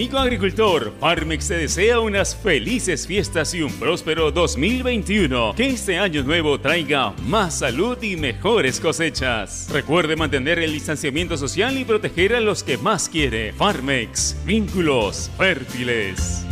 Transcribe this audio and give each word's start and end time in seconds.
Amigo 0.00 0.18
agricultor, 0.18 0.92
Farmex 1.00 1.48
te 1.48 1.56
desea 1.56 1.98
unas 1.98 2.36
felices 2.36 3.04
fiestas 3.04 3.52
y 3.54 3.62
un 3.62 3.72
próspero 3.72 4.30
2021. 4.30 5.54
Que 5.56 5.70
este 5.70 5.98
año 5.98 6.22
nuevo 6.22 6.60
traiga 6.60 7.10
más 7.26 7.58
salud 7.58 8.00
y 8.00 8.14
mejores 8.14 8.78
cosechas. 8.78 9.68
Recuerde 9.72 10.14
mantener 10.14 10.60
el 10.60 10.72
distanciamiento 10.72 11.36
social 11.36 11.76
y 11.76 11.84
proteger 11.84 12.36
a 12.36 12.40
los 12.40 12.62
que 12.62 12.78
más 12.78 13.08
quiere. 13.08 13.52
Farmex, 13.54 14.36
vínculos 14.44 15.32
fértiles. 15.36 16.44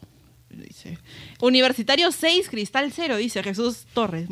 Universitario 1.40 2.12
6, 2.12 2.48
Cristal 2.50 2.92
0, 2.94 3.16
dice 3.16 3.42
Jesús 3.42 3.86
Torres. 3.94 4.26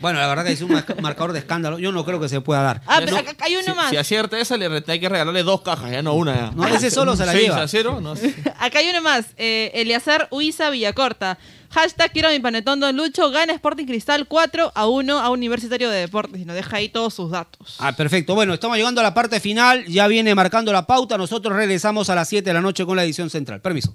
Bueno, 0.00 0.18
la 0.18 0.26
verdad 0.26 0.44
que 0.44 0.52
es 0.52 0.60
un 0.62 0.70
marcador 1.00 1.32
de 1.32 1.38
escándalo. 1.38 1.78
Yo 1.78 1.92
no 1.92 2.04
creo 2.04 2.20
que 2.20 2.28
se 2.28 2.40
pueda 2.40 2.62
dar. 2.62 2.82
Ah, 2.86 3.00
pero 3.04 3.16
acá 3.16 3.34
hay 3.44 3.54
uno 3.56 3.64
Si, 3.64 3.70
más. 3.72 3.90
si 3.90 3.96
acierta 3.96 4.38
esa, 4.38 4.56
le 4.56 4.82
hay 4.86 5.00
que 5.00 5.08
regalarle 5.08 5.42
dos 5.42 5.62
cajas, 5.62 5.90
ya 5.90 6.02
no 6.02 6.14
una. 6.14 6.34
Ya. 6.34 6.50
No, 6.54 6.66
ese 6.68 6.90
solo 6.90 7.16
se 7.16 7.24
la 7.26 7.34
lleva. 7.34 7.62
a 7.62 7.68
cero, 7.68 8.00
no 8.00 8.16
sé. 8.16 8.34
Acá 8.58 8.78
hay 8.80 8.90
uno 8.90 9.02
más. 9.02 9.26
Eh, 9.36 9.70
Eliazar 9.74 10.28
Huiza 10.30 10.70
Villacorta. 10.70 11.38
Hashtag 11.70 12.12
quiero 12.12 12.28
mi 12.30 12.38
panetón 12.38 12.80
Don 12.80 12.96
Lucho. 12.96 13.30
Gana 13.30 13.52
Sporting 13.52 13.86
Cristal 13.86 14.26
4 14.28 14.72
a 14.74 14.86
1 14.86 15.18
a 15.18 15.30
Universitario 15.30 15.90
de 15.90 16.00
Deportes. 16.00 16.40
Y 16.40 16.44
nos 16.44 16.54
deja 16.56 16.76
ahí 16.76 16.88
todos 16.88 17.12
sus 17.14 17.30
datos. 17.30 17.76
Ah, 17.80 17.92
perfecto. 17.92 18.34
Bueno, 18.34 18.54
estamos 18.54 18.76
llegando 18.76 19.00
a 19.00 19.04
la 19.04 19.14
parte 19.14 19.40
final. 19.40 19.84
Ya 19.86 20.06
viene 20.06 20.34
marcando 20.34 20.72
la 20.72 20.86
pauta. 20.86 21.18
Nosotros 21.18 21.54
regresamos 21.56 22.08
a 22.08 22.14
las 22.14 22.28
7 22.28 22.48
de 22.48 22.54
la 22.54 22.60
noche 22.60 22.86
con 22.86 22.96
la 22.96 23.04
edición 23.04 23.30
central. 23.30 23.60
Permiso. 23.60 23.94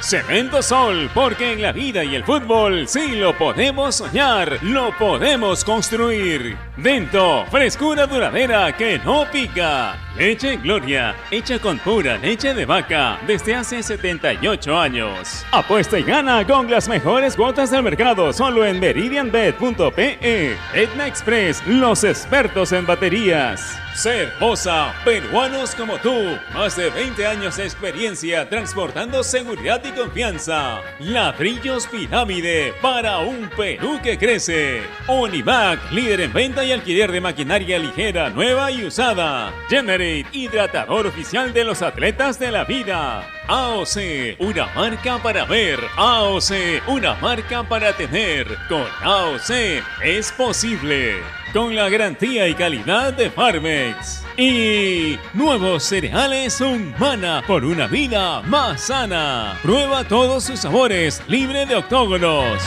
Cemento 0.00 0.62
Sol, 0.62 1.10
porque 1.14 1.52
en 1.52 1.62
la 1.62 1.72
vida 1.72 2.02
y 2.02 2.14
el 2.14 2.24
fútbol 2.24 2.88
sí 2.88 3.16
lo 3.16 3.36
podemos 3.36 3.96
soñar, 3.96 4.58
lo 4.62 4.96
podemos 4.96 5.62
construir. 5.62 6.56
Dento, 6.76 7.44
frescura 7.50 8.06
duradera 8.06 8.74
que 8.76 8.98
no 8.98 9.26
pica. 9.30 9.96
Leche 10.16 10.56
Gloria, 10.56 11.14
hecha 11.30 11.58
con 11.58 11.78
pura 11.78 12.18
leche 12.18 12.52
de 12.52 12.66
vaca 12.66 13.18
desde 13.26 13.54
hace 13.54 13.82
78 13.82 14.78
años. 14.78 15.46
Apuesta 15.52 15.98
y 15.98 16.02
gana 16.02 16.46
con 16.46 16.70
las 16.70 16.88
mejores 16.88 17.36
cuotas 17.36 17.70
del 17.70 17.82
mercado 17.82 18.32
solo 18.32 18.66
en 18.66 18.80
meridianbet.pe. 18.80 20.56
Etna 20.74 21.06
Express, 21.06 21.62
los 21.66 22.04
expertos 22.04 22.72
en 22.72 22.86
baterías. 22.86 23.78
Cervosa, 23.94 24.94
peruanos 25.04 25.74
como 25.74 25.98
tú, 25.98 26.14
más 26.54 26.76
de 26.76 26.90
20 26.90 27.26
años 27.26 27.56
de 27.56 27.64
experiencia 27.64 28.48
transportando 28.48 29.22
seguridad 29.22 29.82
y 29.84 29.90
confianza. 29.90 30.80
Ladrillos 31.00 31.86
Pirámide 31.86 32.72
para 32.80 33.18
un 33.18 33.50
Perú 33.56 34.00
que 34.02 34.16
crece. 34.16 34.82
Onivac, 35.06 35.90
líder 35.92 36.20
en 36.22 36.32
venta 36.32 36.64
y 36.64 36.72
alquiler 36.72 37.12
de 37.12 37.20
maquinaria 37.20 37.78
ligera, 37.78 38.30
nueva 38.30 38.70
y 38.70 38.86
usada. 38.86 39.52
Generate, 39.68 40.09
hidratador 40.32 41.06
oficial 41.06 41.52
de 41.52 41.64
los 41.64 41.82
atletas 41.82 42.38
de 42.38 42.50
la 42.50 42.64
vida. 42.64 43.26
AOC, 43.48 44.38
una 44.38 44.66
marca 44.74 45.18
para 45.18 45.44
ver. 45.44 45.80
AOC, 45.96 46.88
una 46.88 47.14
marca 47.16 47.62
para 47.62 47.96
tener. 47.96 48.46
Con 48.68 48.84
AOC 49.02 49.82
es 50.02 50.32
posible. 50.32 51.16
Con 51.52 51.74
la 51.74 51.88
garantía 51.88 52.46
y 52.48 52.54
calidad 52.54 53.12
de 53.12 53.30
Farmex. 53.30 54.24
Y 54.36 55.18
nuevos 55.34 55.82
cereales 55.84 56.60
Humana 56.60 57.42
por 57.46 57.64
una 57.64 57.86
vida 57.86 58.42
más 58.42 58.82
sana. 58.82 59.58
Prueba 59.62 60.04
todos 60.04 60.44
sus 60.44 60.60
sabores, 60.60 61.22
libre 61.26 61.66
de 61.66 61.76
octógonos. 61.76 62.62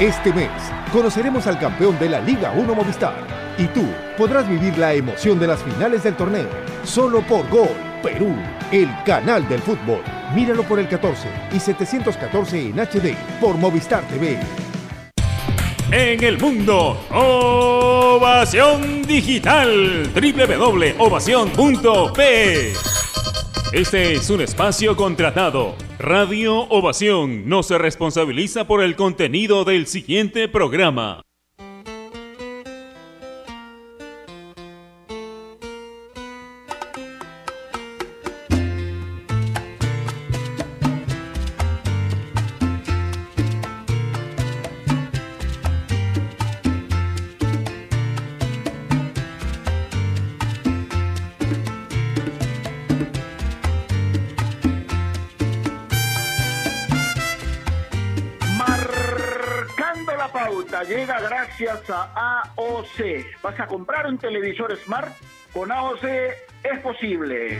Este 0.00 0.32
mes 0.32 0.77
conoceremos 0.88 1.46
al 1.46 1.58
campeón 1.58 1.98
de 1.98 2.08
la 2.08 2.20
Liga 2.20 2.52
1 2.56 2.74
Movistar 2.74 3.14
y 3.58 3.66
tú 3.66 3.84
podrás 4.16 4.48
vivir 4.48 4.78
la 4.78 4.94
emoción 4.94 5.38
de 5.38 5.46
las 5.46 5.62
finales 5.62 6.02
del 6.02 6.16
torneo 6.16 6.48
solo 6.84 7.20
por 7.22 7.46
Gol 7.48 7.68
Perú, 8.02 8.34
el 8.70 8.88
canal 9.04 9.48
del 9.48 9.60
fútbol. 9.60 10.00
Míralo 10.34 10.62
por 10.62 10.78
el 10.78 10.88
14 10.88 11.28
y 11.52 11.60
714 11.60 12.68
en 12.68 12.78
HD 12.78 13.14
por 13.40 13.56
Movistar 13.56 14.06
TV. 14.08 14.38
En 15.90 16.22
el 16.22 16.38
mundo, 16.38 17.00
Ovación 17.10 19.02
Digital, 19.02 20.10
www.ovación.p. 20.14 22.72
Este 23.72 24.12
es 24.14 24.30
un 24.30 24.42
espacio 24.42 24.96
contratado. 24.96 25.87
Radio 25.98 26.60
Ovación 26.68 27.48
no 27.48 27.64
se 27.64 27.76
responsabiliza 27.76 28.68
por 28.68 28.84
el 28.84 28.94
contenido 28.94 29.64
del 29.64 29.88
siguiente 29.88 30.46
programa. 30.46 31.27
¿Vas 63.48 63.60
a 63.60 63.66
comprar 63.66 64.06
un 64.06 64.18
televisor 64.18 64.76
Smart? 64.76 65.08
Con 65.54 65.72
AOC 65.72 66.04
es 66.04 66.80
posible. 66.82 67.58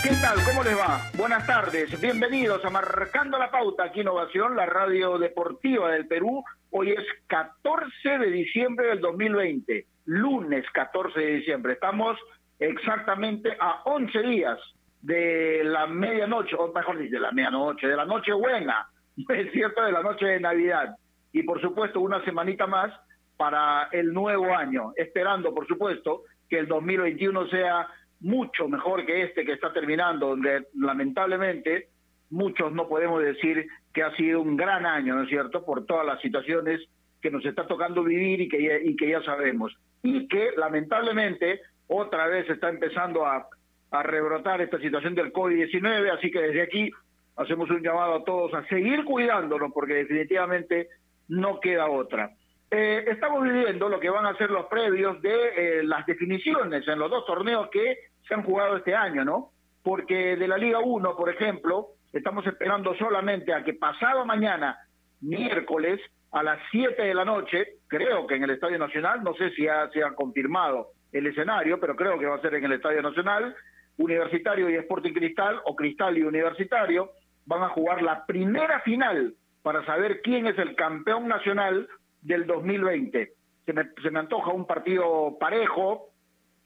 ¿qué 0.00 0.10
tal? 0.22 0.38
¿Cómo 0.46 0.62
les 0.62 0.78
va? 0.78 1.00
Buenas 1.16 1.44
tardes, 1.44 2.00
bienvenidos 2.00 2.64
a 2.64 2.70
Marcando 2.70 3.36
la 3.36 3.50
Pauta 3.50 3.82
aquí 3.82 4.02
en 4.02 4.06
Ovación, 4.06 4.54
la 4.54 4.66
radio 4.66 5.18
deportiva 5.18 5.90
del 5.90 6.06
Perú. 6.06 6.44
Hoy 6.70 6.92
es 6.92 7.04
14 7.26 8.18
de 8.20 8.30
diciembre 8.30 8.86
del 8.86 9.00
2020, 9.00 9.84
lunes 10.04 10.64
14 10.72 11.18
de 11.18 11.34
diciembre. 11.34 11.72
Estamos 11.72 12.16
exactamente 12.60 13.56
a 13.58 13.82
11 13.86 14.22
días 14.22 14.58
de 15.02 15.62
la 15.64 15.88
medianoche, 15.88 16.54
o 16.56 16.72
mejor 16.72 16.96
dicho, 16.96 17.16
de 17.16 17.22
la 17.22 17.32
medianoche, 17.32 17.88
de 17.88 17.96
la 17.96 18.04
noche 18.04 18.32
buena, 18.32 18.88
es 19.30 19.50
cierto, 19.50 19.82
de 19.82 19.90
la 19.90 20.04
noche 20.04 20.26
de 20.26 20.38
Navidad. 20.38 20.96
Y 21.32 21.42
por 21.42 21.60
supuesto, 21.60 22.00
una 22.00 22.24
semanita 22.24 22.66
más 22.66 22.92
para 23.36 23.88
el 23.92 24.12
nuevo 24.12 24.54
año, 24.54 24.92
esperando, 24.96 25.54
por 25.54 25.66
supuesto, 25.66 26.22
que 26.48 26.58
el 26.58 26.66
2021 26.66 27.48
sea 27.48 27.88
mucho 28.20 28.68
mejor 28.68 29.06
que 29.06 29.22
este 29.22 29.44
que 29.44 29.52
está 29.52 29.72
terminando, 29.72 30.28
donde 30.28 30.66
lamentablemente 30.74 31.88
muchos 32.30 32.72
no 32.72 32.88
podemos 32.88 33.22
decir 33.22 33.66
que 33.92 34.02
ha 34.02 34.14
sido 34.16 34.40
un 34.40 34.56
gran 34.56 34.86
año, 34.86 35.14
¿no 35.14 35.22
es 35.22 35.28
cierto?, 35.28 35.64
por 35.64 35.86
todas 35.86 36.04
las 36.04 36.20
situaciones 36.20 36.80
que 37.20 37.30
nos 37.30 37.44
está 37.44 37.66
tocando 37.66 38.04
vivir 38.04 38.40
y 38.40 38.48
que 38.48 38.62
ya, 38.62 38.78
y 38.78 38.96
que 38.96 39.10
ya 39.10 39.22
sabemos. 39.22 39.76
Y 40.02 40.28
que 40.28 40.50
lamentablemente 40.56 41.60
otra 41.86 42.26
vez 42.26 42.48
está 42.48 42.68
empezando 42.68 43.26
a, 43.26 43.48
a 43.90 44.02
rebrotar 44.02 44.60
esta 44.60 44.78
situación 44.78 45.14
del 45.14 45.32
COVID-19, 45.32 46.10
así 46.16 46.30
que 46.30 46.40
desde 46.40 46.62
aquí 46.62 46.90
hacemos 47.36 47.70
un 47.70 47.82
llamado 47.82 48.16
a 48.16 48.24
todos 48.24 48.52
a 48.54 48.66
seguir 48.66 49.04
cuidándonos 49.04 49.72
porque 49.72 49.94
definitivamente 49.94 50.88
no 51.28 51.60
queda 51.60 51.90
otra. 51.90 52.30
Eh, 52.70 53.04
estamos 53.08 53.42
viviendo 53.42 53.88
lo 53.88 53.98
que 53.98 54.10
van 54.10 54.26
a 54.26 54.36
ser 54.36 54.50
los 54.50 54.66
previos 54.66 55.20
de 55.22 55.80
eh, 55.80 55.82
las 55.84 56.04
definiciones 56.04 56.86
en 56.86 56.98
los 56.98 57.10
dos 57.10 57.24
torneos 57.24 57.68
que 57.70 57.96
se 58.26 58.34
han 58.34 58.42
jugado 58.42 58.76
este 58.76 58.94
año, 58.94 59.24
¿no? 59.24 59.52
Porque 59.82 60.36
de 60.36 60.46
la 60.46 60.58
Liga 60.58 60.80
1, 60.80 61.16
por 61.16 61.30
ejemplo, 61.30 61.88
estamos 62.12 62.46
esperando 62.46 62.94
solamente 62.96 63.54
a 63.54 63.64
que 63.64 63.72
pasado 63.72 64.26
mañana, 64.26 64.76
miércoles, 65.22 65.98
a 66.32 66.42
las 66.42 66.58
7 66.70 67.00
de 67.00 67.14
la 67.14 67.24
noche, 67.24 67.78
creo 67.86 68.26
que 68.26 68.34
en 68.34 68.44
el 68.44 68.50
Estadio 68.50 68.78
Nacional, 68.78 69.22
no 69.22 69.32
sé 69.34 69.50
si 69.52 69.66
ha, 69.66 69.88
se 69.88 70.02
ha 70.02 70.14
confirmado 70.14 70.88
el 71.10 71.26
escenario, 71.26 71.80
pero 71.80 71.96
creo 71.96 72.18
que 72.18 72.26
va 72.26 72.36
a 72.36 72.40
ser 72.42 72.54
en 72.54 72.64
el 72.64 72.72
Estadio 72.72 73.00
Nacional, 73.00 73.56
Universitario 73.96 74.68
y 74.68 74.74
Sporting 74.74 75.14
Cristal, 75.14 75.58
o 75.64 75.74
Cristal 75.74 76.18
y 76.18 76.22
Universitario, 76.22 77.12
van 77.46 77.62
a 77.62 77.70
jugar 77.70 78.02
la 78.02 78.26
primera 78.26 78.80
final 78.80 79.34
para 79.62 79.84
saber 79.84 80.20
quién 80.22 80.46
es 80.46 80.58
el 80.58 80.74
campeón 80.74 81.28
nacional 81.28 81.88
del 82.22 82.46
2020. 82.46 83.32
Se 83.66 83.72
me, 83.72 83.84
se 84.02 84.10
me 84.10 84.20
antoja 84.20 84.52
un 84.52 84.66
partido 84.66 85.36
parejo, 85.38 86.10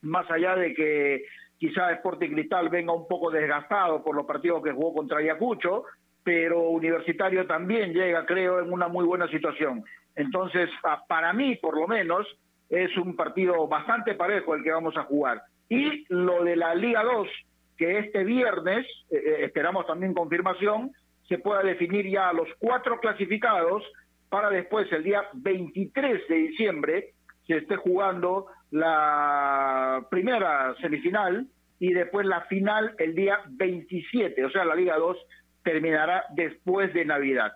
más 0.03 0.31
allá 0.31 0.57
de 0.57 0.75
que 0.75 1.25
quizá 1.59 1.93
Sporting 1.93 2.31
Cristal 2.31 2.69
venga 2.69 2.93
un 2.93 3.07
poco 3.07 3.31
desgastado 3.31 4.03
por 4.03 4.17
los 4.17 4.27
partidos 4.27 4.63
que 4.63 4.73
jugó 4.73 4.95
contra 4.95 5.19
Ayacucho, 5.19 5.85
pero 6.25 6.71
Universitario 6.71 7.47
también 7.47 7.93
llega, 7.93 8.27
creo, 8.27 8.61
en 8.61 8.73
una 8.73 8.89
muy 8.89 9.05
buena 9.05 9.29
situación. 9.29 9.85
Entonces, 10.15 10.69
para 11.09 11.33
mí, 11.33 11.57
por 11.57 11.79
lo 11.79 11.89
menos, 11.89 12.27
es 12.69 12.97
un 12.97 13.17
partido 13.17 13.67
bastante 13.69 14.15
parejo 14.15 14.55
el 14.55 14.63
que 14.63 14.73
vamos 14.73 14.97
a 14.97 15.05
jugar. 15.05 15.43
Y 15.69 16.05
lo 16.09 16.45
de 16.45 16.57
la 16.57 16.75
Liga 16.75 17.03
2, 17.03 17.29
que 17.77 17.99
este 17.99 18.25
viernes, 18.25 18.87
eh, 19.11 19.39
esperamos 19.41 19.87
también 19.87 20.15
confirmación, 20.15 20.93
se 21.33 21.39
pueda 21.39 21.63
definir 21.63 22.07
ya 22.11 22.29
a 22.29 22.35
los 22.35 22.47
cuatro 22.59 23.01
clasificados 23.01 23.83
para 24.29 24.51
después, 24.51 24.91
el 24.93 25.03
día 25.03 25.23
23 25.33 26.29
de 26.29 26.35
diciembre, 26.35 27.15
se 27.47 27.57
esté 27.57 27.77
jugando 27.77 28.49
la 28.71 30.07
primera 30.11 30.75
semifinal 30.83 31.47
y 31.79 31.95
después 31.95 32.27
la 32.27 32.43
final 32.43 32.95
el 32.99 33.15
día 33.15 33.41
27, 33.49 34.45
o 34.45 34.51
sea, 34.51 34.67
la 34.67 34.75
Liga 34.75 34.99
2 34.99 35.17
terminará 35.65 36.25
después 36.35 36.93
de 36.93 37.07
Navidad. 37.07 37.53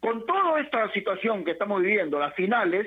Con 0.00 0.26
toda 0.26 0.60
esta 0.60 0.92
situación 0.92 1.42
que 1.42 1.52
estamos 1.52 1.80
viviendo, 1.80 2.18
las 2.18 2.34
finales, 2.34 2.86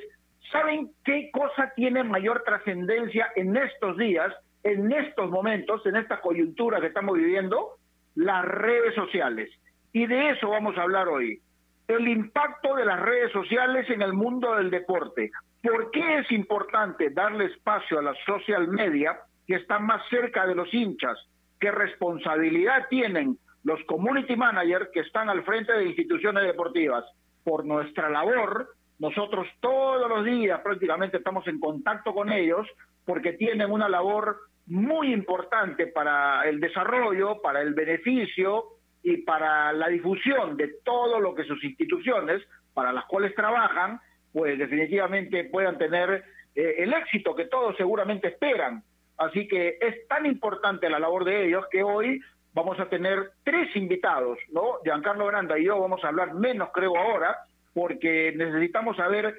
¿saben 0.52 0.92
qué 1.04 1.32
cosa 1.34 1.74
tiene 1.76 2.04
mayor 2.04 2.44
trascendencia 2.46 3.30
en 3.36 3.58
estos 3.58 3.98
días, 3.98 4.32
en 4.62 4.92
estos 4.92 5.28
momentos, 5.32 5.84
en 5.88 5.96
esta 5.96 6.22
coyuntura 6.22 6.80
que 6.80 6.88
estamos 6.88 7.18
viviendo? 7.18 7.78
Las 8.14 8.46
redes 8.46 8.94
sociales. 8.94 9.50
Y 9.92 10.06
de 10.06 10.30
eso 10.32 10.50
vamos 10.50 10.78
a 10.78 10.84
hablar 10.84 11.08
hoy. 11.08 11.42
El 11.88 12.08
impacto 12.08 12.76
de 12.76 12.86
las 12.86 13.00
redes 13.00 13.32
sociales 13.32 13.90
en 13.90 14.02
el 14.02 14.14
mundo 14.14 14.56
del 14.56 14.70
deporte. 14.70 15.32
¿Por 15.64 15.92
qué 15.92 16.20
es 16.20 16.32
importante 16.32 17.10
darle 17.10 17.46
espacio 17.46 18.00
a 18.00 18.04
la 18.04 18.14
social 18.26 18.68
media 18.68 19.20
que 19.48 19.56
están 19.56 19.86
más 19.86 20.02
cerca 20.10 20.46
de 20.46 20.56
los 20.56 20.72
hinchas? 20.74 21.18
¿Qué 21.60 21.72
responsabilidad 21.72 22.88
tienen 22.90 23.38
los 23.64 23.84
community 23.86 24.36
managers 24.36 24.90
que 24.94 25.02
están 25.02 25.30
al 25.30 25.44
frente 25.44 25.74
de 25.74 25.88
instituciones 25.88 26.44
deportivas? 26.44 27.04
Por 27.44 27.66
nuestra 27.66 28.10
labor, 28.10 28.70
nosotros 29.00 29.48
todos 29.60 30.08
los 30.08 30.24
días 30.24 30.62
prácticamente 30.62 31.18
estamos 31.18 31.48
en 31.48 31.60
contacto 31.60 32.14
con 32.14 32.32
ellos 32.32 32.68
porque 33.06 33.34
tienen 33.34 33.72
una 33.72 33.90
labor 33.90 34.38
muy 34.68 35.12
importante 35.12 35.88
para 35.88 36.48
el 36.48 36.60
desarrollo, 36.60 37.42
para 37.42 37.62
el 37.62 37.74
beneficio 37.74 38.66
y 39.04 39.18
para 39.18 39.72
la 39.74 39.88
difusión 39.88 40.58
de 40.58 40.68
todo 40.84 41.20
lo 41.20 41.34
que 41.34 41.44
sus 41.44 41.64
instituciones, 41.64 42.42
para 42.74 42.92
las 42.92 43.06
cuales 43.06 43.34
trabajan, 43.36 44.00
pues 44.32 44.58
definitivamente 44.58 45.46
puedan 45.46 45.78
tener 45.78 46.24
eh, 46.56 46.76
el 46.80 46.94
éxito 46.94 47.36
que 47.36 47.46
todos 47.46 47.76
seguramente 47.78 48.28
esperan. 48.28 48.84
Así 49.18 49.48
que 49.48 49.78
es 49.82 50.08
tan 50.08 50.26
importante 50.26 50.90
la 50.90 51.00
labor 51.00 51.26
de 51.26 51.48
ellos 51.48 51.66
que 51.72 51.84
hoy 51.84 52.22
vamos 52.54 52.80
a 52.80 52.88
tener 52.90 53.32
tres 53.44 53.76
invitados, 53.76 54.38
¿no? 54.52 54.80
Giancarlo 54.84 55.28
Granda 55.28 55.60
y 55.60 55.66
yo 55.66 55.80
vamos 55.80 56.04
a 56.04 56.08
hablar 56.08 56.34
menos, 56.34 56.70
creo, 56.74 56.98
ahora, 56.98 57.38
porque 57.74 58.34
necesitamos 58.36 58.98
saber 58.98 59.36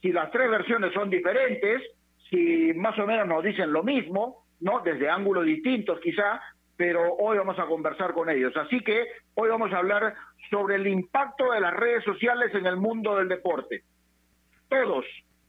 si 0.00 0.12
las 0.12 0.30
tres 0.30 0.50
versiones 0.50 0.92
son 0.92 1.10
diferentes, 1.10 1.82
si 2.30 2.72
más 2.74 2.98
o 2.98 3.06
menos 3.06 3.26
nos 3.26 3.42
dicen 3.44 3.72
lo 3.72 3.82
mismo, 3.82 4.44
¿no? 4.60 4.80
Desde 4.80 5.08
ángulos 5.08 5.44
distintos 5.44 6.00
quizá, 6.00 6.40
pero 6.78 7.12
hoy 7.16 7.36
vamos 7.36 7.58
a 7.58 7.66
conversar 7.66 8.14
con 8.14 8.30
ellos. 8.30 8.56
Así 8.56 8.80
que 8.80 9.06
hoy 9.34 9.50
vamos 9.50 9.70
a 9.74 9.78
hablar 9.78 10.14
sobre 10.48 10.76
el 10.76 10.86
impacto 10.86 11.52
de 11.52 11.60
las 11.60 11.74
redes 11.74 12.02
sociales 12.04 12.54
en 12.54 12.64
el 12.64 12.78
mundo 12.78 13.16
del 13.16 13.28
deporte 13.28 13.82
todos, 14.68 15.04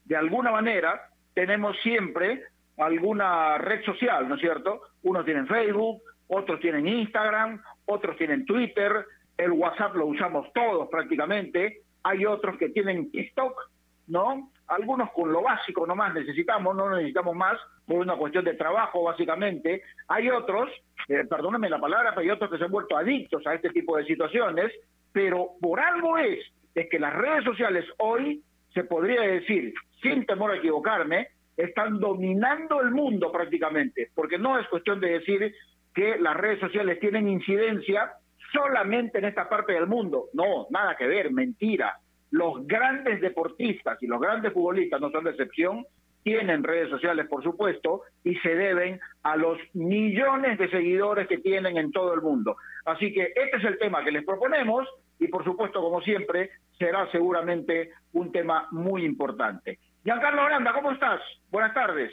de 0.06 0.16
alguna 0.16 0.52
manera, 0.52 1.10
tenemos 1.34 1.78
siempre 1.82 2.44
alguna 2.78 3.58
red 3.58 3.84
social, 3.84 4.28
¿no 4.28 4.36
es 4.36 4.42
cierto? 4.42 4.82
Unos 5.04 5.26
tienen 5.26 5.48
Facebook, 5.48 6.02
otros 6.28 6.60
tienen 6.60 6.88
Instagram, 6.88 7.62
otros 7.86 8.18
tienen 8.18 8.46
Twitter, 8.46 9.06
el 9.38 9.52
WhatsApp 9.52 9.96
lo 9.96 10.08
usamos 10.08 10.52
todos 10.54 10.88
prácticamente, 10.90 11.82
hay 12.04 12.26
otros 12.26 12.58
que 12.58 12.70
tienen 12.70 13.12
TikTok, 13.12 13.70
¿no? 14.08 14.52
Algunos 14.68 15.12
con 15.12 15.32
lo 15.32 15.42
básico 15.42 15.86
nomás 15.86 16.14
necesitamos, 16.14 16.76
no 16.76 16.90
necesitamos 16.96 17.36
más 17.36 17.58
por 17.90 17.98
una 17.98 18.16
cuestión 18.18 18.46
de 18.46 18.54
trabajo 18.54 19.04
básicamente. 19.04 19.82
Hay 20.08 20.30
otros, 20.30 20.70
eh, 21.08 21.26
perdónenme 21.28 21.72
la 21.72 21.80
palabra, 21.80 22.12
pero 22.12 22.22
hay 22.22 22.30
otros 22.30 22.52
que 22.52 22.60
se 22.60 22.66
han 22.66 22.72
vuelto 22.72 22.96
adictos 22.96 23.46
a 23.48 23.56
este 23.56 23.72
tipo 23.72 23.98
de 23.98 24.06
situaciones, 24.06 24.72
pero 25.12 25.54
por 25.60 25.80
algo 25.80 26.20
es, 26.20 26.38
es 26.76 26.88
que 26.88 27.00
las 27.00 27.16
redes 27.16 27.44
sociales 27.44 27.84
hoy 27.98 28.44
se 28.76 28.84
podría 28.84 29.22
decir, 29.22 29.74
sin 30.04 30.24
temor 30.28 30.52
a 30.52 30.58
equivocarme, 30.58 31.30
están 31.58 32.00
dominando 32.00 32.80
el 32.80 32.92
mundo 32.92 33.32
prácticamente, 33.32 34.12
porque 34.14 34.38
no 34.38 34.60
es 34.60 34.68
cuestión 34.68 35.00
de 35.00 35.14
decir 35.14 35.56
que 35.96 36.20
las 36.20 36.38
redes 36.38 36.60
sociales 36.60 37.00
tienen 37.00 37.28
incidencia 37.28 38.12
solamente 38.54 39.18
en 39.18 39.26
esta 39.26 39.50
parte 39.50 39.74
del 39.74 39.88
mundo. 39.88 40.26
No, 40.34 40.68
nada 40.70 40.96
que 40.96 41.08
ver, 41.08 41.32
mentira. 41.32 41.98
Los 42.30 42.68
grandes 42.68 43.20
deportistas 43.20 43.98
y 44.04 44.06
los 44.06 44.22
grandes 44.22 44.54
futbolistas 44.54 45.02
no 45.02 45.10
son 45.10 45.24
de 45.24 45.32
excepción, 45.32 45.84
tienen 46.24 46.64
redes 46.64 46.90
sociales, 46.90 47.28
por 47.28 47.44
supuesto, 47.44 48.02
y 48.24 48.36
se 48.38 48.56
deben 48.56 49.00
a 49.24 49.36
los 49.36 49.58
millones 49.74 50.58
de 50.58 50.70
seguidores 50.70 51.28
que 51.28 51.38
tienen 51.38 51.78
en 51.78 51.92
todo 51.92 52.14
el 52.14 52.22
mundo. 52.22 52.58
Así 52.86 53.14
que 53.14 53.34
este 53.36 53.58
es 53.58 53.64
el 53.64 53.78
tema 53.78 54.04
que 54.04 54.12
les 54.12 54.26
proponemos 54.26 54.88
y, 55.20 55.28
por 55.28 55.44
supuesto, 55.44 55.82
como 55.82 56.02
siempre, 56.02 56.52
será 56.78 57.10
seguramente 57.12 57.92
un 58.14 58.32
tema 58.32 58.68
muy 58.72 59.06
importante. 59.06 59.80
Giancarlo 60.04 60.42
Aranda, 60.42 60.74
¿cómo 60.74 60.92
estás? 60.92 61.22
Buenas 61.52 61.74
tardes. 61.74 62.12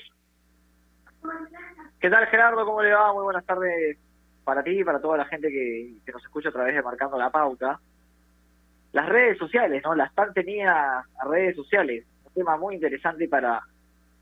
¿Qué 2.00 2.10
tal, 2.10 2.26
Gerardo? 2.26 2.64
¿Cómo 2.64 2.82
le 2.82 2.92
va? 2.92 3.12
Muy 3.12 3.24
buenas 3.24 3.44
tardes 3.44 3.98
para 4.44 4.62
ti 4.62 4.80
y 4.80 4.84
para 4.84 5.00
toda 5.00 5.16
la 5.16 5.24
gente 5.24 5.48
que, 5.48 5.94
que 6.04 6.12
nos 6.12 6.22
escucha 6.22 6.50
a 6.50 6.52
través 6.52 6.74
de 6.74 6.82
Marcando 6.82 7.18
la 7.18 7.30
Pauta. 7.30 7.80
Las 8.92 9.08
redes 9.08 9.38
sociales, 9.38 9.82
¿no? 9.84 9.94
Las 9.94 10.14
tan 10.14 10.32
tenidas 10.32 11.04
redes 11.28 11.56
sociales. 11.56 12.04
Un 12.24 12.32
tema 12.32 12.56
muy 12.56 12.76
interesante 12.76 13.28
para, 13.28 13.62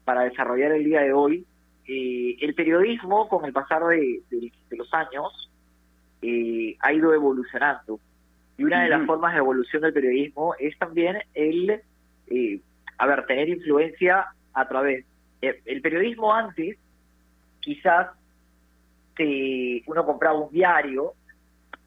para 0.04 0.23
desarrollar 0.23 0.73
el 0.73 0.84
día 0.84 1.00
de 1.00 1.12
hoy. 1.12 1.46
Eh, 1.87 2.37
el 2.40 2.54
periodismo, 2.54 3.28
con 3.28 3.44
el 3.44 3.52
pasar 3.52 3.84
de, 3.84 4.23
de, 4.30 4.52
de 4.70 4.76
los 4.76 4.92
años, 4.94 5.50
eh, 6.23 6.76
ha 6.80 6.92
ido 6.92 7.12
evolucionando. 7.12 8.00
Y 8.56 8.64
una 8.64 8.84
de 8.84 8.88
las 8.90 9.04
formas 9.04 9.32
de 9.32 9.38
evolución 9.38 9.82
del 9.82 9.92
periodismo 9.92 10.54
es 10.58 10.78
también 10.78 11.18
el, 11.34 11.82
eh, 12.28 12.61
a 12.99 13.06
ver, 13.06 13.26
tener 13.26 13.49
influencia 13.49 14.26
a 14.52 14.68
través. 14.68 15.04
Eh, 15.42 15.61
el 15.66 15.80
periodismo 15.82 16.32
antes, 16.32 16.78
quizás 17.61 18.08
se- 19.16 19.82
uno 19.87 20.06
compraba 20.06 20.38
un 20.38 20.52
diario, 20.52 21.12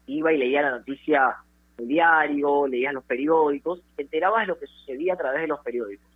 iba 0.06 0.32
y 0.32 0.38
leía 0.38 0.62
la 0.62 0.70
noticia 0.72 1.36
del 1.76 1.88
diario, 1.88 2.66
leía 2.66 2.92
los 2.92 3.04
periódicos, 3.04 3.82
te 3.96 4.02
enterabas 4.02 4.42
de 4.42 4.46
lo 4.48 4.58
que 4.58 4.66
sucedía 4.66 5.14
a 5.14 5.18
través 5.18 5.40
de 5.42 5.48
los 5.48 5.60
periódicos. 5.60 6.06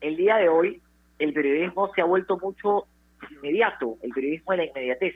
El 0.00 0.16
día 0.16 0.36
de 0.36 0.48
hoy, 0.48 0.80
el 1.20 1.32
periodismo 1.32 1.92
se 1.94 2.00
ha 2.00 2.04
vuelto 2.04 2.38
mucho 2.38 2.86
inmediato, 3.30 3.96
el 4.02 4.10
periodismo 4.10 4.52
de 4.52 4.56
la 4.56 4.64
inmediatez, 4.64 5.14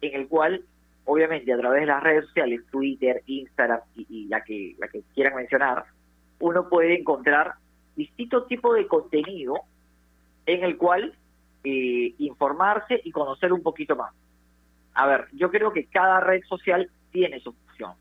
en 0.00 0.20
el 0.20 0.28
cual, 0.28 0.64
obviamente, 1.04 1.52
a 1.52 1.58
través 1.58 1.80
de 1.80 1.86
las 1.86 2.02
redes 2.02 2.26
sociales, 2.26 2.62
Twitter, 2.70 3.22
Instagram 3.26 3.80
y, 3.94 4.06
y 4.08 4.28
la 4.28 4.42
que 4.42 4.74
la 4.78 4.88
que 4.88 5.02
quieran 5.14 5.34
mencionar, 5.34 5.84
uno 6.38 6.68
puede 6.68 6.98
encontrar 6.98 7.54
distintos 7.96 8.46
tipos 8.48 8.76
de 8.76 8.86
contenido 8.86 9.60
en 10.46 10.64
el 10.64 10.76
cual 10.76 11.14
eh, 11.64 12.14
informarse 12.18 13.00
y 13.04 13.12
conocer 13.12 13.52
un 13.52 13.62
poquito 13.62 13.94
más. 13.96 14.12
A 14.94 15.06
ver, 15.06 15.26
yo 15.32 15.50
creo 15.50 15.72
que 15.72 15.86
cada 15.86 16.20
red 16.20 16.42
social 16.48 16.90
tiene 17.10 17.40
su 17.40 17.52
función. 17.52 17.92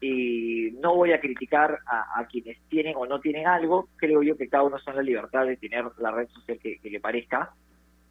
Y 0.00 0.72
no 0.80 0.94
voy 0.94 1.12
a 1.12 1.20
criticar 1.20 1.78
a, 1.86 2.24
quienes 2.26 2.58
tienen 2.68 2.94
o 2.96 3.06
no 3.06 3.20
tienen 3.20 3.46
algo, 3.46 3.88
creo 3.96 4.22
yo 4.22 4.36
que 4.36 4.48
cada 4.48 4.64
uno 4.64 4.76
tiene 4.78 4.96
la 4.98 5.02
libertad 5.02 5.46
de 5.46 5.56
tener 5.56 5.84
la 5.98 6.10
red 6.10 6.28
social 6.28 6.58
que, 6.58 6.78
que 6.78 6.90
le 6.90 7.00
parezca. 7.00 7.52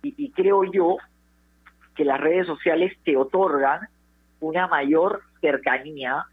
Y, 0.01 0.15
y 0.17 0.31
creo 0.31 0.63
yo 0.63 0.97
que 1.95 2.05
las 2.05 2.19
redes 2.19 2.47
sociales 2.47 2.97
te 3.03 3.15
otorgan 3.15 3.81
una 4.39 4.67
mayor 4.67 5.21
cercanía 5.41 6.25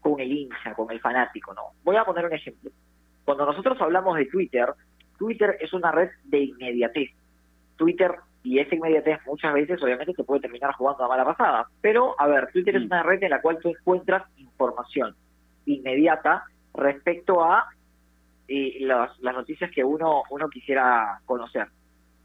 con 0.00 0.20
el 0.20 0.32
hincha, 0.32 0.74
con 0.74 0.90
el 0.90 1.00
fanático, 1.00 1.54
¿no? 1.54 1.72
Voy 1.84 1.96
a 1.96 2.04
poner 2.04 2.26
un 2.26 2.34
ejemplo. 2.34 2.70
Cuando 3.24 3.44
nosotros 3.44 3.80
hablamos 3.80 4.16
de 4.16 4.26
Twitter, 4.26 4.72
Twitter 5.18 5.58
es 5.60 5.72
una 5.72 5.90
red 5.90 6.10
de 6.24 6.44
inmediatez. 6.44 7.10
Twitter 7.76 8.14
y 8.48 8.58
esa 8.60 8.74
inmediatez 8.74 9.18
muchas 9.26 9.52
veces 9.52 9.82
obviamente 9.82 10.14
te 10.14 10.24
puede 10.24 10.40
terminar 10.40 10.72
jugando 10.74 11.04
a 11.04 11.08
mala 11.08 11.24
pasada. 11.24 11.66
Pero, 11.80 12.14
a 12.18 12.26
ver, 12.26 12.48
Twitter 12.52 12.76
es 12.76 12.82
una 12.86 13.02
red 13.02 13.22
en 13.22 13.30
la 13.30 13.40
cual 13.42 13.58
tú 13.60 13.68
encuentras 13.68 14.22
información 14.38 15.14
inmediata 15.66 16.44
respecto 16.74 17.44
a 17.44 17.66
eh, 18.48 18.78
las, 18.80 19.18
las 19.20 19.34
noticias 19.34 19.70
que 19.70 19.84
uno, 19.84 20.22
uno 20.30 20.48
quisiera 20.48 21.20
conocer. 21.26 21.66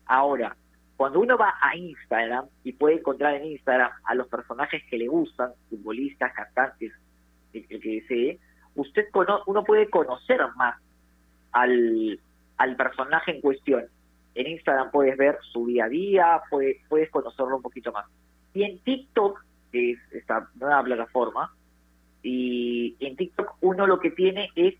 Ahora, 0.05 0.55
cuando 0.95 1.19
uno 1.19 1.37
va 1.37 1.55
a 1.61 1.75
Instagram 1.75 2.45
y 2.63 2.71
puede 2.73 2.95
encontrar 2.99 3.33
en 3.35 3.45
Instagram 3.45 3.91
a 4.05 4.15
los 4.15 4.27
personajes 4.27 4.81
que 4.89 4.97
le 4.97 5.07
gustan, 5.07 5.51
futbolistas, 5.69 6.31
cantantes, 6.33 6.93
el, 7.53 7.65
el 7.69 7.81
que 7.81 7.89
desee, 8.01 8.39
usted 8.75 9.05
cono- 9.11 9.43
uno 9.47 9.63
puede 9.63 9.89
conocer 9.89 10.39
más 10.55 10.75
al, 11.51 12.19
al 12.57 12.75
personaje 12.75 13.31
en 13.35 13.41
cuestión. 13.41 13.83
En 14.35 14.47
Instagram 14.47 14.91
puedes 14.91 15.17
ver 15.17 15.37
su 15.51 15.65
día 15.67 15.85
a 15.85 15.89
día, 15.89 16.41
puedes, 16.49 16.77
puedes 16.89 17.09
conocerlo 17.09 17.57
un 17.57 17.61
poquito 17.61 17.91
más. 17.91 18.05
Y 18.53 18.63
en 18.63 18.79
TikTok, 18.79 19.43
que 19.71 19.91
es 19.91 19.99
esta 20.11 20.49
nueva 20.55 20.83
plataforma, 20.83 21.53
y 22.21 22.95
en 22.99 23.15
TikTok 23.15 23.55
uno 23.61 23.85
lo 23.85 23.99
que 23.99 24.11
tiene 24.11 24.49
es, 24.55 24.75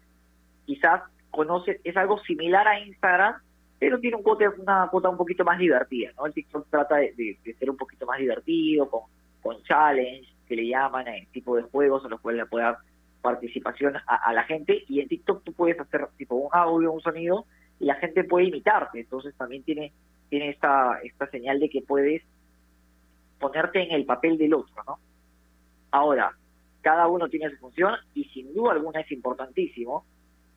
quizás 0.65 1.01
conoce, 1.29 1.81
es 1.83 1.97
algo 1.97 2.19
similar 2.19 2.67
a 2.67 2.79
Instagram, 2.79 3.35
pero 3.79 3.99
tiene 3.99 4.15
un 4.15 4.23
cuota, 4.23 4.45
una 4.57 4.87
cuota 4.89 5.09
un 5.09 5.17
poquito 5.17 5.43
más 5.43 5.59
divertida, 5.59 6.11
¿no? 6.17 6.25
El 6.25 6.33
TikTok 6.33 6.67
trata 6.69 6.95
de, 6.97 7.37
ser 7.59 7.69
un 7.69 7.75
poquito 7.75 8.05
más 8.05 8.19
divertido, 8.19 8.89
con, 8.89 9.01
con 9.41 9.61
challenge, 9.63 10.33
que 10.47 10.55
le 10.55 10.67
llaman, 10.67 11.07
en 11.07 11.25
tipo 11.27 11.57
de 11.57 11.63
juegos 11.63 12.03
en 12.05 12.11
los 12.11 12.21
cuales 12.21 12.43
le 12.43 12.45
puede 12.45 12.65
dar 12.65 12.77
participación 13.21 13.97
a, 13.97 14.15
a 14.15 14.33
la 14.33 14.43
gente, 14.43 14.83
y 14.87 15.01
en 15.01 15.09
TikTok 15.09 15.43
tú 15.43 15.53
puedes 15.53 15.79
hacer 15.79 16.07
tipo 16.17 16.35
un 16.35 16.49
audio, 16.53 16.91
un 16.91 17.01
sonido, 17.01 17.45
y 17.83 17.85
la 17.85 17.95
gente 17.95 18.23
puede 18.23 18.45
imitarte, 18.45 19.01
entonces 19.01 19.35
también 19.35 19.61
tiene, 19.63 19.91
tiene 20.29 20.51
esta, 20.51 20.99
esta 21.03 21.27
señal 21.27 21.59
de 21.59 21.69
que 21.69 21.81
puedes 21.81 22.23
ponerte 23.41 23.83
en 23.83 23.91
el 23.91 24.05
papel 24.05 24.37
del 24.37 24.53
otro, 24.53 24.83
¿no? 24.87 24.99
Ahora, 25.91 26.31
cada 26.79 27.07
uno 27.07 27.27
tiene 27.27 27.49
su 27.49 27.57
función 27.57 27.93
y 28.13 28.23
sin 28.29 28.53
duda 28.53 28.71
alguna 28.71 29.01
es 29.01 29.11
importantísimo 29.11 30.05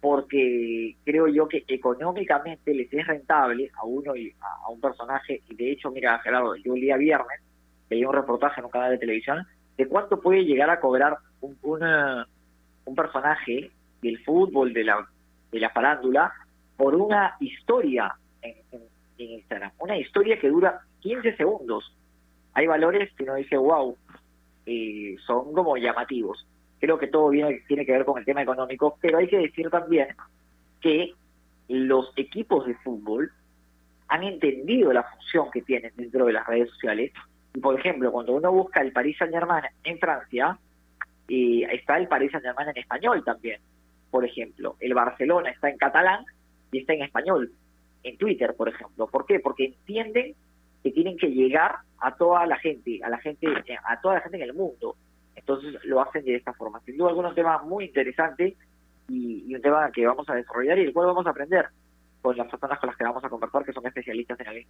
porque 0.00 0.94
creo 1.04 1.26
yo 1.26 1.48
que 1.48 1.64
económicamente 1.66 2.72
les 2.72 2.92
es 2.92 3.04
rentable 3.04 3.72
a 3.74 3.84
uno 3.84 4.14
y 4.14 4.32
a, 4.40 4.70
un 4.70 4.80
personaje, 4.80 5.42
y 5.48 5.56
de 5.56 5.72
hecho, 5.72 5.90
mira, 5.90 6.20
Gerardo, 6.20 6.54
yo 6.54 6.74
el 6.74 6.80
día 6.80 6.96
viernes 6.96 7.40
leí 7.90 8.04
un 8.04 8.14
reportaje 8.14 8.60
en 8.60 8.66
un 8.66 8.70
canal 8.70 8.92
de 8.92 8.98
televisión 8.98 9.44
de 9.76 9.88
cuánto 9.88 10.20
puede 10.20 10.44
llegar 10.44 10.70
a 10.70 10.78
cobrar 10.78 11.16
un, 11.40 11.58
un 12.84 12.94
personaje 12.94 13.72
del 14.00 14.22
fútbol, 14.22 14.72
de 14.72 14.84
la, 14.84 15.08
de 15.50 15.58
la 15.58 15.70
farándula, 15.70 16.32
por 16.76 16.94
una 16.94 17.36
historia 17.40 18.14
en, 18.42 18.56
Instagram. 19.18 19.72
Una 19.78 19.96
historia 19.96 20.38
que 20.38 20.50
dura 20.50 20.80
15 21.00 21.36
segundos. 21.36 21.90
Hay 22.52 22.66
valores 22.66 23.10
que 23.14 23.24
uno 23.24 23.34
dice, 23.36 23.56
wow, 23.56 23.96
eh, 24.66 25.16
son 25.26 25.54
como 25.54 25.76
llamativos. 25.76 26.46
Creo 26.78 26.98
que 26.98 27.06
todo 27.06 27.30
viene, 27.30 27.62
tiene 27.66 27.86
que 27.86 27.92
ver 27.92 28.04
con 28.04 28.18
el 28.18 28.26
tema 28.26 28.42
económico, 28.42 28.98
pero 29.00 29.18
hay 29.18 29.28
que 29.28 29.38
decir 29.38 29.70
también 29.70 30.08
que 30.82 31.14
los 31.68 32.12
equipos 32.16 32.66
de 32.66 32.74
fútbol 32.76 33.32
han 34.08 34.22
entendido 34.22 34.92
la 34.92 35.02
función 35.04 35.50
que 35.50 35.62
tienen 35.62 35.92
dentro 35.96 36.26
de 36.26 36.32
las 36.32 36.46
redes 36.46 36.70
sociales. 36.70 37.12
Y, 37.54 37.60
por 37.60 37.78
ejemplo, 37.78 38.12
cuando 38.12 38.34
uno 38.34 38.52
busca 38.52 38.82
el 38.82 38.92
Paris 38.92 39.16
Saint-Germain 39.18 39.64
en 39.82 39.98
Francia, 39.98 40.58
eh, 41.28 41.66
está 41.72 41.96
el 41.96 42.06
Paris 42.06 42.32
Saint-Germain 42.32 42.68
en 42.68 42.78
español 42.78 43.24
también. 43.24 43.60
Por 44.10 44.24
ejemplo, 44.24 44.76
el 44.80 44.94
Barcelona 44.94 45.50
está 45.50 45.70
en 45.70 45.78
catalán 45.78 46.24
está 46.78 46.94
en 46.94 47.02
español, 47.02 47.52
en 48.02 48.16
Twitter, 48.16 48.54
por 48.56 48.68
ejemplo. 48.68 49.06
¿Por 49.06 49.26
qué? 49.26 49.40
Porque 49.40 49.66
entienden 49.66 50.34
que 50.82 50.90
tienen 50.90 51.16
que 51.16 51.28
llegar 51.28 51.76
a 51.98 52.16
toda 52.16 52.46
la 52.46 52.56
gente, 52.58 53.00
a 53.02 53.08
la 53.08 53.18
gente, 53.18 53.48
a 53.84 54.00
toda 54.00 54.14
la 54.14 54.20
gente 54.20 54.36
en 54.36 54.44
el 54.44 54.54
mundo. 54.54 54.96
Entonces 55.34 55.84
lo 55.84 56.00
hacen 56.00 56.24
de 56.24 56.36
esta 56.36 56.52
forma. 56.52 56.80
Sin 56.80 56.96
duda 56.96 57.10
alguna 57.10 57.28
un 57.28 57.34
tema 57.34 57.62
muy 57.62 57.86
interesante 57.86 58.56
y, 59.08 59.54
un 59.54 59.60
tema 59.60 59.90
que 59.92 60.06
vamos 60.06 60.28
a 60.28 60.34
desarrollar 60.34 60.78
y 60.78 60.82
el 60.82 60.92
cual 60.92 61.06
vamos 61.06 61.26
a 61.26 61.30
aprender 61.30 61.66
con 62.22 62.36
las 62.36 62.48
personas 62.48 62.78
con 62.78 62.88
las 62.88 62.96
que 62.96 63.04
vamos 63.04 63.24
a 63.24 63.28
conversar 63.28 63.64
que 63.64 63.72
son 63.72 63.86
especialistas 63.86 64.40
en 64.40 64.46
el 64.48 64.66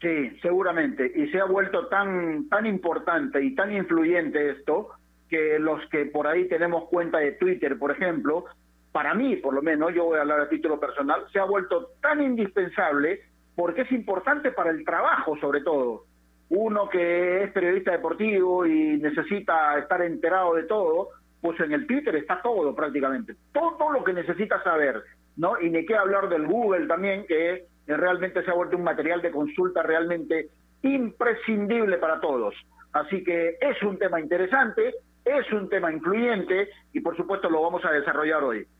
Sí, 0.00 0.38
seguramente. 0.42 1.10
Y 1.14 1.28
se 1.28 1.40
ha 1.40 1.46
vuelto 1.46 1.86
tan, 1.88 2.48
tan 2.48 2.66
importante 2.66 3.42
y 3.42 3.54
tan 3.54 3.74
influyente 3.74 4.50
esto 4.50 4.90
que 5.28 5.58
los 5.58 5.88
que 5.88 6.06
por 6.06 6.26
ahí 6.26 6.46
tenemos 6.48 6.88
cuenta 6.88 7.18
de 7.18 7.32
Twitter, 7.32 7.78
por 7.78 7.90
ejemplo, 7.90 8.44
para 8.96 9.12
mí, 9.12 9.36
por 9.36 9.52
lo 9.52 9.60
menos, 9.60 9.92
yo 9.92 10.06
voy 10.06 10.16
a 10.16 10.22
hablar 10.22 10.40
a 10.40 10.48
título 10.48 10.80
personal, 10.80 11.26
se 11.30 11.38
ha 11.38 11.44
vuelto 11.44 11.90
tan 12.00 12.22
indispensable 12.22 13.20
porque 13.54 13.82
es 13.82 13.92
importante 13.92 14.52
para 14.52 14.70
el 14.70 14.86
trabajo, 14.86 15.36
sobre 15.36 15.60
todo. 15.60 16.04
Uno 16.48 16.88
que 16.88 17.44
es 17.44 17.52
periodista 17.52 17.92
deportivo 17.92 18.64
y 18.64 18.96
necesita 18.96 19.78
estar 19.78 20.00
enterado 20.00 20.54
de 20.54 20.62
todo, 20.62 21.10
pues 21.42 21.60
en 21.60 21.72
el 21.72 21.86
Twitter 21.86 22.16
está 22.16 22.40
todo 22.40 22.74
prácticamente, 22.74 23.36
todo 23.52 23.92
lo 23.92 24.02
que 24.02 24.14
necesita 24.14 24.62
saber, 24.62 25.02
¿no? 25.36 25.60
Y 25.60 25.68
ni 25.68 25.84
qué 25.84 25.94
hablar 25.94 26.30
del 26.30 26.46
Google 26.46 26.86
también, 26.86 27.26
que 27.26 27.66
realmente 27.86 28.42
se 28.44 28.50
ha 28.50 28.54
vuelto 28.54 28.78
un 28.78 28.84
material 28.84 29.20
de 29.20 29.30
consulta 29.30 29.82
realmente 29.82 30.48
imprescindible 30.80 31.98
para 31.98 32.18
todos. 32.18 32.54
Así 32.94 33.22
que 33.22 33.58
es 33.60 33.82
un 33.82 33.98
tema 33.98 34.20
interesante, 34.20 34.94
es 35.22 35.52
un 35.52 35.68
tema 35.68 35.92
influyente 35.92 36.70
y 36.94 37.00
por 37.00 37.14
supuesto 37.14 37.50
lo 37.50 37.60
vamos 37.60 37.84
a 37.84 37.90
desarrollar 37.90 38.42
hoy. 38.42 38.66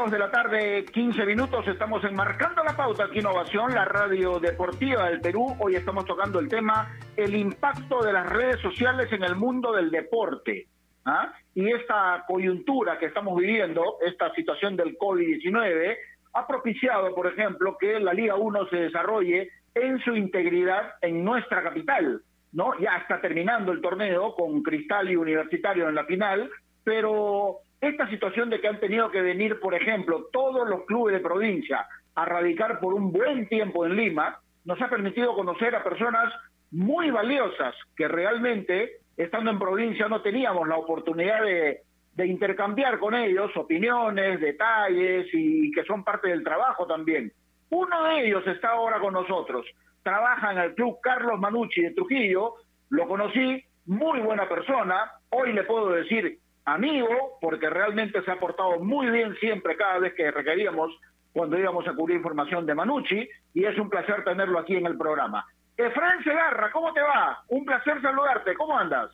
Dos 0.00 0.10
de 0.10 0.18
la 0.18 0.30
tarde, 0.30 0.86
15 0.86 1.26
minutos, 1.26 1.68
estamos 1.68 2.02
enmarcando 2.04 2.64
la 2.64 2.74
pauta 2.74 3.04
aquí 3.04 3.18
Innovación, 3.18 3.74
la 3.74 3.84
radio 3.84 4.40
deportiva 4.40 5.10
del 5.10 5.20
Perú. 5.20 5.54
Hoy 5.58 5.76
estamos 5.76 6.06
tocando 6.06 6.38
el 6.38 6.48
tema, 6.48 6.96
el 7.18 7.34
impacto 7.36 8.02
de 8.02 8.14
las 8.14 8.26
redes 8.26 8.62
sociales 8.62 9.12
en 9.12 9.22
el 9.24 9.36
mundo 9.36 9.72
del 9.72 9.90
deporte. 9.90 10.68
¿ah? 11.04 11.34
Y 11.54 11.70
esta 11.70 12.24
coyuntura 12.26 12.98
que 12.98 13.06
estamos 13.06 13.36
viviendo, 13.36 13.98
esta 14.00 14.32
situación 14.32 14.74
del 14.74 14.96
COVID-19, 14.96 15.96
ha 16.32 16.46
propiciado, 16.46 17.14
por 17.14 17.26
ejemplo, 17.26 17.76
que 17.78 18.00
la 18.00 18.14
Liga 18.14 18.36
1 18.36 18.68
se 18.70 18.76
desarrolle 18.76 19.50
en 19.74 19.98
su 19.98 20.16
integridad 20.16 20.94
en 21.02 21.22
nuestra 21.22 21.62
capital. 21.62 22.22
¿no? 22.52 22.72
Ya 22.78 22.96
está 22.96 23.20
terminando 23.20 23.70
el 23.70 23.82
torneo 23.82 24.34
con 24.34 24.62
Cristal 24.62 25.10
y 25.10 25.16
Universitario 25.16 25.90
en 25.90 25.94
la 25.94 26.06
final, 26.06 26.48
pero 26.84 27.58
esta 27.80 28.08
situación 28.10 28.50
de 28.50 28.60
que 28.60 28.68
han 28.68 28.80
tenido 28.80 29.10
que 29.10 29.22
venir, 29.22 29.58
por 29.58 29.74
ejemplo, 29.74 30.28
todos 30.32 30.68
los 30.68 30.84
clubes 30.84 31.14
de 31.14 31.20
provincia 31.20 31.86
a 32.14 32.24
radicar 32.24 32.78
por 32.80 32.94
un 32.94 33.10
buen 33.12 33.48
tiempo 33.48 33.86
en 33.86 33.96
Lima, 33.96 34.38
nos 34.64 34.80
ha 34.82 34.88
permitido 34.88 35.34
conocer 35.34 35.74
a 35.74 35.82
personas 35.82 36.32
muy 36.70 37.10
valiosas 37.10 37.74
que 37.96 38.06
realmente, 38.06 38.98
estando 39.16 39.50
en 39.50 39.58
provincia, 39.58 40.08
no 40.08 40.20
teníamos 40.20 40.68
la 40.68 40.76
oportunidad 40.76 41.42
de, 41.42 41.80
de 42.14 42.26
intercambiar 42.26 42.98
con 42.98 43.14
ellos 43.14 43.50
opiniones, 43.56 44.40
detalles 44.40 45.26
y 45.32 45.70
que 45.72 45.84
son 45.84 46.04
parte 46.04 46.28
del 46.28 46.44
trabajo 46.44 46.86
también. 46.86 47.32
Uno 47.70 48.04
de 48.04 48.26
ellos 48.26 48.46
está 48.46 48.70
ahora 48.70 49.00
con 49.00 49.14
nosotros, 49.14 49.64
trabaja 50.02 50.52
en 50.52 50.58
el 50.58 50.74
club 50.74 50.98
Carlos 51.02 51.38
Manucci 51.38 51.82
de 51.82 51.92
Trujillo, 51.92 52.54
lo 52.90 53.06
conocí, 53.06 53.64
muy 53.86 54.20
buena 54.20 54.48
persona, 54.48 55.12
hoy 55.30 55.52
le 55.52 55.64
puedo 55.64 55.90
decir 55.90 56.38
amigo, 56.64 57.38
porque 57.40 57.68
realmente 57.70 58.22
se 58.22 58.30
ha 58.30 58.38
portado 58.38 58.78
muy 58.80 59.10
bien 59.10 59.34
siempre 59.36 59.76
cada 59.76 59.98
vez 59.98 60.14
que 60.14 60.30
requeríamos 60.30 60.92
cuando 61.32 61.58
íbamos 61.58 61.86
a 61.86 61.94
cubrir 61.94 62.16
información 62.16 62.66
de 62.66 62.74
Manucci, 62.74 63.28
y 63.54 63.64
es 63.64 63.78
un 63.78 63.88
placer 63.88 64.24
tenerlo 64.24 64.58
aquí 64.58 64.76
en 64.76 64.86
el 64.86 64.98
programa. 64.98 65.46
Efraín 65.76 66.22
Segarra, 66.24 66.70
¿cómo 66.72 66.92
te 66.92 67.00
va? 67.00 67.42
Un 67.48 67.64
placer 67.64 68.00
saludarte, 68.02 68.54
¿cómo 68.54 68.76
andas? 68.76 69.10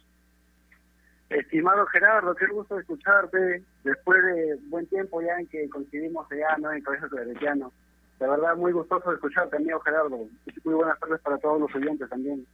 Estimado 1.29 1.87
Gerardo, 1.87 2.35
qué 2.35 2.47
gusto 2.47 2.79
escucharte 2.79 3.62
después 3.83 4.23
de 4.25 4.56
buen 4.69 4.87
tiempo 4.87 5.21
ya 5.21 5.39
en 5.39 5.47
que 5.49 5.69
coincidimos 5.69 6.30
allá 6.30 6.56
¿no? 6.59 6.71
en 6.71 6.78
el 6.78 6.85
Colegio 6.85 7.09
Claretiano. 7.09 7.73
De 8.19 8.28
verdad, 8.28 8.56
muy 8.56 8.73
gustoso 8.73 9.13
escucharte, 9.13 9.56
amigo 9.56 9.80
Gerardo. 9.80 10.17
Muy 10.65 10.75
buenas 10.75 10.99
tardes 10.99 11.21
para 11.21 11.39
todos 11.39 11.61
los 11.61 11.75
oyentes 11.75 12.09
también. 12.09 12.47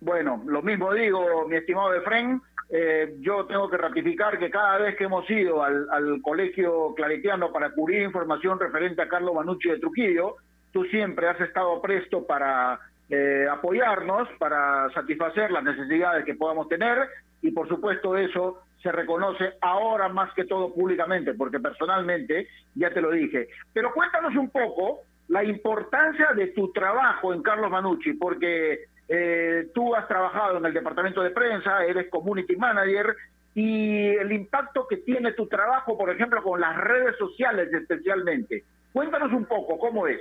Bueno, 0.00 0.42
lo 0.46 0.62
mismo 0.62 0.92
digo, 0.92 1.48
mi 1.48 1.56
estimado 1.56 1.94
Efren, 1.94 2.42
eh, 2.76 3.14
yo 3.20 3.46
tengo 3.46 3.70
que 3.70 3.76
ratificar 3.76 4.36
que 4.36 4.50
cada 4.50 4.78
vez 4.78 4.96
que 4.96 5.04
hemos 5.04 5.30
ido 5.30 5.62
al, 5.62 6.20
colegio 6.22 6.92
claretiano 6.96 7.52
para 7.52 7.70
cubrir 7.70 8.02
información 8.02 8.58
referente 8.58 9.00
a 9.00 9.06
Carlos 9.06 9.32
Manucci 9.32 9.68
de 9.68 9.78
Trujillo, 9.78 10.34
tú 10.72 10.82
siempre 10.86 11.28
has 11.28 11.40
estado 11.40 11.80
presto 11.80 12.26
para 12.26 12.80
eh, 13.08 13.46
apoyarnos, 13.48 14.28
para 14.40 14.90
satisfacer 14.92 15.52
las 15.52 15.62
necesidades 15.62 16.24
que 16.24 16.34
podamos 16.34 16.68
tener 16.68 16.98
y 17.42 17.52
por 17.52 17.68
supuesto 17.68 18.16
eso 18.16 18.62
se 18.82 18.90
reconoce 18.90 19.52
ahora 19.60 20.08
más 20.08 20.34
que 20.34 20.44
todo 20.44 20.74
públicamente, 20.74 21.32
porque 21.34 21.60
personalmente 21.60 22.48
ya 22.74 22.90
te 22.90 23.00
lo 23.00 23.12
dije. 23.12 23.50
Pero 23.72 23.92
cuéntanos 23.92 24.34
un 24.34 24.50
poco 24.50 25.02
la 25.28 25.44
importancia 25.44 26.32
de 26.34 26.48
tu 26.48 26.72
trabajo 26.72 27.32
en 27.32 27.40
Carlos 27.40 27.70
Manucci, 27.70 28.14
porque 28.14 28.86
eh, 29.08 29.68
tú 29.74 29.94
has 29.94 30.08
trabajado 30.08 30.58
en 30.58 30.64
el 30.66 30.72
departamento 30.72 31.22
de 31.22 31.30
prensa, 31.30 31.84
eres 31.84 32.08
community 32.10 32.56
manager 32.56 33.14
y 33.54 34.08
el 34.16 34.32
impacto 34.32 34.86
que 34.88 34.98
tiene 34.98 35.32
tu 35.32 35.46
trabajo, 35.46 35.96
por 35.96 36.10
ejemplo, 36.10 36.42
con 36.42 36.60
las 36.60 36.76
redes 36.76 37.16
sociales 37.16 37.72
especialmente. 37.72 38.64
Cuéntanos 38.92 39.32
un 39.32 39.44
poco, 39.44 39.78
¿cómo 39.78 40.06
es? 40.06 40.20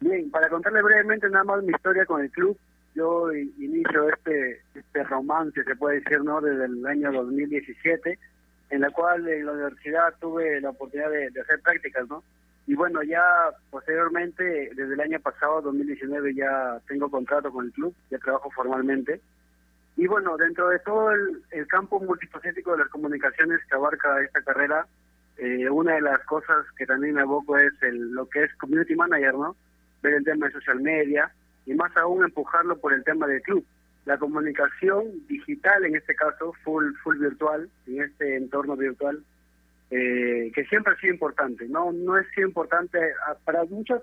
Bien, 0.00 0.30
para 0.30 0.48
contarle 0.48 0.82
brevemente 0.82 1.28
nada 1.28 1.44
más 1.44 1.62
mi 1.62 1.72
historia 1.72 2.06
con 2.06 2.22
el 2.22 2.30
club, 2.30 2.56
yo 2.94 3.32
inicio 3.32 4.08
este, 4.08 4.62
este 4.74 5.04
romance, 5.04 5.62
se 5.62 5.76
puede 5.76 6.00
decir, 6.00 6.22
¿no? 6.22 6.40
Desde 6.40 6.64
el 6.64 6.86
año 6.86 7.12
2017, 7.12 8.18
en 8.70 8.80
la 8.80 8.90
cual 8.90 9.28
en 9.28 9.46
la 9.46 9.52
universidad 9.52 10.14
tuve 10.20 10.60
la 10.60 10.70
oportunidad 10.70 11.10
de, 11.10 11.30
de 11.30 11.40
hacer 11.40 11.60
prácticas, 11.60 12.08
¿no? 12.08 12.22
Y 12.70 12.76
bueno, 12.76 13.02
ya 13.02 13.20
posteriormente, 13.68 14.70
desde 14.76 14.94
el 14.94 15.00
año 15.00 15.18
pasado, 15.18 15.60
2019, 15.60 16.36
ya 16.36 16.80
tengo 16.86 17.10
contrato 17.10 17.50
con 17.50 17.64
el 17.66 17.72
club, 17.72 17.92
ya 18.12 18.18
trabajo 18.18 18.48
formalmente. 18.52 19.20
Y 19.96 20.06
bueno, 20.06 20.36
dentro 20.36 20.68
de 20.68 20.78
todo 20.78 21.10
el, 21.10 21.42
el 21.50 21.66
campo 21.66 21.98
multifacético 21.98 22.70
de 22.70 22.78
las 22.78 22.88
comunicaciones 22.88 23.58
que 23.68 23.74
abarca 23.74 24.22
esta 24.22 24.44
carrera, 24.44 24.86
eh, 25.36 25.68
una 25.68 25.94
de 25.94 26.02
las 26.02 26.20
cosas 26.26 26.64
que 26.78 26.86
también 26.86 27.18
aboco 27.18 27.58
es 27.58 27.72
el, 27.82 28.12
lo 28.12 28.28
que 28.28 28.44
es 28.44 28.54
community 28.54 28.94
manager, 28.94 29.34
¿no? 29.34 29.56
Ver 30.00 30.14
el 30.14 30.24
tema 30.24 30.46
de 30.46 30.52
social 30.52 30.78
media 30.78 31.32
y 31.66 31.74
más 31.74 31.96
aún 31.96 32.22
empujarlo 32.22 32.78
por 32.78 32.92
el 32.92 33.02
tema 33.02 33.26
del 33.26 33.42
club. 33.42 33.66
La 34.04 34.16
comunicación 34.16 35.26
digital, 35.26 35.86
en 35.86 35.96
este 35.96 36.14
caso, 36.14 36.52
full, 36.62 36.84
full 37.02 37.18
virtual, 37.18 37.68
en 37.88 38.02
este 38.02 38.36
entorno 38.36 38.76
virtual, 38.76 39.24
eh, 39.90 40.52
que 40.54 40.64
siempre 40.66 40.94
ha 40.94 40.96
sido 40.96 41.14
importante. 41.14 41.66
No 41.68 41.92
no 41.92 42.16
es 42.18 42.26
sido 42.34 42.48
importante 42.48 42.98
ah, 43.26 43.36
para 43.44 43.64
muchos, 43.64 44.02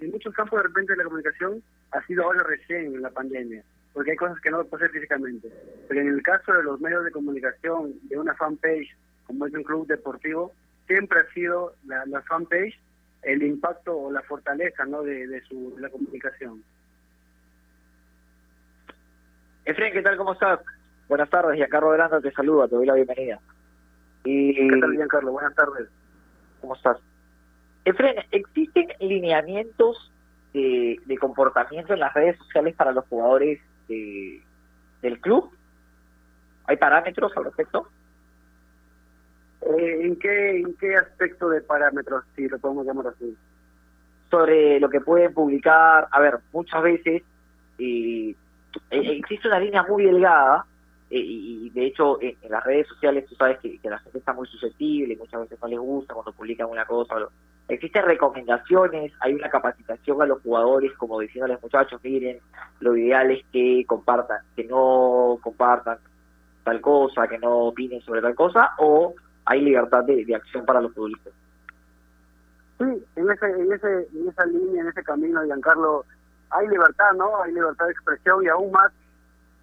en 0.00 0.10
muchos 0.10 0.34
campos 0.34 0.60
de 0.60 0.68
repente 0.68 0.96
la 0.96 1.04
comunicación 1.04 1.62
ha 1.92 2.04
sido 2.06 2.24
ahora 2.24 2.42
recién 2.44 2.94
en 2.94 3.02
la 3.02 3.10
pandemia, 3.10 3.62
porque 3.92 4.12
hay 4.12 4.16
cosas 4.16 4.40
que 4.40 4.50
no 4.50 4.62
lo 4.62 4.76
hacer 4.76 4.90
físicamente. 4.90 5.48
Pero 5.88 6.00
en 6.00 6.08
el 6.08 6.22
caso 6.22 6.52
de 6.52 6.62
los 6.62 6.80
medios 6.80 7.04
de 7.04 7.10
comunicación, 7.10 7.94
de 8.02 8.18
una 8.18 8.34
fanpage, 8.34 8.94
como 9.26 9.46
es 9.46 9.54
un 9.54 9.62
club 9.62 9.86
deportivo, 9.86 10.52
siempre 10.86 11.20
ha 11.20 11.32
sido 11.32 11.74
la, 11.86 12.04
la 12.06 12.22
fanpage 12.22 12.78
el 13.24 13.42
impacto 13.42 13.96
o 13.96 14.12
la 14.12 14.22
fortaleza 14.22 14.84
¿no? 14.84 15.02
de, 15.02 15.26
de 15.26 15.40
su 15.42 15.74
de 15.74 15.82
la 15.82 15.88
comunicación. 15.88 16.62
Efren, 19.64 19.92
¿qué 19.92 20.02
tal? 20.02 20.16
¿Cómo 20.16 20.34
estás? 20.34 20.60
Buenas 21.08 21.30
tardes, 21.30 21.56
Giancarlo 21.56 21.90
Granda 21.90 22.20
te 22.20 22.30
saluda, 22.32 22.68
te 22.68 22.76
doy 22.76 22.86
la 22.86 22.94
bienvenida. 22.94 23.40
Y... 24.24 24.68
¿Qué 24.68 24.80
tal, 24.80 24.92
Giancarlo? 24.92 25.32
Buenas 25.32 25.54
tardes. 25.54 25.88
¿Cómo 26.60 26.74
estás? 26.74 26.98
Efren, 27.84 28.16
¿existen 28.30 28.88
lineamientos 29.00 30.10
de, 30.54 30.98
de 31.04 31.18
comportamiento 31.18 31.92
en 31.92 32.00
las 32.00 32.14
redes 32.14 32.38
sociales 32.38 32.74
para 32.74 32.92
los 32.92 33.04
jugadores 33.06 33.60
de, 33.88 34.42
del 35.02 35.20
club? 35.20 35.50
¿Hay 36.66 36.78
parámetros 36.78 37.36
al 37.36 37.44
respecto? 37.44 37.88
Eh, 39.60 39.98
¿en, 40.02 40.18
qué, 40.18 40.60
¿En 40.60 40.74
qué 40.76 40.96
aspecto 40.96 41.50
de 41.50 41.60
parámetros, 41.60 42.24
si 42.34 42.48
lo 42.48 42.58
podemos 42.58 42.86
llamar 42.86 43.08
así? 43.08 43.36
Sobre 44.30 44.80
lo 44.80 44.88
que 44.88 45.00
pueden 45.00 45.34
publicar, 45.34 46.08
a 46.10 46.20
ver, 46.20 46.38
muchas 46.52 46.82
veces 46.82 47.22
eh, 47.78 48.34
existe 48.90 49.48
una 49.48 49.60
línea 49.60 49.82
muy 49.82 50.04
delgada 50.04 50.64
eh, 51.10 51.18
y 51.18 51.70
de 51.70 51.86
hecho 51.86 52.20
en, 52.20 52.36
en, 52.42 52.50
las 52.50 52.64
redes 52.64 52.88
sociales 52.88 53.26
tú 53.28 53.34
sabes 53.34 53.58
que, 53.60 53.78
la 53.82 53.98
gente 53.98 54.18
está 54.18 54.32
muy 54.32 54.48
susceptible, 54.48 55.16
muchas 55.16 55.42
veces 55.42 55.58
no 55.60 55.68
les 55.68 55.78
gusta 55.78 56.14
cuando 56.14 56.32
publican 56.32 56.68
una 56.68 56.84
cosa. 56.86 57.16
Existen 57.68 58.04
recomendaciones, 58.04 59.12
hay 59.20 59.34
una 59.34 59.48
capacitación 59.48 60.20
a 60.20 60.26
los 60.26 60.42
jugadores 60.42 60.92
como 60.94 61.20
diciéndoles 61.20 61.62
muchachos, 61.62 62.00
miren, 62.02 62.38
lo 62.80 62.96
ideal 62.96 63.30
es 63.30 63.44
que 63.52 63.84
compartan, 63.86 64.38
que 64.56 64.64
no 64.64 65.38
compartan 65.42 65.98
tal 66.62 66.80
cosa, 66.80 67.28
que 67.28 67.38
no 67.38 67.66
opinen 67.66 68.00
sobre 68.02 68.22
tal 68.22 68.34
cosa, 68.34 68.70
o 68.78 69.14
hay 69.44 69.60
libertad 69.60 70.04
de, 70.04 70.24
de 70.24 70.34
acción 70.34 70.64
para 70.64 70.80
los 70.80 70.92
futbolistas. 70.94 71.32
Sí, 72.78 73.04
en, 73.16 73.30
ese, 73.30 73.46
en, 73.46 73.72
ese, 73.72 74.08
en 74.12 74.28
esa 74.28 74.46
línea, 74.46 74.82
en 74.82 74.88
ese 74.88 75.02
camino, 75.04 75.44
Giancarlo, 75.44 76.04
hay 76.50 76.66
libertad, 76.68 77.12
¿no? 77.16 77.42
Hay 77.42 77.52
libertad 77.52 77.86
de 77.86 77.92
expresión 77.92 78.42
y 78.42 78.48
aún 78.48 78.72
más 78.72 78.90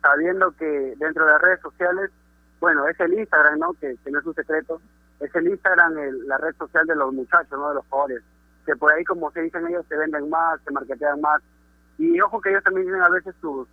sabiendo 0.02 0.52
que 0.54 0.96
dentro 0.98 1.26
de 1.26 1.32
las 1.32 1.42
redes 1.42 1.60
sociales, 1.62 2.12
bueno, 2.60 2.88
es 2.88 3.00
el 3.00 3.14
Instagram, 3.14 3.60
¿no? 3.60 3.74
Que, 3.74 3.96
que 4.04 4.12
no 4.12 4.20
es 4.20 4.26
un 4.26 4.36
secreto, 4.36 4.82
es 5.20 5.34
el 5.36 5.48
Instagram 5.48 5.98
el- 5.98 6.28
la 6.28 6.38
red 6.38 6.56
social 6.58 6.86
de 6.88 6.96
los 6.96 7.14
muchachos, 7.14 7.52
¿no? 7.58 7.70
De 7.70 7.76
los 7.76 7.86
jugadores, 7.88 8.22
que 8.66 8.76
por 8.76 8.92
ahí, 8.92 9.04
como 9.04 9.32
se 9.32 9.42
dicen 9.42 9.68
ellos, 9.68 9.86
se 9.88 9.98
venden 9.98 10.30
más, 10.30 10.60
se 10.64 10.72
marketean 10.72 11.22
más. 11.22 11.42
Y 11.98 12.20
ojo 12.22 12.42
que 12.42 12.50
ellos 12.50 12.64
también 12.64 12.86
tienen 12.88 13.04
a 13.04 13.10
veces 13.10 13.36
sus... 13.42 13.68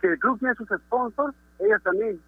Si 0.00 0.06
el 0.06 0.18
club 0.18 0.38
tiene 0.38 0.54
sus 0.54 0.68
sponsors, 0.68 1.34
ellos 1.60 1.82
también, 1.82 2.20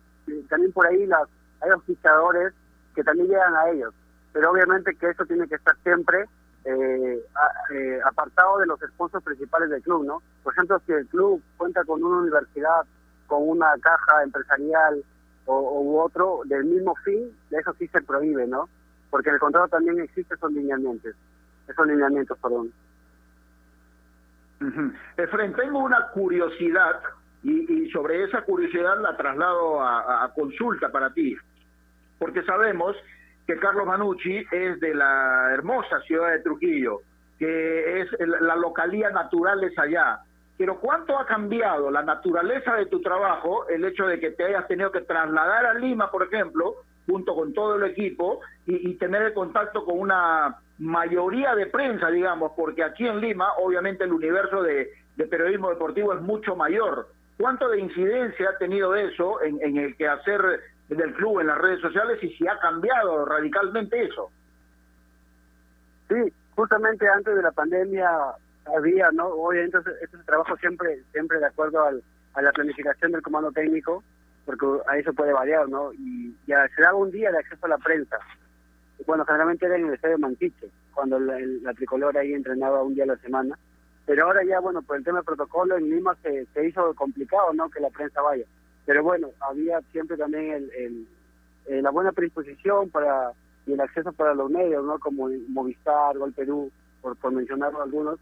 también 0.48 0.72
por 0.72 0.86
ahí 0.86 1.06
las, 1.06 1.28
hay 1.60 1.70
auspiciadores 1.70 2.52
que 2.94 3.02
también 3.02 3.28
llegan 3.28 3.54
a 3.56 3.68
ellos. 3.70 3.92
Pero 4.32 4.50
obviamente 4.52 4.94
que 4.94 5.10
eso 5.10 5.24
tiene 5.26 5.48
que 5.48 5.56
estar 5.56 5.76
siempre 5.82 6.26
eh, 6.64 7.20
a- 7.34 7.72
eh, 7.74 8.00
apartado 8.04 8.58
de 8.58 8.66
los 8.66 8.80
sponsors 8.80 9.24
principales 9.24 9.70
del 9.70 9.82
club, 9.82 10.04
¿no? 10.06 10.22
Por 10.42 10.52
ejemplo, 10.54 10.80
si 10.86 10.92
el 10.92 11.06
club 11.08 11.42
cuenta 11.56 11.84
con 11.84 12.02
una 12.02 12.18
universidad, 12.20 12.84
con 13.26 13.48
una 13.48 13.74
caja 13.80 14.22
empresarial 14.22 15.02
o, 15.46 15.80
u 15.82 15.98
otro 16.00 16.40
del 16.46 16.64
mismo 16.64 16.94
fin, 17.04 17.36
de 17.50 17.58
eso 17.58 17.74
sí 17.78 17.86
se 17.88 18.00
prohíbe, 18.02 18.46
¿no? 18.46 18.68
Porque 19.10 19.28
en 19.28 19.34
el 19.34 19.40
contrato 19.40 19.68
también 19.68 20.00
existen 20.00 20.36
esos 20.36 20.52
lineamientos, 20.52 21.14
esos 21.68 21.86
lineamientos, 21.86 22.38
perdón. 22.38 22.72
Efren, 25.16 25.52
tengo 25.54 25.78
una 25.80 26.08
curiosidad 26.08 27.00
y, 27.42 27.70
y 27.84 27.90
sobre 27.90 28.24
esa 28.24 28.42
curiosidad 28.42 28.98
la 29.00 29.16
traslado 29.16 29.82
a- 29.82 30.24
a 30.24 30.32
consulta 30.32 30.90
para 30.90 31.12
ti, 31.12 31.36
porque 32.18 32.42
sabemos 32.44 32.96
que 33.46 33.58
Carlos 33.58 33.86
Manucci 33.86 34.44
es 34.50 34.80
de 34.80 34.94
la 34.94 35.50
hermosa 35.52 36.00
ciudad 36.00 36.32
de 36.32 36.40
Trujillo, 36.40 37.00
que 37.38 38.00
es 38.00 38.08
la 38.18 38.56
localía 38.56 39.10
natural 39.10 39.62
es 39.64 39.78
allá. 39.78 40.20
Pero 40.56 40.78
¿cuánto 40.78 41.18
ha 41.18 41.26
cambiado 41.26 41.90
la 41.90 42.02
naturaleza 42.02 42.76
de 42.76 42.86
tu 42.86 43.00
trabajo 43.00 43.68
el 43.68 43.84
hecho 43.84 44.06
de 44.06 44.20
que 44.20 44.30
te 44.30 44.44
hayas 44.44 44.66
tenido 44.68 44.92
que 44.92 45.00
trasladar 45.00 45.66
a 45.66 45.74
Lima, 45.74 46.10
por 46.10 46.22
ejemplo, 46.22 46.76
junto 47.06 47.34
con 47.34 47.52
todo 47.52 47.76
el 47.76 47.90
equipo 47.90 48.40
y, 48.66 48.94
tener 48.94 49.22
el 49.22 49.34
contacto 49.34 49.84
con 49.84 49.98
una 49.98 50.56
mayoría 50.78 51.54
de 51.54 51.66
prensa, 51.66 52.08
digamos, 52.08 52.52
porque 52.56 52.82
aquí 52.82 53.06
en 53.06 53.20
Lima, 53.20 53.52
obviamente, 53.58 54.04
el 54.04 54.12
universo 54.12 54.62
de, 54.62 54.90
de 55.16 55.26
periodismo 55.26 55.70
deportivo 55.70 56.14
es 56.14 56.20
mucho 56.22 56.56
mayor. 56.56 57.08
¿Cuánto 57.36 57.68
de 57.68 57.80
incidencia 57.80 58.50
ha 58.50 58.58
tenido 58.58 58.94
eso 58.94 59.42
en, 59.42 59.60
en 59.60 59.76
el 59.76 59.96
quehacer 59.96 60.60
del 60.88 61.14
club 61.14 61.40
en 61.40 61.46
las 61.46 61.58
redes 61.58 61.80
sociales 61.80 62.22
y 62.22 62.28
si 62.30 62.46
ha 62.46 62.58
cambiado 62.58 63.24
radicalmente 63.24 64.04
eso? 64.04 64.30
Sí, 66.08 66.32
justamente 66.54 67.08
antes 67.08 67.34
de 67.34 67.42
la 67.42 67.52
pandemia 67.52 68.10
había, 68.66 69.10
¿no? 69.12 69.28
Obviamente 69.28 69.78
ese 70.02 70.18
trabajo 70.24 70.56
siempre 70.56 71.02
siempre 71.12 71.38
de 71.38 71.46
acuerdo 71.46 71.84
al, 71.84 72.02
a 72.34 72.42
la 72.42 72.52
planificación 72.52 73.12
del 73.12 73.22
comando 73.22 73.50
técnico, 73.52 74.02
porque 74.44 74.66
ahí 74.86 75.02
se 75.02 75.12
puede 75.12 75.32
variar, 75.32 75.68
¿no? 75.68 75.92
Y 75.94 76.36
ya 76.46 76.68
se 76.74 76.82
daba 76.82 76.98
un 76.98 77.10
día 77.10 77.30
de 77.30 77.38
acceso 77.38 77.66
a 77.66 77.70
la 77.70 77.78
prensa. 77.78 78.18
Bueno, 79.06 79.24
generalmente 79.24 79.66
era 79.66 79.76
en 79.76 79.88
el 79.88 79.94
estadio 79.94 80.18
Manquiche, 80.18 80.68
cuando 80.92 81.18
la 81.18 81.72
tricolor 81.74 82.16
ahí 82.16 82.32
entrenaba 82.32 82.82
un 82.82 82.94
día 82.94 83.04
a 83.04 83.08
la 83.08 83.16
semana. 83.16 83.58
Pero 84.06 84.26
ahora 84.26 84.44
ya, 84.44 84.60
bueno, 84.60 84.82
por 84.82 84.96
el 84.96 85.04
tema 85.04 85.18
de 85.20 85.24
protocolo 85.24 85.76
en 85.76 85.88
Lima 85.90 86.14
se, 86.22 86.46
se 86.46 86.66
hizo 86.66 86.94
complicado, 86.94 87.52
¿no? 87.54 87.70
Que 87.70 87.80
la 87.80 87.90
prensa 87.90 88.20
vaya. 88.20 88.44
Pero 88.86 89.02
bueno, 89.02 89.28
había 89.40 89.80
siempre 89.92 90.16
también 90.16 90.68
el, 90.76 91.06
eh, 91.66 91.82
la 91.82 91.90
buena 91.90 92.12
predisposición 92.12 92.90
para 92.90 93.32
y 93.66 93.72
el 93.72 93.80
acceso 93.80 94.12
para 94.12 94.34
los 94.34 94.50
medios, 94.50 94.84
¿no? 94.84 94.98
Como 94.98 95.28
Movistar, 95.48 96.18
Gol 96.18 96.34
Perú, 96.34 96.70
por, 97.00 97.16
por 97.16 97.32
mencionar 97.32 97.72
algunos. 97.74 98.18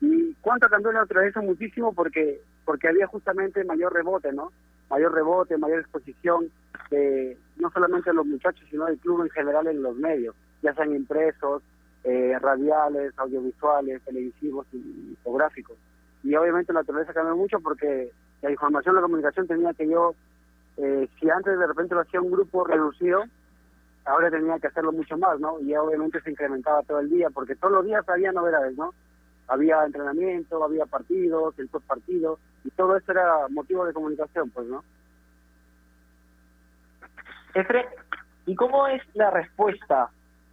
¿Y 0.00 0.34
cuánto 0.42 0.68
cambió 0.68 0.92
la 0.92 1.00
naturaleza? 1.00 1.40
Muchísimo 1.40 1.94
porque 1.94 2.40
porque 2.64 2.88
había 2.88 3.06
justamente 3.06 3.64
mayor 3.64 3.92
rebote, 3.92 4.32
¿no? 4.32 4.52
Mayor 4.90 5.14
rebote, 5.14 5.56
mayor 5.56 5.80
exposición 5.80 6.50
de 6.90 7.36
no 7.56 7.70
solamente 7.70 8.10
de 8.10 8.16
los 8.16 8.26
muchachos, 8.26 8.66
sino 8.70 8.86
del 8.86 8.98
club 8.98 9.22
en 9.22 9.30
general 9.30 9.66
en 9.66 9.82
los 9.82 9.96
medios, 9.96 10.34
ya 10.62 10.74
sean 10.74 10.94
impresos, 10.94 11.62
eh, 12.04 12.36
radiales, 12.40 13.12
audiovisuales, 13.16 14.02
televisivos 14.02 14.66
y 14.72 15.16
fotográficos. 15.22 15.76
Y 16.22 16.34
obviamente 16.34 16.72
la 16.72 16.80
naturaleza 16.80 17.12
cambió 17.12 17.36
mucho 17.36 17.58
porque 17.60 18.10
la 18.42 18.50
información, 18.50 18.94
la 18.96 19.02
comunicación 19.02 19.46
tenía 19.46 19.72
que 19.74 19.88
yo, 19.88 20.14
eh, 20.76 21.08
si 21.18 21.30
antes 21.30 21.58
de 21.58 21.66
repente 21.66 21.94
lo 21.94 22.00
hacía 22.02 22.20
un 22.20 22.30
grupo 22.30 22.64
reducido, 22.64 23.24
ahora 24.04 24.30
tenía 24.30 24.58
que 24.58 24.66
hacerlo 24.66 24.92
mucho 24.92 25.16
más, 25.16 25.38
¿no? 25.40 25.60
Y 25.60 25.74
obviamente 25.76 26.20
se 26.22 26.30
incrementaba 26.30 26.82
todo 26.82 26.98
el 27.00 27.08
día, 27.08 27.30
porque 27.30 27.54
todos 27.54 27.72
los 27.74 27.84
días 27.84 28.08
había 28.08 28.32
novedades, 28.32 28.76
¿no? 28.76 28.92
Había 29.48 29.84
entrenamiento, 29.84 30.62
había 30.64 30.86
partidos, 30.86 31.56
el 31.58 31.68
post 31.68 31.86
partido, 31.86 32.38
y 32.64 32.70
todo 32.70 32.96
eso 32.96 33.12
era 33.12 33.46
motivo 33.50 33.84
de 33.84 33.92
comunicación, 33.92 34.50
pues, 34.50 34.66
¿no? 34.66 34.82
Efren, 37.54 37.86
¿y 38.46 38.54
cómo 38.54 38.86
es 38.88 39.02
la 39.14 39.30
respuesta 39.30 40.08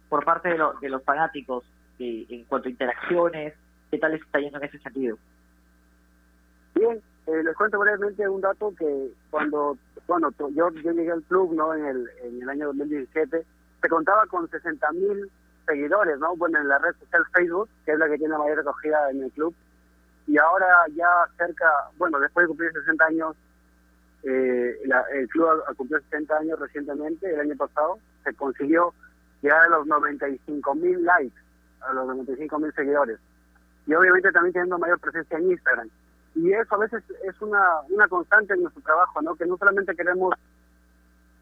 por 0.08 0.24
parte 0.24 0.50
de, 0.50 0.58
lo- 0.58 0.74
de 0.74 0.88
los 0.90 1.02
fanáticos 1.02 1.64
eh, 1.98 2.26
en 2.28 2.44
cuanto 2.44 2.68
a 2.68 2.70
interacciones? 2.70 3.54
¿Qué 3.90 3.98
tal 3.98 4.12
les 4.12 4.20
está 4.22 4.38
yendo 4.38 4.58
en 4.58 4.64
ese 4.64 4.78
sentido? 4.78 5.16
Eh, 7.26 7.42
les 7.44 7.56
cuento 7.56 7.78
brevemente 7.78 8.28
un 8.28 8.40
dato 8.40 8.72
que 8.78 9.12
cuando, 9.30 9.76
bueno, 10.08 10.30
yo, 10.38 10.48
yo 10.70 10.70
llegué 10.92 11.12
al 11.12 11.22
club, 11.24 11.54
¿no? 11.54 11.74
En 11.74 11.84
el, 11.86 12.08
en 12.22 12.42
el 12.42 12.48
año 12.48 12.66
2017, 12.68 13.44
se 13.82 13.88
contaba 13.88 14.26
con 14.26 14.48
60 14.48 14.92
mil 14.92 15.30
seguidores, 15.66 16.18
¿no? 16.18 16.34
Bueno, 16.36 16.58
en 16.58 16.68
la 16.68 16.78
red 16.78 16.94
social 16.98 17.24
Facebook, 17.32 17.68
que 17.84 17.92
es 17.92 17.98
la 17.98 18.08
que 18.08 18.18
tiene 18.18 18.36
mayor 18.36 18.60
acogida 18.60 19.10
en 19.10 19.22
el 19.22 19.30
club. 19.32 19.54
Y 20.26 20.38
ahora 20.38 20.66
ya 20.94 21.08
cerca, 21.36 21.66
bueno, 21.98 22.18
después 22.20 22.44
de 22.44 22.48
cumplir 22.48 22.72
60 22.72 23.04
años, 23.04 23.36
eh, 24.22 24.78
la- 24.86 25.04
el 25.12 25.28
club 25.28 25.48
ha 25.66 25.74
cumplido 25.74 26.00
60 26.02 26.36
años 26.38 26.58
recientemente, 26.58 27.32
el 27.32 27.40
año 27.40 27.56
pasado, 27.56 27.98
se 28.24 28.34
consiguió 28.34 28.92
llegar 29.42 29.62
a 29.62 29.68
los 29.68 29.86
95 29.86 30.74
mil 30.74 31.02
likes, 31.04 31.36
a 31.80 31.92
los 31.92 32.06
95 32.06 32.58
mil 32.58 32.72
seguidores. 32.74 33.18
Y 33.86 33.94
obviamente 33.94 34.30
también 34.32 34.52
teniendo 34.52 34.78
mayor 34.78 34.98
presencia 35.00 35.38
en 35.38 35.50
Instagram. 35.52 35.88
Y 36.34 36.52
eso 36.52 36.74
a 36.74 36.78
veces 36.78 37.02
es 37.24 37.40
una, 37.42 37.80
una 37.88 38.08
constante 38.08 38.54
en 38.54 38.62
nuestro 38.62 38.82
trabajo, 38.82 39.20
¿no? 39.22 39.34
Que 39.34 39.46
no 39.46 39.56
solamente 39.56 39.94
queremos 39.96 40.34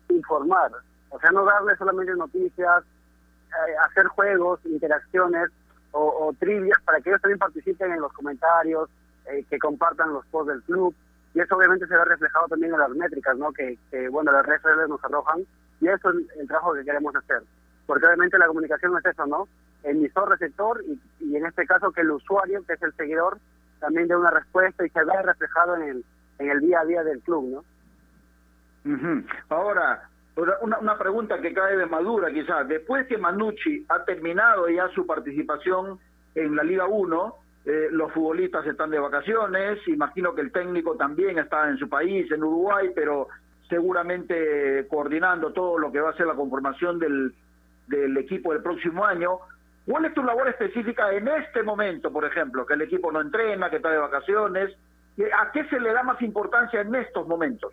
informar, 0.08 0.72
o 1.10 1.20
sea, 1.20 1.30
no 1.30 1.44
darle 1.44 1.76
solamente 1.76 2.14
noticias, 2.14 2.84
eh, 2.84 3.74
hacer 3.86 4.06
juegos, 4.06 4.60
interacciones 4.64 5.50
o, 5.92 6.00
o 6.00 6.32
trivias 6.38 6.80
para 6.84 7.00
que 7.00 7.10
ellos 7.10 7.20
también 7.20 7.38
participen 7.38 7.92
en 7.92 8.00
los 8.00 8.12
comentarios, 8.12 8.88
eh, 9.26 9.44
que 9.48 9.58
compartan 9.58 10.12
los 10.12 10.24
posts 10.26 10.52
del 10.52 10.62
club. 10.62 10.94
Y 11.34 11.40
eso 11.40 11.56
obviamente 11.56 11.86
se 11.86 11.94
ve 11.94 12.04
reflejado 12.04 12.48
también 12.48 12.72
en 12.72 12.80
las 12.80 12.90
métricas, 12.90 13.36
¿no? 13.36 13.52
Que, 13.52 13.78
bueno, 14.10 14.32
las 14.32 14.44
redes 14.46 14.62
sociales 14.62 14.88
nos 14.88 15.04
arrojan. 15.04 15.40
Y 15.80 15.88
eso 15.88 16.08
es 16.10 16.16
el, 16.16 16.40
el 16.40 16.48
trabajo 16.48 16.72
que 16.74 16.84
queremos 16.84 17.14
hacer. 17.14 17.42
Porque 17.86 18.06
obviamente 18.06 18.38
la 18.38 18.46
comunicación 18.46 18.92
no 18.92 18.98
es 18.98 19.04
eso, 19.04 19.26
¿no? 19.26 19.46
Emisor, 19.82 20.30
receptor 20.30 20.82
y, 20.84 21.00
y 21.20 21.36
en 21.36 21.46
este 21.46 21.66
caso 21.66 21.92
que 21.92 22.00
el 22.00 22.10
usuario, 22.10 22.64
que 22.66 22.72
es 22.72 22.82
el 22.82 22.94
seguidor, 22.94 23.38
también 23.80 24.08
dé 24.08 24.16
una 24.16 24.30
respuesta 24.30 24.84
y 24.84 24.90
se 24.90 25.04
vea 25.04 25.22
reflejado 25.22 25.76
en 25.76 25.82
el, 25.82 26.04
en 26.38 26.50
el 26.50 26.60
día 26.60 26.80
a 26.80 26.84
día 26.84 27.02
del 27.02 27.20
club, 27.20 27.50
¿no? 27.50 27.64
Ahora, 29.48 30.08
una, 30.62 30.78
una 30.78 30.98
pregunta 30.98 31.40
que 31.40 31.52
cae 31.52 31.76
de 31.76 31.86
madura 31.86 32.32
quizás. 32.32 32.66
Después 32.68 33.06
que 33.06 33.18
Manucci 33.18 33.84
ha 33.88 34.04
terminado 34.04 34.68
ya 34.68 34.88
su 34.94 35.06
participación 35.06 35.98
en 36.34 36.56
la 36.56 36.62
Liga 36.62 36.86
1, 36.86 37.34
eh, 37.66 37.88
los 37.90 38.12
futbolistas 38.12 38.66
están 38.66 38.90
de 38.90 38.98
vacaciones, 38.98 39.86
imagino 39.88 40.34
que 40.34 40.40
el 40.40 40.52
técnico 40.52 40.96
también 40.96 41.38
está 41.38 41.68
en 41.68 41.76
su 41.76 41.88
país, 41.88 42.30
en 42.30 42.42
Uruguay, 42.42 42.90
pero 42.94 43.28
seguramente 43.68 44.86
coordinando 44.88 45.52
todo 45.52 45.78
lo 45.78 45.92
que 45.92 46.00
va 46.00 46.10
a 46.10 46.16
ser 46.16 46.26
la 46.26 46.34
conformación 46.34 46.98
del, 46.98 47.34
del 47.86 48.16
equipo 48.16 48.52
del 48.52 48.62
próximo 48.62 49.04
año. 49.04 49.40
¿Cuál 49.88 50.04
es 50.04 50.12
tu 50.12 50.22
labor 50.22 50.46
específica 50.48 51.10
en 51.12 51.26
este 51.28 51.62
momento, 51.62 52.12
por 52.12 52.22
ejemplo, 52.26 52.66
que 52.66 52.74
el 52.74 52.82
equipo 52.82 53.10
no 53.10 53.22
entrena, 53.22 53.70
que 53.70 53.76
está 53.76 53.88
de 53.90 53.96
vacaciones? 53.96 54.76
¿A 55.34 55.50
qué 55.50 55.64
se 55.64 55.80
le 55.80 55.94
da 55.94 56.02
más 56.02 56.20
importancia 56.20 56.82
en 56.82 56.94
estos 56.94 57.26
momentos? 57.26 57.72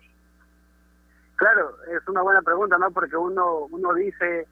Claro, 1.36 1.76
es 1.94 2.08
una 2.08 2.22
buena 2.22 2.40
pregunta, 2.40 2.78
¿no? 2.78 2.90
Porque 2.90 3.18
uno 3.18 3.66
uno 3.70 3.92
dice, 3.92 4.48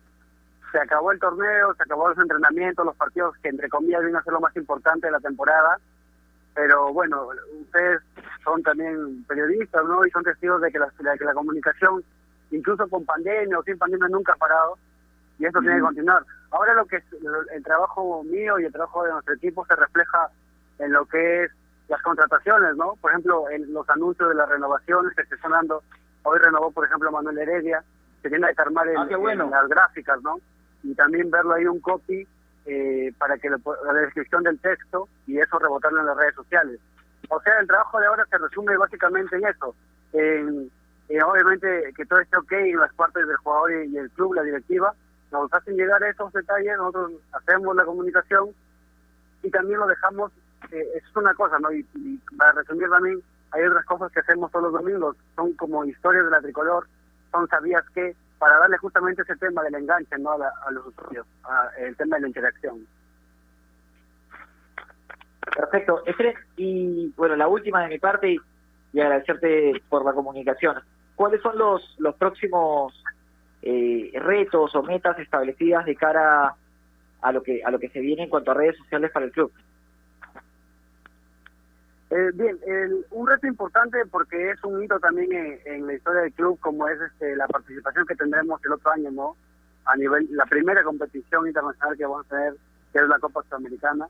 se 0.71 0.79
acabó 0.79 1.11
el 1.13 1.19
torneo, 1.19 1.75
se 1.75 1.85
acabó 1.85 2.11
los 2.11 2.19
entrenamientos, 2.19 2.85
los 2.85 2.97
partidos 2.97 3.35
que 3.43 3.49
entre 3.49 3.71
comillas 3.71 4.03
vienen 4.03 4.17
a 4.17 4.25
ser 4.25 4.35
lo 4.35 4.41
más 4.41 4.55
importante 4.57 5.07
de 5.07 5.13
la 5.13 5.21
temporada, 5.21 5.79
pero 6.55 6.93
bueno, 6.93 7.29
ustedes 7.63 8.03
son 8.45 8.63
también 8.63 9.25
periodistas, 9.25 9.83
¿no? 9.87 10.05
Y 10.05 10.11
son 10.11 10.23
testigos 10.23 10.61
de 10.61 10.71
que 10.71 10.79
la, 10.79 10.87
de 10.87 11.19
que 11.19 11.25
la 11.25 11.33
comunicación, 11.33 12.05
incluso 12.51 12.87
con 12.89 13.07
pandemia 13.07 13.59
o 13.59 13.63
sin 13.63 13.79
pandemia, 13.79 14.09
nunca 14.09 14.35
ha 14.35 14.37
parado, 14.37 14.77
y 15.39 15.47
eso 15.47 15.61
tiene 15.61 15.77
que 15.77 15.83
continuar. 15.83 16.23
Ahora 16.55 16.73
lo 16.75 16.87
que 16.87 16.97
es 16.97 17.05
el 17.53 17.63
trabajo 17.65 18.23
mío 18.23 18.61
y 18.61 18.65
el 18.65 18.73
trabajo 18.73 19.03
de 19.05 19.11
nuestro 19.11 19.35
equipo 19.35 19.67
se 19.67 19.75
refleja 19.75 20.29
en 20.79 20.93
lo 20.93 21.05
que 21.07 21.45
es 21.45 21.51
las 21.89 22.01
contrataciones, 22.03 22.77
¿no? 22.77 22.95
Por 23.01 23.11
ejemplo, 23.11 23.51
en 23.51 23.73
los 23.73 23.89
anuncios 23.91 24.29
de 24.29 24.37
las 24.37 24.49
renovaciones 24.49 25.15
que 25.17 25.25
se 25.27 25.35
están 25.35 25.51
dando. 25.51 25.83
Hoy 26.23 26.39
renovó, 26.39 26.71
por 26.71 26.85
ejemplo, 26.87 27.11
Manuel 27.11 27.39
Heredia, 27.39 27.83
se 28.23 28.29
tiene 28.29 28.47
que 28.55 28.63
armar 28.63 28.87
en, 28.89 28.97
Ah, 28.99 29.09
bueno. 29.19 29.45
en 29.45 29.51
las 29.51 29.69
gráficas, 29.69 30.23
¿no? 30.23 30.37
Y 30.85 30.95
también 30.95 31.29
verlo 31.31 31.55
ahí 31.55 31.67
un 31.67 31.81
copy 31.81 32.27
eh, 32.67 33.13
para 33.19 33.37
que 33.37 33.51
lo 33.51 33.59
la 33.85 33.93
descripción 33.95 34.45
del 34.45 34.59
texto 34.61 35.09
y 35.27 35.39
eso 35.39 35.59
rebotarlo 35.59 36.01
en 36.01 36.07
las 36.07 36.17
redes 36.17 36.37
sociales. 36.37 36.79
O 37.31 37.41
sea, 37.41 37.59
el 37.59 37.67
trabajo 37.67 37.99
de 37.99 38.07
ahora 38.07 38.25
se 38.31 38.39
resume 38.39 38.77
básicamente 38.77 39.37
en 39.37 39.47
eso. 39.47 39.75
En, 40.13 40.71
en 41.09 41.23
obviamente 41.25 41.93
que 41.97 42.07
todo 42.07 42.21
esté 42.21 42.37
ok 42.37 42.53
en 42.53 42.79
las 42.79 42.95
partes 42.95 43.27
del 43.27 43.37
jugador 43.39 43.73
y, 43.73 43.93
y 43.93 43.99
el 43.99 44.09
club, 44.13 44.35
la 44.35 44.43
directiva, 44.43 44.95
nos 45.43 45.53
hacen 45.53 45.77
llegar 45.77 46.03
esos 46.05 46.33
detalles, 46.33 46.77
nosotros 46.77 47.13
hacemos 47.33 47.75
la 47.77 47.85
comunicación 47.85 48.51
y 49.43 49.51
también 49.51 49.81
lo 49.81 49.87
dejamos, 49.87 50.33
eh, 50.71 50.87
es 50.95 51.17
una 51.17 51.35
cosa, 51.35 51.59
¿no? 51.59 51.71
Y, 51.73 51.83
para 52.39 52.53
resumir 52.53 52.89
también, 52.89 53.21
hay 53.51 53.63
otras 53.65 53.85
cosas 53.85 54.11
que 54.13 54.21
hacemos 54.21 54.51
todos 54.51 54.73
los 54.73 54.81
domingos, 54.83 55.17
son 55.37 55.53
como 55.55 55.85
historias 55.85 56.25
de 56.25 56.31
la 56.31 56.41
tricolor, 56.41 56.87
son 57.31 57.47
sabías 57.49 57.85
que, 57.91 58.17
para 58.39 58.59
darle 58.59 58.79
justamente 58.79 59.23
ese 59.23 59.37
tema 59.37 59.63
del 59.63 59.75
enganche, 59.75 60.17
¿no? 60.19 60.33
A, 60.33 60.39
la- 60.39 60.53
a 60.67 60.71
los 60.71 60.87
usuarios, 60.87 61.27
a- 61.45 61.71
el 61.79 61.97
tema 61.97 62.17
de 62.17 62.23
la 62.23 62.29
interacción. 62.29 62.87
Perfecto. 65.57 66.03
Y 66.57 67.13
bueno, 67.17 67.37
la 67.37 67.49
última 67.49 67.83
de 67.83 67.89
mi 67.89 67.99
parte 67.99 68.31
y, 68.33 68.39
y 68.93 69.01
agradecerte 69.01 69.83
por 69.89 70.05
la 70.05 70.13
comunicación. 70.13 70.77
¿Cuáles 71.15 71.41
son 71.43 71.57
los, 71.59 71.95
los 71.99 72.15
próximos 72.17 72.93
eh, 73.67 74.11
retos 74.21 74.75
o 74.77 74.83
metas 74.83 75.19
establecidas 75.19 75.87
de 75.87 75.97
cara 75.97 76.55
a 77.23 77.33
lo 77.33 77.43
que 77.43 77.65
a 77.65 77.71
lo 77.71 77.79
que 77.79 77.89
se 77.89 78.01
viene 78.01 78.25
en 78.25 78.29
cuanto 78.29 78.51
a 78.51 78.55
redes 78.55 78.77
sociales 78.77 79.11
para 79.11 79.25
el 79.27 79.33
club? 79.33 79.51
Eh, 82.11 82.31
bien, 82.35 82.59
el- 82.67 83.07
un 83.11 83.27
reto 83.27 83.47
importante 83.47 83.99
porque 84.11 84.51
es 84.51 84.63
un 84.63 84.83
hito 84.83 85.01
también 85.01 85.59
en, 85.65 85.87
la 85.87 85.95
historia 85.95 86.21
del 86.23 86.33
club, 86.33 86.59
como 86.61 86.87
es 86.89 87.01
este, 87.01 87.35
la 87.35 87.49
participación 87.49 88.07
que 88.07 88.15
tendremos 88.15 88.61
el 88.65 88.73
otro 88.73 88.91
año, 88.93 89.11
¿no? 89.11 89.37
A 89.87 89.97
nivel, 89.97 90.29
la 90.31 90.47
primera 90.47 90.83
competición 90.85 91.47
internacional 91.47 91.97
que 91.97 92.05
vamos 92.05 92.27
a 92.27 92.29
tener, 92.29 92.55
que 92.93 92.99
es 93.01 93.09
la 93.09 93.19
Copa 93.19 93.43
Sudamericana. 93.45 94.07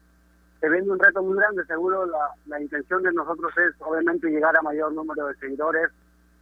Se 0.60 0.68
viene 0.68 0.90
un 0.90 0.98
reto 0.98 1.22
muy 1.22 1.36
grande, 1.36 1.64
seguro 1.66 2.04
la, 2.06 2.30
la 2.46 2.60
intención 2.60 3.02
de 3.02 3.12
nosotros 3.12 3.52
es 3.58 3.74
obviamente 3.80 4.28
llegar 4.28 4.56
a 4.56 4.62
mayor 4.62 4.92
número 4.92 5.26
de 5.28 5.34
seguidores 5.36 5.90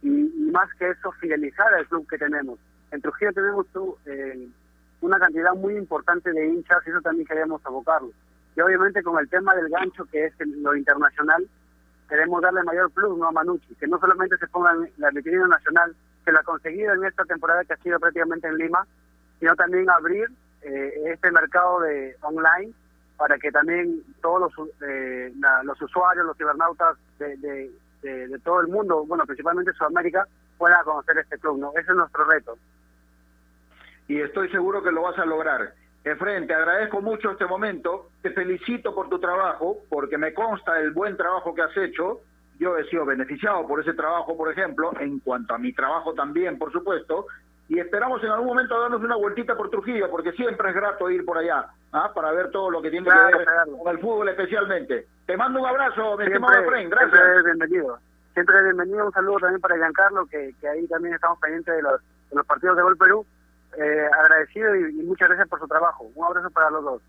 y 0.01 0.09
más 0.51 0.69
que 0.79 0.89
eso, 0.89 1.11
fidelizar 1.13 1.73
al 1.73 1.87
club 1.87 2.05
que 2.09 2.17
tenemos. 2.17 2.59
En 2.93 3.01
Trujillo 3.01 3.33
tenemos 3.33 3.65
eh, 4.05 4.47
una 5.01 5.17
cantidad 5.19 5.53
muy 5.55 5.75
importante 5.75 6.31
de 6.31 6.47
hinchas 6.47 6.77
y 6.85 6.91
eso 6.91 7.01
también 7.01 7.27
queremos 7.27 7.59
abocarlo. 7.65 8.11
Y 8.55 8.61
obviamente 8.61 9.01
con 9.01 9.17
el 9.19 9.27
tema 9.29 9.55
del 9.55 9.69
gancho, 9.69 10.05
que 10.05 10.25
es 10.25 10.33
lo 10.45 10.75
internacional, 10.75 11.47
queremos 12.07 12.41
darle 12.43 12.61
mayor 12.63 12.91
plus 12.91 13.17
¿no? 13.17 13.27
a 13.27 13.31
Manucci, 13.31 13.73
que 13.75 13.87
no 13.87 13.97
solamente 13.99 14.37
se 14.37 14.47
ponga 14.47 14.71
en 14.73 14.91
la 14.97 15.09
vitrina 15.09 15.47
nacional, 15.47 15.95
que 16.23 16.31
lo 16.31 16.39
ha 16.39 16.43
conseguido 16.43 16.93
en 16.93 17.03
esta 17.05 17.25
temporada 17.25 17.65
que 17.65 17.73
ha 17.73 17.77
sido 17.77 17.99
prácticamente 17.99 18.47
en 18.47 18.57
Lima, 18.57 18.85
sino 19.39 19.55
también 19.55 19.89
abrir 19.89 20.27
eh, 20.61 20.93
este 21.07 21.31
mercado 21.31 21.79
de 21.81 22.15
online 22.21 22.73
para 23.17 23.37
que 23.39 23.51
también 23.51 24.03
todos 24.21 24.53
los, 24.55 24.69
eh, 24.87 25.33
los 25.63 25.81
usuarios, 25.81 26.25
los 26.27 26.37
cibernautas 26.37 26.95
de, 27.17 27.37
de, 27.37 27.71
de- 28.03 28.27
de 28.27 28.39
todo 28.39 28.61
el 28.61 28.67
mundo, 28.67 29.03
bueno, 29.05 29.25
principalmente 29.25 29.73
Sudamérica, 29.73 30.27
puedan 30.59 30.83
conocer 30.83 31.17
este 31.17 31.37
club, 31.39 31.57
¿no? 31.57 31.71
Ese 31.71 31.91
es 31.91 31.97
nuestro 31.97 32.23
reto. 32.25 32.57
Y 34.13 34.21
estoy 34.21 34.47
seguro 34.49 34.83
que 34.83 34.91
lo 34.91 35.01
vas 35.01 35.17
a 35.17 35.25
lograr. 35.25 35.73
Efren, 36.03 36.45
te 36.45 36.53
agradezco 36.53 37.01
mucho 37.01 37.31
este 37.31 37.45
momento, 37.47 38.09
te 38.21 38.29
felicito 38.31 38.93
por 38.93 39.09
tu 39.09 39.19
trabajo, 39.19 39.77
porque 39.89 40.17
me 40.19 40.33
consta 40.33 40.79
el 40.79 40.91
buen 40.91 41.17
trabajo 41.17 41.55
que 41.55 41.63
has 41.63 41.75
hecho. 41.77 42.19
Yo 42.59 42.77
he 42.77 42.83
sido 42.89 43.05
beneficiado 43.05 43.65
por 43.67 43.79
ese 43.79 43.93
trabajo, 43.93 44.37
por 44.37 44.51
ejemplo, 44.51 44.91
en 44.99 45.19
cuanto 45.19 45.55
a 45.55 45.57
mi 45.57 45.73
trabajo 45.73 46.13
también, 46.13 46.59
por 46.59 46.71
supuesto, 46.71 47.25
y 47.69 47.79
esperamos 47.79 48.23
en 48.23 48.29
algún 48.29 48.49
momento 48.49 48.79
darnos 48.79 49.01
una 49.01 49.15
vueltita 49.15 49.55
por 49.55 49.71
Trujillo, 49.71 50.11
porque 50.11 50.33
siempre 50.33 50.69
es 50.69 50.75
grato 50.75 51.09
ir 51.09 51.25
por 51.25 51.39
allá, 51.39 51.65
¿ah? 51.93 52.11
para 52.13 52.31
ver 52.33 52.51
todo 52.51 52.69
lo 52.69 52.81
que 52.83 52.91
tiene 52.91 53.05
Claro, 53.07 53.29
que 53.31 53.37
ver 53.39 53.47
claro. 53.47 53.77
con 53.77 53.91
el 53.95 53.99
fútbol 53.99 54.29
especialmente. 54.29 55.07
Te 55.25 55.35
mando 55.37 55.59
un 55.59 55.65
abrazo, 55.65 56.17
mi 56.17 56.25
estimado 56.25 56.53
Efren, 56.59 56.89
gracias. 56.89 57.11
siempre 57.13 57.37
es 57.39 57.45
bienvenido. 57.45 57.97
Siempre 58.33 58.57
es 58.57 58.63
bienvenido. 58.65 59.05
Un 59.07 59.11
saludo 59.13 59.37
también 59.39 59.61
para 59.61 59.75
Giancarlo, 59.77 60.25
que, 60.27 60.53
que 60.59 60.67
ahí 60.67 60.85
también 60.87 61.15
estamos 61.15 61.39
pendientes 61.39 61.75
de 61.75 61.81
los, 61.81 62.01
de 62.29 62.35
los 62.35 62.45
partidos 62.45 62.75
de 62.77 62.83
Gol 62.83 62.97
Perú. 62.97 63.25
Eh, 63.77 64.07
agradecido 64.19 64.75
y, 64.75 64.99
y 64.99 65.03
muchas 65.03 65.29
gracias 65.29 65.49
por 65.49 65.59
su 65.59 65.67
trabajo. 65.67 66.09
Un 66.15 66.25
abrazo 66.25 66.49
para 66.51 66.69
los 66.69 66.83
dos. 66.83 67.01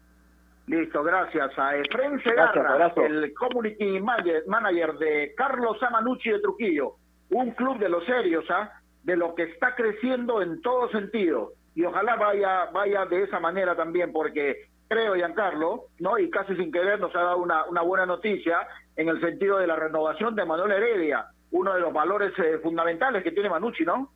Listo, 0.67 1.03
gracias 1.03 1.59
a 1.59 1.77
Efren 1.77 2.23
Segarra, 2.23 2.91
el 2.97 3.35
community 3.35 4.01
manager, 4.01 4.45
manager 4.47 4.95
de 4.95 5.35
Carlos 5.37 5.83
Amanucci 5.83 6.31
de 6.31 6.41
Trujillo, 6.41 6.95
un 7.31 7.51
club 7.51 7.79
de 7.79 7.91
los 7.91 8.03
serios, 8.07 8.47
¿ah? 8.49 8.73
de 9.03 9.15
lo 9.15 9.35
que 9.35 9.43
está 9.43 9.75
creciendo 9.75 10.41
en 10.41 10.63
todo 10.63 10.89
sentido. 10.89 11.53
Y 11.75 11.85
ojalá 11.85 12.17
vaya 12.17 12.67
vaya 12.73 13.05
de 13.05 13.25
esa 13.25 13.41
manera 13.41 13.77
también, 13.77 14.11
porque 14.11 14.69
creo, 14.89 15.15
Giancarlo, 15.15 15.89
¿no? 15.99 16.19
y 16.19 16.31
casi 16.31 16.57
sin 16.57 16.73
querer 16.73 16.99
nos 16.99 17.15
ha 17.15 17.21
dado 17.21 17.39
una, 17.39 17.67
una 17.67 17.83
buena 17.83 18.07
noticia 18.07 18.67
en 18.97 19.09
el 19.11 19.21
sentido 19.21 19.59
de 19.59 19.67
la 19.67 19.77
renovación 19.77 20.35
de 20.35 20.47
Manuel 20.47 20.73
Heredia, 20.73 21.27
uno 21.51 21.75
de 21.75 21.81
los 21.81 21.93
valores 21.93 22.33
eh, 22.39 22.59
fundamentales 22.63 23.23
que 23.23 23.33
tiene 23.33 23.51
Manucci, 23.51 23.85
¿no? 23.85 24.11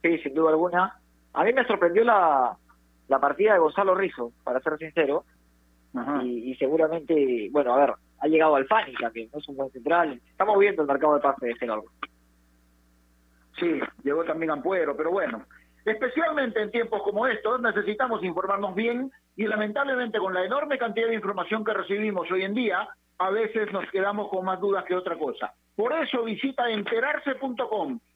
Sí, 0.00 0.18
sin 0.18 0.32
duda 0.32 0.50
alguna. 0.50 1.00
A 1.36 1.44
mí 1.44 1.52
me 1.52 1.66
sorprendió 1.66 2.02
la, 2.02 2.56
la 3.08 3.20
partida 3.20 3.52
de 3.52 3.58
Gonzalo 3.58 3.94
Rizzo, 3.94 4.32
para 4.42 4.60
ser 4.60 4.78
sincero. 4.78 5.24
Y, 6.22 6.50
y 6.50 6.54
seguramente, 6.56 7.48
bueno, 7.50 7.74
a 7.74 7.78
ver, 7.78 7.94
ha 8.20 8.26
llegado 8.26 8.56
al 8.56 8.66
Fani 8.66 8.94
también, 8.94 9.28
no 9.32 9.38
es 9.38 9.48
un 9.48 9.56
buen 9.56 9.70
central. 9.70 10.20
Estamos 10.30 10.58
viendo 10.58 10.82
el 10.82 10.88
mercado 10.88 11.14
de 11.14 11.20
pase 11.20 11.46
de 11.46 11.52
este 11.52 11.66
largo. 11.66 11.86
Sí, 13.58 13.80
llegó 14.02 14.24
también 14.24 14.50
Ampuero, 14.50 14.96
pero 14.96 15.10
bueno, 15.10 15.44
especialmente 15.84 16.60
en 16.60 16.70
tiempos 16.70 17.02
como 17.02 17.26
estos 17.26 17.60
necesitamos 17.60 18.22
informarnos 18.24 18.74
bien 18.74 19.10
y 19.36 19.46
lamentablemente 19.46 20.18
con 20.18 20.34
la 20.34 20.44
enorme 20.44 20.78
cantidad 20.78 21.08
de 21.08 21.14
información 21.14 21.64
que 21.64 21.74
recibimos 21.74 22.30
hoy 22.30 22.42
en 22.42 22.54
día, 22.54 22.88
a 23.18 23.30
veces 23.30 23.72
nos 23.72 23.90
quedamos 23.90 24.28
con 24.28 24.44
más 24.44 24.60
dudas 24.60 24.84
que 24.84 24.94
otra 24.94 25.18
cosa. 25.18 25.52
Por 25.74 25.92
eso 25.92 26.24
visita 26.24 26.70
enterarse.com 26.70 27.98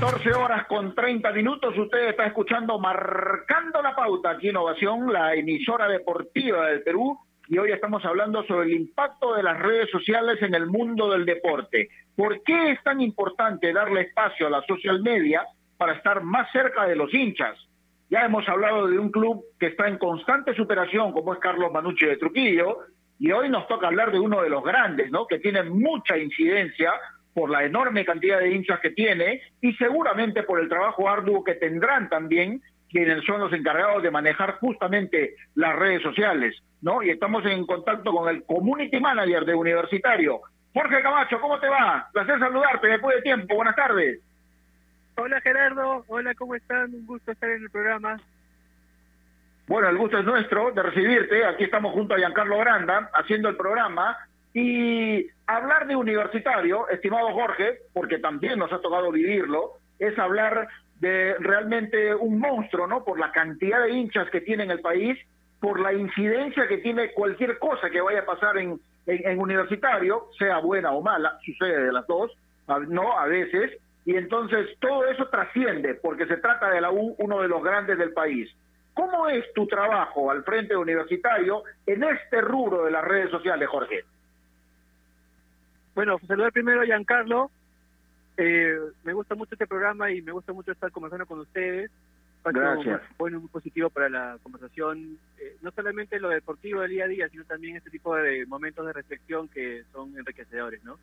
14 0.00 0.32
horas 0.32 0.66
con 0.66 0.92
30 0.92 1.30
minutos, 1.30 1.78
usted 1.78 2.08
está 2.08 2.26
escuchando 2.26 2.80
Marcando 2.80 3.80
la 3.80 3.94
Pauta 3.94 4.30
aquí 4.30 4.48
en 4.48 4.56
Ovación, 4.56 5.12
la 5.12 5.34
emisora 5.34 5.86
deportiva 5.86 6.66
del 6.66 6.82
Perú, 6.82 7.16
y 7.46 7.58
hoy 7.58 7.70
estamos 7.70 8.04
hablando 8.04 8.42
sobre 8.44 8.66
el 8.66 8.74
impacto 8.74 9.36
de 9.36 9.44
las 9.44 9.56
redes 9.56 9.88
sociales 9.90 10.42
en 10.42 10.56
el 10.56 10.66
mundo 10.66 11.10
del 11.10 11.24
deporte. 11.24 11.90
¿Por 12.16 12.42
qué 12.42 12.72
es 12.72 12.82
tan 12.82 13.00
importante 13.00 13.72
darle 13.72 14.00
espacio 14.00 14.48
a 14.48 14.50
la 14.50 14.62
social 14.62 15.00
media 15.00 15.44
para 15.76 15.92
estar 15.92 16.24
más 16.24 16.50
cerca 16.50 16.86
de 16.86 16.96
los 16.96 17.14
hinchas? 17.14 17.56
Ya 18.10 18.24
hemos 18.24 18.48
hablado 18.48 18.88
de 18.88 18.98
un 18.98 19.12
club 19.12 19.44
que 19.60 19.66
está 19.66 19.86
en 19.86 19.98
constante 19.98 20.56
superación, 20.56 21.12
como 21.12 21.34
es 21.34 21.38
Carlos 21.38 21.70
Manucci 21.72 22.06
de 22.06 22.16
Trujillo, 22.16 22.78
y 23.20 23.30
hoy 23.30 23.48
nos 23.48 23.68
toca 23.68 23.86
hablar 23.86 24.10
de 24.10 24.18
uno 24.18 24.42
de 24.42 24.50
los 24.50 24.64
grandes, 24.64 25.12
¿no? 25.12 25.28
Que 25.28 25.38
tiene 25.38 25.62
mucha 25.62 26.18
incidencia 26.18 26.92
por 27.34 27.50
la 27.50 27.64
enorme 27.64 28.04
cantidad 28.04 28.38
de 28.38 28.54
hinchas 28.54 28.80
que 28.80 28.90
tiene 28.90 29.42
y 29.60 29.74
seguramente 29.74 30.44
por 30.44 30.60
el 30.60 30.68
trabajo 30.68 31.08
arduo 31.08 31.44
que 31.44 31.54
tendrán 31.54 32.08
también 32.08 32.62
quienes 32.88 33.24
son 33.24 33.40
los 33.40 33.52
encargados 33.52 34.04
de 34.04 34.10
manejar 34.12 34.58
justamente 34.60 35.34
las 35.56 35.74
redes 35.74 36.00
sociales, 36.00 36.56
¿no? 36.80 37.02
Y 37.02 37.10
estamos 37.10 37.44
en 37.44 37.66
contacto 37.66 38.12
con 38.12 38.28
el 38.28 38.44
community 38.44 39.00
manager 39.00 39.44
de 39.44 39.54
Universitario. 39.54 40.40
Jorge 40.72 41.02
Camacho, 41.02 41.40
¿cómo 41.40 41.58
te 41.58 41.68
va? 41.68 42.08
Placer 42.12 42.38
saludarte 42.38 42.86
después 42.86 43.16
de 43.16 43.22
tiempo. 43.22 43.56
Buenas 43.56 43.74
tardes. 43.74 44.20
Hola 45.16 45.40
Gerardo, 45.40 46.04
hola, 46.06 46.34
¿cómo 46.34 46.54
están? 46.54 46.94
Un 46.94 47.06
gusto 47.06 47.32
estar 47.32 47.50
en 47.50 47.62
el 47.62 47.70
programa. 47.70 48.20
Bueno, 49.66 49.88
el 49.88 49.96
gusto 49.96 50.18
es 50.18 50.24
nuestro 50.24 50.72
de 50.72 50.82
recibirte. 50.82 51.46
Aquí 51.46 51.64
estamos 51.64 51.92
junto 51.92 52.14
a 52.14 52.18
Giancarlo 52.18 52.58
Granda 52.58 53.10
haciendo 53.14 53.48
el 53.48 53.56
programa. 53.56 54.16
Y 54.54 55.26
hablar 55.46 55.88
de 55.88 55.96
universitario, 55.96 56.88
estimado 56.88 57.32
Jorge, 57.32 57.80
porque 57.92 58.18
también 58.18 58.58
nos 58.58 58.72
ha 58.72 58.80
tocado 58.80 59.10
vivirlo, 59.10 59.72
es 59.98 60.16
hablar 60.18 60.68
de 61.00 61.34
realmente 61.40 62.14
un 62.14 62.38
monstruo, 62.38 62.86
¿no? 62.86 63.04
Por 63.04 63.18
la 63.18 63.32
cantidad 63.32 63.82
de 63.82 63.90
hinchas 63.90 64.30
que 64.30 64.40
tiene 64.40 64.62
en 64.62 64.70
el 64.70 64.80
país, 64.80 65.18
por 65.60 65.80
la 65.80 65.92
incidencia 65.92 66.68
que 66.68 66.78
tiene 66.78 67.12
cualquier 67.12 67.58
cosa 67.58 67.90
que 67.90 68.00
vaya 68.00 68.20
a 68.20 68.26
pasar 68.26 68.56
en, 68.58 68.80
en, 69.06 69.38
universitario, 69.40 70.28
sea 70.38 70.58
buena 70.58 70.92
o 70.92 71.02
mala, 71.02 71.38
sucede 71.44 71.86
de 71.86 71.92
las 71.92 72.06
dos, 72.06 72.30
no 72.88 73.18
a 73.18 73.26
veces, 73.26 73.72
y 74.04 74.16
entonces 74.16 74.68
todo 74.78 75.06
eso 75.06 75.28
trasciende, 75.28 75.94
porque 75.94 76.26
se 76.26 76.36
trata 76.36 76.70
de 76.70 76.80
la 76.80 76.92
U, 76.92 77.16
uno 77.18 77.40
de 77.40 77.48
los 77.48 77.62
grandes 77.62 77.98
del 77.98 78.12
país. 78.12 78.50
¿Cómo 78.94 79.28
es 79.28 79.44
tu 79.54 79.66
trabajo 79.66 80.30
al 80.30 80.44
frente 80.44 80.76
universitario 80.76 81.64
en 81.86 82.04
este 82.04 82.40
rubro 82.40 82.84
de 82.84 82.92
las 82.92 83.02
redes 83.02 83.30
sociales, 83.30 83.68
Jorge? 83.68 84.04
Bueno, 85.94 86.18
saludar 86.26 86.52
primero 86.52 86.80
a 86.80 86.86
Giancarlo. 86.86 87.50
Eh, 88.36 88.76
me 89.04 89.12
gusta 89.12 89.34
mucho 89.34 89.54
este 89.54 89.66
programa 89.66 90.10
y 90.10 90.20
me 90.22 90.32
gusta 90.32 90.52
mucho 90.52 90.72
estar 90.72 90.90
conversando 90.90 91.26
con 91.26 91.40
ustedes. 91.40 91.90
Gracias. 92.52 93.00
bueno 93.16 93.40
muy 93.40 93.48
positivo 93.48 93.88
para 93.88 94.10
la 94.10 94.38
conversación, 94.42 95.18
eh, 95.38 95.56
no 95.62 95.70
solamente 95.70 96.20
lo 96.20 96.28
deportivo 96.28 96.82
del 96.82 96.90
día 96.90 97.04
a 97.04 97.08
día, 97.08 97.28
sino 97.30 97.44
también 97.44 97.76
este 97.76 97.90
tipo 97.90 98.14
de 98.16 98.44
momentos 98.44 98.84
de 98.86 98.92
reflexión 98.92 99.48
que 99.48 99.84
son 99.92 100.14
enriquecedores, 100.18 100.84
¿no? 100.84 100.98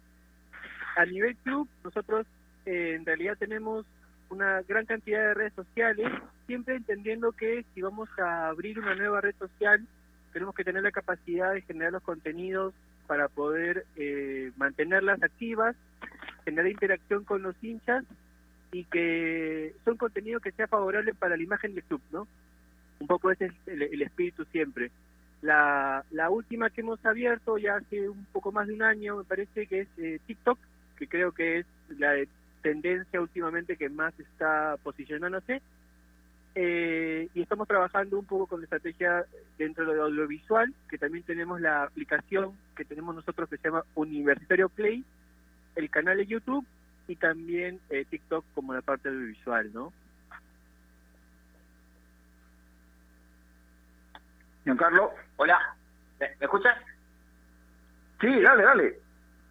A 0.97 1.05
nivel 1.05 1.35
club, 1.37 1.67
nosotros 1.83 2.27
eh, 2.67 2.93
en 2.95 3.05
realidad 3.05 3.37
tenemos 3.39 3.87
una 4.29 4.61
gran 4.61 4.85
cantidad 4.85 5.19
de 5.19 5.33
redes 5.33 5.53
sociales, 5.53 6.11
siempre 6.45 6.75
entendiendo 6.75 7.31
que 7.31 7.65
si 7.73 7.81
vamos 7.81 8.07
a 8.19 8.49
abrir 8.49 8.79
una 8.79 8.93
nueva 8.93 9.21
red 9.21 9.33
social, 9.39 9.85
tenemos 10.33 10.53
que 10.53 10.63
tener 10.63 10.83
la 10.83 10.91
capacidad 10.91 11.53
de 11.53 11.61
generar 11.61 11.93
los 11.93 12.03
contenidos 12.03 12.73
para 13.11 13.27
poder 13.27 13.85
eh, 13.97 14.53
mantenerlas 14.55 15.21
activas, 15.21 15.75
generar 16.45 16.71
interacción 16.71 17.25
con 17.25 17.41
los 17.41 17.61
hinchas 17.61 18.05
y 18.71 18.85
que 18.85 19.75
son 19.83 19.97
contenidos 19.97 20.41
que 20.41 20.53
sea 20.53 20.65
favorable 20.67 21.13
para 21.13 21.35
la 21.35 21.43
imagen 21.43 21.75
del 21.75 21.83
club, 21.83 21.99
¿no? 22.13 22.25
Un 23.01 23.07
poco 23.07 23.29
ese 23.29 23.47
es 23.47 23.53
el, 23.65 23.81
el 23.81 24.01
espíritu 24.01 24.45
siempre. 24.45 24.91
La, 25.41 26.05
la 26.11 26.29
última 26.29 26.69
que 26.69 26.79
hemos 26.79 27.05
abierto 27.05 27.57
ya 27.57 27.75
hace 27.75 28.07
un 28.07 28.23
poco 28.31 28.53
más 28.53 28.67
de 28.67 28.75
un 28.75 28.83
año, 28.83 29.17
me 29.17 29.25
parece 29.25 29.67
que 29.67 29.81
es 29.81 29.87
eh, 29.97 30.19
TikTok, 30.25 30.57
que 30.95 31.07
creo 31.09 31.33
que 31.33 31.59
es 31.59 31.65
la 31.89 32.13
de 32.13 32.29
tendencia 32.61 33.19
últimamente 33.19 33.75
que 33.75 33.89
más 33.89 34.17
está 34.21 34.77
posicionándose. 34.83 35.61
Eh, 36.53 37.29
y 37.33 37.41
estamos 37.41 37.67
trabajando 37.67 38.19
un 38.19 38.25
poco 38.25 38.45
con 38.47 38.59
la 38.59 38.65
estrategia 38.65 39.25
dentro 39.57 39.85
de 39.85 39.95
lo 39.95 40.03
audiovisual, 40.05 40.73
que 40.89 40.97
también 40.97 41.23
tenemos 41.23 41.61
la 41.61 41.83
aplicación 41.83 42.57
que 42.75 42.83
tenemos 42.83 43.15
nosotros 43.15 43.49
que 43.49 43.57
se 43.57 43.69
llama 43.69 43.83
Universitario 43.95 44.67
Play, 44.67 45.03
el 45.75 45.89
canal 45.89 46.17
de 46.17 46.25
YouTube 46.25 46.65
y 47.07 47.15
también 47.15 47.79
eh, 47.89 48.05
TikTok 48.09 48.43
como 48.53 48.73
la 48.73 48.81
parte 48.81 49.07
audiovisual, 49.09 49.71
¿no? 49.73 49.93
Giancarlo. 54.65 55.11
Hola, 55.37 55.57
¿me, 56.19 56.27
me 56.27 56.45
escuchas? 56.45 56.77
Sí, 58.19 58.41
dale, 58.41 58.63
dale. 58.63 58.99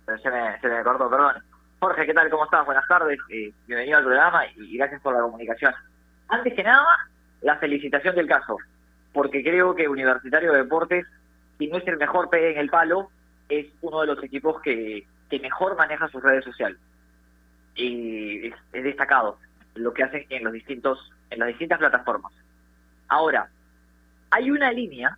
Pero 0.06 0.18
se 0.18 0.30
me, 0.30 0.60
se 0.60 0.68
me 0.68 0.82
cortó, 0.84 1.08
perdón. 1.10 1.42
Jorge, 1.80 2.06
¿qué 2.06 2.14
tal? 2.14 2.28
¿Cómo 2.30 2.44
estás? 2.44 2.64
Buenas 2.66 2.86
tardes. 2.86 3.18
eh, 3.30 3.52
bienvenido 3.66 3.98
al 3.98 4.04
programa 4.04 4.46
y, 4.46 4.74
y 4.74 4.76
gracias 4.76 5.00
por 5.00 5.14
la 5.14 5.22
comunicación. 5.22 5.74
Antes 6.30 6.54
que 6.54 6.62
nada, 6.62 6.86
la 7.42 7.58
felicitación 7.58 8.14
del 8.14 8.28
caso, 8.28 8.56
porque 9.12 9.42
creo 9.42 9.74
que 9.74 9.88
Universitario 9.88 10.52
de 10.52 10.62
Deportes, 10.62 11.06
si 11.58 11.66
no 11.66 11.78
es 11.78 11.86
el 11.86 11.96
mejor 11.96 12.30
pegue 12.30 12.52
en 12.52 12.58
el 12.58 12.70
palo, 12.70 13.10
es 13.48 13.66
uno 13.80 14.00
de 14.00 14.06
los 14.06 14.22
equipos 14.22 14.60
que, 14.62 15.04
que 15.28 15.40
mejor 15.40 15.76
maneja 15.76 16.08
sus 16.08 16.22
redes 16.22 16.44
sociales. 16.44 16.78
Y 17.74 18.46
es, 18.46 18.54
es 18.72 18.84
destacado 18.84 19.38
lo 19.74 19.92
que 19.92 20.04
hacen 20.04 20.24
en 20.28 20.44
los 20.44 20.52
distintos 20.52 21.12
en 21.30 21.38
las 21.38 21.48
distintas 21.48 21.78
plataformas. 21.78 22.32
Ahora, 23.08 23.48
hay 24.30 24.50
una 24.50 24.72
línea 24.72 25.16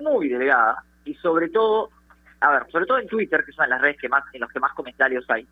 muy 0.00 0.28
delgada 0.28 0.82
y 1.04 1.14
sobre 1.14 1.48
todo, 1.48 1.90
a 2.40 2.50
ver, 2.50 2.70
sobre 2.70 2.86
todo 2.86 2.98
en 2.98 3.08
Twitter, 3.08 3.44
que 3.44 3.52
son 3.52 3.68
las 3.68 3.80
redes 3.80 3.98
que 4.00 4.08
más 4.08 4.24
en 4.32 4.40
los 4.40 4.50
que 4.50 4.60
más 4.60 4.72
comentarios 4.72 5.24
hay, 5.28 5.46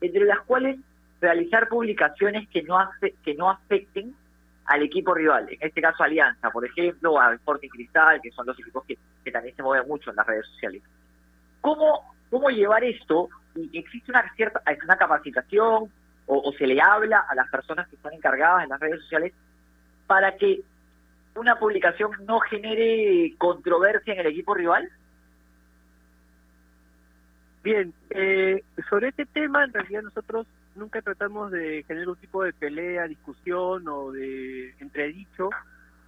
entre 0.00 0.24
las 0.24 0.40
cuales 0.40 0.78
realizar 1.22 1.68
publicaciones 1.68 2.48
que 2.48 2.62
no 2.64 2.78
que 3.24 3.34
no 3.34 3.48
afecten 3.48 4.14
al 4.66 4.82
equipo 4.82 5.14
rival, 5.14 5.48
en 5.50 5.58
este 5.60 5.80
caso 5.80 6.02
Alianza, 6.02 6.50
por 6.50 6.64
ejemplo, 6.64 7.18
a 7.18 7.34
Sporting 7.34 7.68
Cristal, 7.68 8.20
que 8.22 8.30
son 8.30 8.46
los 8.46 8.58
equipos 8.60 8.84
que, 8.84 8.96
que 9.24 9.32
también 9.32 9.56
se 9.56 9.62
mueven 9.62 9.88
mucho 9.88 10.10
en 10.10 10.16
las 10.16 10.26
redes 10.26 10.46
sociales. 10.46 10.82
¿Cómo, 11.60 12.14
cómo 12.30 12.50
llevar 12.50 12.84
esto? 12.84 13.28
Y 13.54 13.78
existe 13.78 14.10
una 14.10 14.30
cierta 14.34 14.62
una 14.84 14.96
capacitación 14.96 15.90
o, 16.26 16.38
o 16.38 16.52
se 16.52 16.66
le 16.66 16.80
habla 16.80 17.24
a 17.28 17.34
las 17.34 17.48
personas 17.50 17.88
que 17.88 17.96
están 17.96 18.12
encargadas 18.12 18.64
en 18.64 18.70
las 18.70 18.80
redes 18.80 19.00
sociales 19.00 19.32
para 20.06 20.36
que 20.36 20.62
una 21.34 21.58
publicación 21.58 22.10
no 22.26 22.40
genere 22.40 23.34
controversia 23.38 24.14
en 24.14 24.20
el 24.20 24.26
equipo 24.26 24.54
rival? 24.54 24.88
Bien, 27.62 27.94
eh, 28.10 28.62
sobre 28.90 29.08
este 29.08 29.24
tema, 29.26 29.64
en 29.64 29.72
realidad 29.72 30.02
nosotros 30.02 30.46
nunca 30.74 31.02
tratamos 31.02 31.50
de 31.50 31.84
generar 31.84 32.08
un 32.08 32.16
tipo 32.16 32.42
de 32.42 32.52
pelea, 32.52 33.06
discusión 33.06 33.86
o 33.88 34.12
de 34.12 34.74
entredicho, 34.80 35.50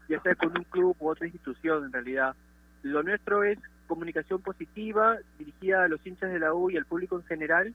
ya 0.09 0.21
sea 0.21 0.35
con 0.35 0.57
un 0.57 0.65
club 0.65 0.97
u 0.99 1.09
otra 1.09 1.27
institución 1.27 1.85
en 1.85 1.93
realidad. 1.93 2.35
Lo 2.83 3.03
nuestro 3.03 3.45
es 3.45 3.59
comunicación 3.87 4.41
positiva, 4.41 5.19
dirigida 5.39 5.85
a 5.85 5.89
los 5.89 6.05
hinchas 6.07 6.33
de 6.33 6.39
la 6.39 6.55
U 6.55 6.71
y 6.71 6.77
al 6.77 6.85
público 6.85 7.17
en 7.17 7.25
general. 7.25 7.75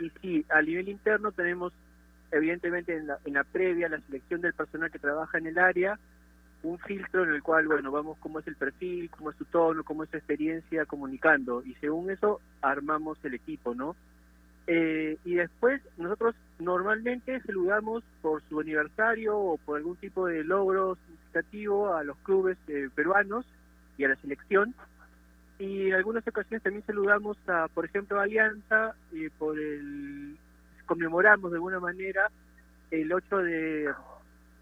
Y 0.00 0.10
sí, 0.20 0.46
a 0.50 0.62
nivel 0.62 0.88
interno 0.88 1.32
tenemos, 1.32 1.72
evidentemente, 2.30 2.96
en 2.96 3.06
la, 3.06 3.18
en 3.24 3.34
la 3.34 3.44
previa, 3.44 3.88
la 3.88 4.00
selección 4.00 4.40
del 4.40 4.54
personal 4.54 4.90
que 4.90 4.98
trabaja 4.98 5.38
en 5.38 5.46
el 5.46 5.58
área, 5.58 5.98
un 6.62 6.78
filtro 6.78 7.24
en 7.24 7.32
el 7.32 7.42
cual, 7.42 7.66
bueno, 7.66 7.90
vamos 7.90 8.18
cómo 8.18 8.40
es 8.40 8.46
el 8.46 8.56
perfil, 8.56 9.10
cómo 9.10 9.30
es 9.30 9.36
su 9.36 9.44
tono, 9.44 9.84
cómo 9.84 10.04
es 10.04 10.10
su 10.10 10.16
experiencia 10.16 10.84
comunicando. 10.86 11.62
Y 11.62 11.74
según 11.74 12.10
eso, 12.10 12.40
armamos 12.62 13.18
el 13.24 13.34
equipo, 13.34 13.74
¿no? 13.74 13.94
Eh, 14.66 15.16
y 15.24 15.34
después 15.34 15.80
nosotros 15.96 16.34
normalmente 16.58 17.40
saludamos 17.42 18.02
por 18.20 18.42
su 18.48 18.60
aniversario 18.60 19.38
o 19.38 19.58
por 19.58 19.76
algún 19.76 19.96
tipo 19.96 20.26
de 20.26 20.42
logro 20.42 20.96
significativo 20.96 21.94
a 21.94 22.02
los 22.02 22.16
clubes 22.18 22.58
eh, 22.68 22.88
peruanos 22.94 23.46
y 23.96 24.04
a 24.04 24.08
la 24.08 24.16
selección. 24.16 24.74
Y 25.58 25.88
en 25.88 25.94
algunas 25.94 26.26
ocasiones 26.26 26.62
también 26.62 26.84
saludamos 26.84 27.36
a, 27.48 27.68
por 27.68 27.84
ejemplo, 27.84 28.20
Alianza 28.20 28.94
eh, 29.14 29.30
por 29.38 29.58
el 29.58 30.36
conmemoramos 30.84 31.50
de 31.50 31.56
alguna 31.56 31.80
manera 31.80 32.30
el 32.92 33.12
8 33.12 33.38
de, 33.38 33.92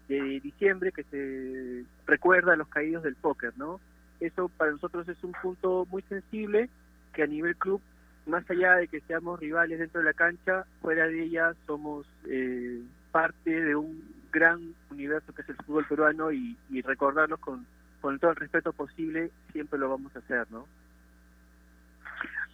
de 0.07 0.39
diciembre 0.39 0.91
que 0.91 1.03
se 1.03 1.85
recuerda 2.07 2.53
a 2.53 2.55
los 2.55 2.67
caídos 2.67 3.03
del 3.03 3.15
póker, 3.15 3.53
¿no? 3.57 3.79
Eso 4.19 4.49
para 4.49 4.71
nosotros 4.71 5.07
es 5.07 5.23
un 5.23 5.33
punto 5.33 5.85
muy 5.91 6.01
sensible 6.03 6.69
que 7.13 7.23
a 7.23 7.27
nivel 7.27 7.55
club 7.57 7.81
más 8.25 8.49
allá 8.49 8.75
de 8.75 8.87
que 8.87 9.01
seamos 9.01 9.39
rivales 9.39 9.79
dentro 9.79 10.01
de 10.01 10.05
la 10.05 10.13
cancha, 10.13 10.65
fuera 10.81 11.07
de 11.07 11.23
ella 11.23 11.53
somos 11.65 12.05
eh, 12.27 12.81
parte 13.11 13.49
de 13.49 13.75
un 13.75 14.03
gran 14.31 14.73
universo 14.91 15.33
que 15.33 15.41
es 15.43 15.49
el 15.49 15.55
fútbol 15.57 15.85
peruano 15.87 16.31
y, 16.31 16.57
y 16.69 16.81
recordarlos 16.81 17.39
con, 17.39 17.65
con 18.01 18.19
todo 18.19 18.31
el 18.31 18.37
respeto 18.37 18.73
posible, 18.73 19.31
siempre 19.51 19.79
lo 19.79 19.89
vamos 19.89 20.15
a 20.15 20.19
hacer, 20.19 20.45
¿no? 20.51 20.65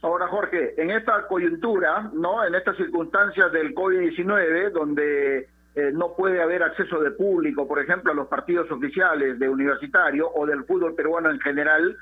Ahora, 0.03 0.28
Jorge, 0.28 0.82
en 0.82 0.89
esta 0.89 1.28
coyuntura, 1.28 2.09
¿no? 2.13 2.43
En 2.43 2.55
estas 2.55 2.76
circunstancias 2.76 3.51
del 3.51 3.76
COVID-19, 3.76 4.72
donde 4.72 5.47
eh, 5.76 5.91
no 5.93 6.15
puede 6.15 6.41
haber 6.41 6.63
acceso 6.63 6.99
de 7.01 7.11
público, 7.11 7.67
por 7.67 7.80
ejemplo, 7.80 8.11
a 8.11 8.15
los 8.15 8.28
partidos 8.28 8.69
oficiales 8.72 9.38
de 9.38 9.47
universitario 9.47 10.30
o 10.34 10.45
del 10.45 10.63
fútbol 10.65 10.95
peruano 10.95 11.30
en 11.30 11.39
general, 11.39 11.97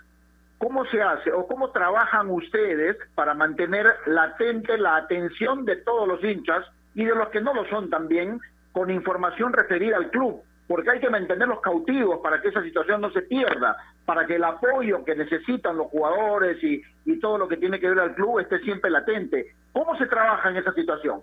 ¿cómo 0.59 0.85
se 0.85 1.01
hace 1.01 1.31
o 1.31 1.47
cómo 1.47 1.71
trabajan 1.71 2.29
ustedes 2.29 2.97
para 3.15 3.33
mantener 3.33 3.87
latente 4.05 4.77
la 4.77 4.97
atención 4.97 5.65
de 5.65 5.77
todos 5.77 6.07
los 6.07 6.23
hinchas 6.23 6.63
y 6.93 7.05
de 7.05 7.15
los 7.15 7.29
que 7.29 7.41
no 7.41 7.53
lo 7.53 7.65
son 7.69 7.89
también 7.89 8.39
con 8.71 8.91
información 8.91 9.51
referida 9.51 9.97
al 9.97 10.11
club? 10.11 10.43
Porque 10.67 10.91
hay 10.91 10.99
que 10.99 11.09
mantenerlos 11.09 11.61
cautivos 11.61 12.19
para 12.21 12.39
que 12.39 12.49
esa 12.49 12.61
situación 12.61 13.01
no 13.01 13.09
se 13.09 13.23
pierda, 13.23 13.75
para 14.05 14.27
que 14.27 14.35
el 14.35 14.43
apoyo 14.43 15.03
que 15.03 15.15
necesitan 15.15 15.77
los 15.77 15.87
jugadores 15.87 16.63
y, 16.63 16.83
y 17.05 17.19
todo 17.19 17.39
lo 17.39 17.47
que 17.47 17.57
tiene 17.57 17.79
que 17.79 17.89
ver 17.89 17.99
al 17.99 18.13
club 18.13 18.39
esté 18.39 18.59
siempre 18.59 18.91
latente. 18.91 19.55
¿Cómo 19.73 19.97
se 19.97 20.05
trabaja 20.05 20.49
en 20.49 20.57
esa 20.57 20.73
situación? 20.73 21.21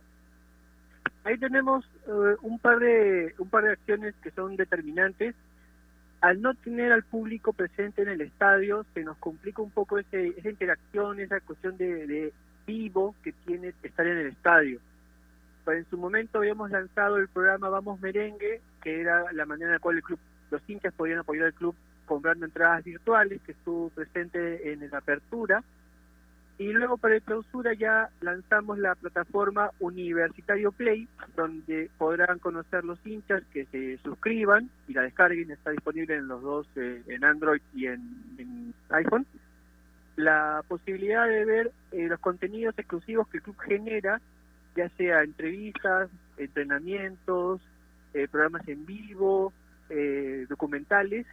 Ahí 1.27 1.37
tenemos 1.39 1.85
eh, 2.07 2.37
un 2.43 2.59
par 2.61 2.79
de 2.79 3.35
un 3.39 3.51
par 3.51 3.65
de 3.65 3.73
acciones 3.73 4.15
que 4.23 4.31
son 4.31 4.57
determinantes. 4.57 5.35
Al 6.21 6.41
no 6.41 6.55
tener 6.55 6.93
al 6.93 7.03
público 7.03 7.53
presente 7.53 8.03
en 8.03 8.09
el 8.09 8.21
estadio, 8.21 8.85
se 8.95 9.05
nos 9.05 9.17
complica 9.19 9.63
un 9.63 9.71
poco 9.71 9.99
ese, 9.99 10.29
esa 10.37 10.49
interacción, 10.49 11.21
esa 11.21 11.41
cuestión 11.41 11.77
de, 11.77 12.07
de 12.07 12.33
vivo 12.67 13.15
que 13.23 13.33
tiene 13.33 13.73
estar 13.83 14.07
en 14.07 14.19
el 14.19 14.27
estadio. 14.29 14.81
Pues 15.65 15.79
en 15.79 15.91
su 15.91 15.99
momento 15.99 16.39
habíamos 16.39 16.71
lanzado 16.71 17.17
el 17.17 17.29
programa 17.29 17.69
Vamos 17.69 18.01
Merengue, 18.01 18.61
que 18.83 19.01
era 19.01 19.33
la 19.33 19.47
manera 19.47 19.67
en 19.67 19.75
la 19.75 19.79
cual 19.79 19.97
el 19.97 20.03
club, 20.03 20.19
los 20.51 20.63
hinchas 20.69 20.95
podían 20.95 21.19
apoyar 21.19 21.47
al 21.47 21.55
club 21.55 21.75
comprando 22.07 22.47
entradas 22.47 22.85
virtuales, 22.85 23.41
que 23.43 23.53
estuvo 23.53 23.91
presente 23.91 24.73
en 24.73 24.89
la 24.89 24.99
apertura. 24.99 25.63
Y 26.59 26.73
luego 26.73 26.97
para 26.97 27.17
el 27.17 27.23
clausura 27.23 27.75
ya 27.75 28.09
lanzamos 28.23 28.79
la 28.79 28.95
plataforma 28.95 29.71
Universitario 29.79 30.73
Play, 30.73 31.07
donde 31.37 31.91
podrán 31.99 32.39
conocer 32.39 32.83
los 32.83 32.99
hinchas 33.07 33.43
que 33.53 33.67
se 33.67 33.99
suscriban 33.99 34.71
y 34.89 34.95
la 34.95 35.03
descarguen, 35.03 35.51
está 35.51 35.71
disponible 35.71 36.15
en 36.15 36.29
los 36.29 36.41
dos, 36.41 36.67
eh, 36.77 37.03
en 37.09 37.25
Android 37.25 37.61
y 37.75 37.87
en, 37.87 38.73
iPhone. 38.89 39.27
La 40.17 40.63
posibilidad 40.67 41.29
de 41.29 41.45
ver 41.45 41.73
eh, 41.93 42.07
los 42.09 42.21
contenidos 42.21 42.79
exclusivos 42.79 43.29
que 43.29 43.39
el 43.39 43.43
club 43.43 43.59
genera, 43.59 44.23
ya 44.75 44.89
sea 44.91 45.23
entrevistas, 45.25 46.09
entrenamientos, 46.39 47.61
eh, 48.15 48.29
programas 48.29 48.67
en 48.67 48.87
vivo, 48.87 49.53
documentales, 50.49 51.27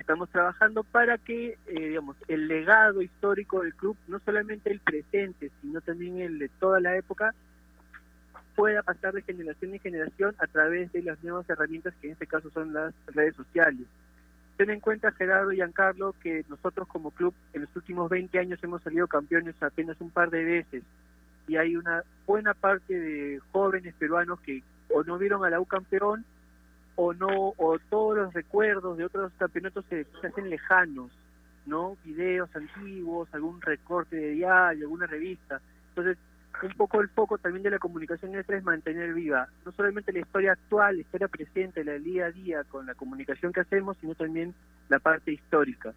estamos 0.00 0.28
trabajando 0.30 0.84
para 0.84 1.18
que, 1.18 1.58
eh, 1.66 1.88
digamos, 1.88 2.16
el 2.28 2.48
legado 2.48 3.02
histórico 3.02 3.62
del 3.62 3.74
club, 3.74 3.96
no 4.08 4.18
solamente 4.20 4.70
el 4.70 4.80
presente, 4.80 5.50
sino 5.60 5.80
también 5.80 6.18
el 6.20 6.38
de 6.38 6.48
toda 6.48 6.80
la 6.80 6.96
época, 6.96 7.34
pueda 8.54 8.82
pasar 8.82 9.14
de 9.14 9.22
generación 9.22 9.74
en 9.74 9.80
generación 9.80 10.34
a 10.38 10.46
través 10.46 10.92
de 10.92 11.02
las 11.02 11.22
nuevas 11.22 11.48
herramientas 11.48 11.94
que 12.00 12.08
en 12.08 12.12
este 12.14 12.26
caso 12.26 12.50
son 12.50 12.72
las 12.72 12.94
redes 13.06 13.34
sociales. 13.36 13.86
Ten 14.56 14.70
en 14.70 14.80
cuenta, 14.80 15.12
Gerardo 15.12 15.52
y 15.52 15.56
Giancarlo, 15.56 16.14
que 16.22 16.44
nosotros 16.48 16.86
como 16.88 17.10
club 17.10 17.34
en 17.52 17.62
los 17.62 17.76
últimos 17.76 18.10
20 18.10 18.38
años 18.38 18.62
hemos 18.62 18.82
salido 18.82 19.06
campeones 19.06 19.54
apenas 19.62 20.00
un 20.00 20.10
par 20.10 20.30
de 20.30 20.44
veces 20.44 20.82
y 21.48 21.56
hay 21.56 21.76
una 21.76 22.04
buena 22.26 22.54
parte 22.54 22.98
de 22.98 23.40
jóvenes 23.52 23.94
peruanos 23.98 24.40
que 24.40 24.62
o 24.90 25.02
no 25.02 25.18
vieron 25.18 25.44
a 25.44 25.50
la 25.50 25.60
U 25.60 25.66
campeón 25.66 26.24
o 26.96 27.12
no 27.14 27.54
o 27.56 27.78
todos 27.90 28.16
los 28.16 28.34
recuerdos 28.34 28.98
de 28.98 29.04
otros 29.04 29.32
campeonatos 29.38 29.84
se, 29.88 30.04
se, 30.20 30.26
hacen 30.26 30.50
lejanos 30.50 31.10
no 31.66 31.96
videos 32.04 32.54
antiguos 32.54 33.28
algún 33.32 33.60
recorte 33.60 34.16
de 34.16 34.30
diario 34.30 34.86
alguna 34.86 35.06
revista. 35.06 35.60
Entonces 35.90 36.18
un 36.62 36.72
poco 36.74 37.00
el 37.00 37.08
foco 37.08 37.38
también 37.38 37.62
de 37.62 37.70
la 37.70 37.78
comunicación 37.78 38.32
nuestra 38.32 38.56
es 38.56 38.64
mantener 38.64 39.14
viva 39.14 39.48
no 39.64 39.72
solamente 39.72 40.12
la 40.12 40.20
historia 40.20 40.52
actual 40.52 40.96
la 40.96 41.00
historia 41.00 41.28
presente 41.28 41.84
la 41.84 41.94
día 41.94 42.26
a 42.26 42.30
día 42.30 42.64
con 42.64 42.86
la 42.86 42.94
comunicación 42.94 43.52
que 43.52 43.60
hacemos 43.60 43.96
sino 44.00 44.14
también 44.14 44.54
la 44.88 44.98
parte 44.98 45.32
histórica. 45.32 45.92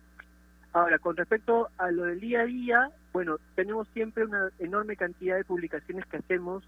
Ahora 0.73 0.97
con 0.97 1.15
respecto 1.17 1.69
a 1.77 1.91
lo 1.91 2.05
del 2.05 2.19
día 2.19 2.41
a 2.41 2.45
día 2.45 2.89
bueno 3.13 3.37
tenemos 3.55 3.87
siempre 3.89 4.25
una 4.25 4.49
enorme 4.59 4.95
cantidad 4.95 5.35
de 5.35 5.43
publicaciones 5.43 6.05
que 6.05 6.17
hacemos 6.17 6.63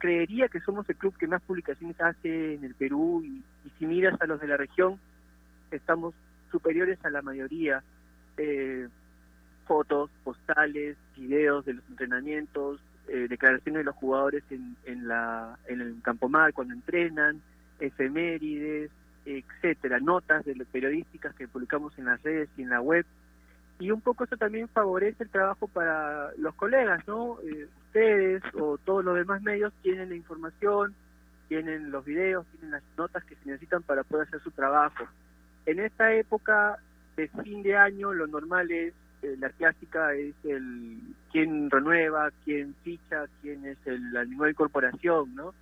creería 0.00 0.48
que 0.48 0.60
somos 0.60 0.88
el 0.88 0.96
club 0.96 1.16
que 1.16 1.28
más 1.28 1.42
publicaciones 1.42 2.00
hace 2.00 2.54
en 2.54 2.64
el 2.64 2.74
Perú 2.74 3.22
y, 3.22 3.44
si 3.78 3.86
miras 3.86 4.20
a 4.20 4.26
los 4.26 4.40
de 4.40 4.48
la 4.48 4.56
región, 4.56 4.98
estamos 5.70 6.14
superiores 6.50 6.98
a 7.04 7.10
la 7.10 7.22
mayoría. 7.22 7.84
Eh, 8.36 8.88
fotos, 9.66 10.10
postales, 10.24 10.96
videos 11.16 11.64
de 11.64 11.74
los 11.74 11.84
entrenamientos, 11.88 12.80
eh, 13.06 13.28
declaraciones 13.28 13.80
de 13.80 13.84
los 13.84 13.94
jugadores 13.94 14.42
en, 14.50 14.76
en, 14.84 15.06
la, 15.06 15.56
en 15.68 15.80
el 15.80 16.02
campo 16.02 16.28
mar 16.28 16.52
cuando 16.52 16.74
entrenan, 16.74 17.40
efemérides, 17.78 18.90
etcétera, 19.24 20.00
notas 20.00 20.44
de 20.44 20.54
periodísticas 20.64 21.34
que 21.36 21.46
publicamos 21.46 21.96
en 21.98 22.06
las 22.06 22.20
redes 22.22 22.48
y 22.56 22.62
en 22.62 22.70
la 22.70 22.80
web. 22.80 23.06
Y 23.80 23.90
un 23.90 24.02
poco 24.02 24.24
eso 24.24 24.36
también 24.36 24.68
favorece 24.68 25.24
el 25.24 25.30
trabajo 25.30 25.66
para 25.66 26.32
los 26.36 26.54
colegas, 26.54 27.06
¿no? 27.08 27.38
Eh, 27.42 27.66
ustedes 27.86 28.42
o 28.54 28.78
todos 28.78 29.04
los 29.04 29.16
demás 29.16 29.42
medios 29.42 29.72
tienen 29.82 30.10
la 30.10 30.14
información, 30.14 30.94
tienen 31.48 31.90
los 31.90 32.04
videos, 32.04 32.46
tienen 32.52 32.72
las 32.72 32.82
notas 32.96 33.24
que 33.24 33.34
se 33.36 33.46
necesitan 33.46 33.82
para 33.82 34.04
poder 34.04 34.28
hacer 34.28 34.40
su 34.42 34.50
trabajo. 34.50 35.04
En 35.64 35.80
esta 35.80 36.12
época 36.12 36.78
de 37.16 37.28
fin 37.42 37.62
de 37.62 37.76
año 37.76 38.12
lo 38.12 38.26
normal 38.26 38.70
es, 38.70 38.92
eh, 39.22 39.36
la 39.38 39.48
clásica 39.48 40.14
es 40.14 40.34
el 40.44 41.00
quién 41.32 41.70
renueva, 41.70 42.30
quién 42.44 42.74
ficha, 42.84 43.24
quién 43.40 43.64
es 43.64 43.78
el, 43.86 44.12
la 44.12 44.24
nueva 44.26 44.50
incorporación, 44.50 45.34
¿no? 45.34 45.54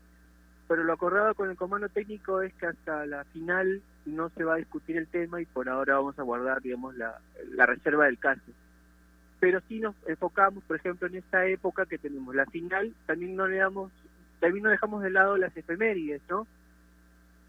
Pero 0.69 0.85
lo 0.85 0.93
acordado 0.93 1.35
con 1.35 1.51
el 1.51 1.57
comando 1.57 1.89
técnico 1.89 2.43
es 2.43 2.53
que 2.55 2.67
hasta 2.67 3.07
la 3.07 3.25
final 3.25 3.81
no 4.05 4.29
se 4.31 4.45
va 4.45 4.55
a 4.55 4.59
discutir 4.59 4.99
el 4.99 5.09
tema 5.09 5.41
y 5.41 5.47
por 5.47 5.69
ahora 5.69 5.97
vamos 5.97 6.19
a 6.19 6.23
guardar, 6.23 6.61
digamos, 6.61 6.95
la, 6.97 7.19
reserva 7.67 8.07
del 8.07 8.19
caso 8.19 8.53
pero 9.41 9.61
sí 9.69 9.79
nos 9.79 9.95
enfocamos, 10.09 10.65
por 10.65 10.75
ejemplo, 10.75 11.07
en 11.07 11.15
esta 11.15 11.47
época 11.47 11.87
que 11.87 11.97
tenemos 11.97 12.35
la 12.35 12.45
final, 12.47 12.93
también 13.07 13.37
no 13.37 13.47
le 13.47 13.59
damos, 13.59 13.93
también 14.41 14.65
no 14.65 14.71
dejamos 14.71 15.01
de 15.01 15.11
lado 15.11 15.37
las 15.37 15.57
efemérides, 15.57 16.21
¿no? 16.29 16.45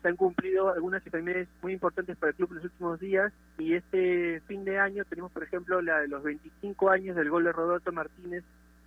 Se 0.03 0.07
han 0.07 0.15
cumplido 0.15 0.71
algunas 0.71 1.03
efemérides 1.03 1.47
muy 1.63 1.73
importantes 1.73 2.15
para 2.15 2.29
el 2.29 2.35
club 2.35 2.49
en 2.51 2.55
los 2.57 2.65
últimos 2.65 2.99
días 2.99 3.33
y 3.57 3.73
este 3.73 4.39
fin 4.41 4.65
de 4.65 4.77
año 4.77 5.03
tenemos, 5.05 5.31
por 5.31 5.41
ejemplo, 5.41 5.81
la 5.81 6.01
de 6.01 6.09
los 6.09 6.21
25 6.21 6.91
años 6.91 7.15
del 7.15 7.31
gol 7.31 7.45
de 7.45 7.53
Roberto 7.53 7.91
Martínez 7.91 8.43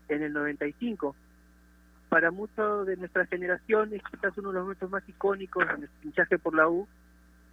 en 0.09 0.22
el 0.22 0.33
95. 0.33 1.16
Para 2.12 2.30
muchos 2.30 2.86
de 2.86 2.98
nuestra 2.98 3.24
generación 3.24 3.94
es 3.94 4.02
quizás 4.02 4.36
uno 4.36 4.50
de 4.50 4.56
los 4.56 4.64
momentos 4.64 4.90
más 4.90 5.08
icónicos 5.08 5.66
de 5.66 5.78
nuestro 5.78 5.98
hinchaje 6.02 6.38
por 6.38 6.54
la 6.54 6.68
U 6.68 6.86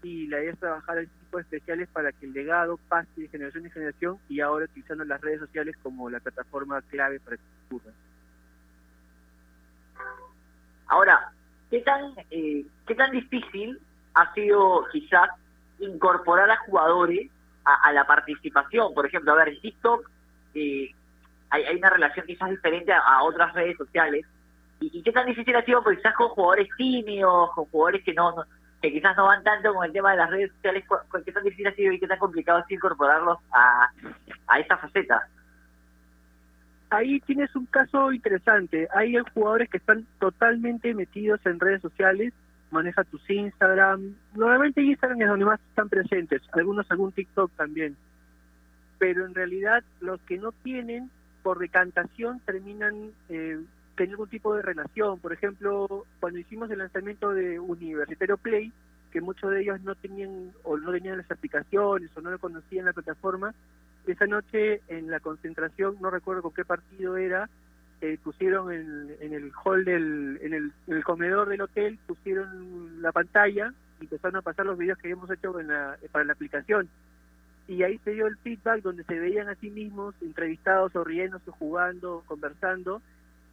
y 0.04 0.28
la 0.28 0.42
idea 0.42 0.52
es 0.52 0.60
trabajar 0.60 0.98
en 0.98 1.08
tipos 1.08 1.40
especiales 1.40 1.88
para 1.88 2.12
que 2.12 2.26
el 2.26 2.34
legado 2.34 2.78
pase 2.90 3.08
de 3.16 3.30
generación 3.30 3.66
en 3.66 3.72
generación 3.72 4.20
y 4.28 4.42
ahora 4.42 4.66
utilizando 4.66 5.06
las 5.06 5.22
redes 5.22 5.40
sociales 5.40 5.78
como 5.82 6.10
la 6.10 6.20
plataforma 6.20 6.82
clave 6.82 7.22
para 7.22 7.38
que 7.38 7.44
ocurra. 7.68 7.94
Ahora, 10.88 11.32
¿qué 11.70 11.80
tan, 11.80 12.16
eh, 12.30 12.66
¿qué 12.86 12.96
tan 12.96 13.12
difícil 13.12 13.80
ha 14.14 14.34
sido 14.34 14.88
quizás 14.92 15.30
incorporar 15.80 16.52
a 16.52 16.58
jugadores 16.66 17.32
a, 17.64 17.76
a 17.88 17.94
la 17.94 18.06
participación? 18.06 18.94
Por 18.94 19.06
ejemplo, 19.06 19.32
a 19.32 19.36
ver, 19.36 19.48
en 19.48 19.62
TikTok 19.62 20.12
eh, 20.54 20.92
hay, 21.50 21.64
hay, 21.64 21.78
una 21.78 21.92
relación 21.92 22.26
quizás 22.26 22.50
diferente 22.50 22.92
a 22.92 23.24
otras 23.24 23.54
redes 23.54 23.78
sociales. 23.78 24.26
¿Y, 24.80 25.00
¿Y, 25.00 25.04
qué 25.04 25.12
tan 25.12 25.26
difícil 25.26 25.56
ha 25.56 25.64
sido 25.64 25.84
pues, 25.84 25.98
quizás 25.98 26.14
con 26.16 26.30
jugadores 26.30 26.68
tímidos, 26.78 27.52
con 27.54 27.66
jugadores 27.66 28.04
que 28.04 28.14
no, 28.14 28.36
no 28.36 28.44
que 28.82 28.92
quizás 28.92 29.16
no 29.18 29.26
van 29.26 29.44
tanto 29.44 29.74
con 29.74 29.86
el 29.86 29.92
tema 29.92 30.12
de 30.12 30.18
las 30.18 30.30
redes 30.30 30.52
sociales, 30.54 30.86
qué 31.26 31.32
tan 31.32 31.44
difícil 31.44 31.68
ha 31.68 31.76
sido 31.76 31.92
y 31.92 32.00
qué 32.00 32.08
tan 32.08 32.20
complicado 32.20 32.60
es 32.60 32.72
incorporarlos 32.72 33.38
a, 33.52 33.92
a 34.48 34.60
esa 34.60 34.78
faceta. 34.78 35.28
Ahí 36.90 37.20
tienes 37.22 37.56
un 37.56 37.66
caso 37.66 38.12
interesante. 38.12 38.88
Hay 38.96 39.16
jugadores 39.34 39.70
que 39.70 39.78
están 39.78 40.08
totalmente 40.20 40.94
metidos 40.94 41.40
en 41.46 41.60
redes 41.60 41.82
sociales, 41.82 42.34
maneja 42.72 43.04
tus 43.04 43.30
Instagram. 43.30 44.16
Normalmente 44.34 44.82
Instagram 44.82 45.22
es 45.22 45.28
donde 45.28 45.46
más 45.46 45.60
están 45.70 45.90
presentes, 45.90 46.42
algunos 46.54 46.90
algún 46.90 47.12
TikTok 47.12 47.52
también. 47.58 47.96
Pero 48.98 49.26
en 49.26 49.36
realidad 49.36 49.84
los 50.00 50.22
que 50.22 50.38
no 50.38 50.52
tienen, 50.52 51.12
por 51.44 51.60
decantación, 51.60 52.40
terminan 52.46 53.12
eh, 53.30 53.60
tener 54.00 54.14
algún 54.14 54.30
tipo 54.30 54.56
de 54.56 54.62
relación. 54.62 55.20
Por 55.20 55.34
ejemplo, 55.34 56.06
cuando 56.20 56.40
hicimos 56.40 56.72
el 56.72 56.80
lanzamiento 56.80 57.32
de 57.32 57.60
Universitario 57.60 58.38
Play, 58.38 58.72
que 59.12 59.20
muchos 59.20 59.52
de 59.52 59.62
ellos 59.62 59.82
no 59.82 59.94
tenían 59.96 60.52
o 60.64 60.78
no 60.78 60.92
tenían 60.92 61.18
las 61.18 61.30
aplicaciones 61.30 62.10
o 62.16 62.22
no 62.22 62.32
lo 62.32 62.40
conocían 62.40 62.86
la 62.86 62.94
plataforma, 62.94 63.54
esa 64.08 64.26
noche 64.26 64.82
en 64.88 65.12
la 65.12 65.20
concentración, 65.20 65.98
no 66.00 66.10
recuerdo 66.10 66.42
con 66.42 66.54
qué 66.54 66.64
partido 66.64 67.18
era, 67.18 67.50
eh, 68.02 68.18
pusieron 68.24 68.72
en, 68.72 69.34
el 69.34 69.52
hall 69.64 69.84
del, 69.84 70.40
en 70.42 70.54
el, 70.54 70.72
en 70.88 70.96
el, 70.96 71.04
comedor 71.04 71.50
del 71.50 71.62
hotel, 71.62 72.00
pusieron 72.08 73.02
la 73.02 73.12
pantalla 73.12 73.74
y 74.00 74.06
empezaron 74.06 74.38
a 74.38 74.42
pasar 74.42 74.66
los 74.66 74.78
videos 74.78 74.98
que 74.98 75.08
habíamos 75.08 75.30
hecho 75.30 75.60
en 75.60 75.68
la, 75.68 75.98
para 76.12 76.24
la 76.24 76.34
aplicación. 76.34 76.88
y 77.68 77.84
ahí 77.84 78.00
se 78.06 78.12
dio 78.12 78.28
el 78.28 78.38
feedback 78.38 78.82
donde 78.82 79.04
se 79.04 79.20
veían 79.20 79.50
a 79.50 79.56
sí 79.56 79.70
mismos 79.70 80.16
entrevistados 80.22 80.96
o 80.96 81.04
riéndose, 81.04 81.52
jugando, 81.52 82.24
conversando, 82.26 83.02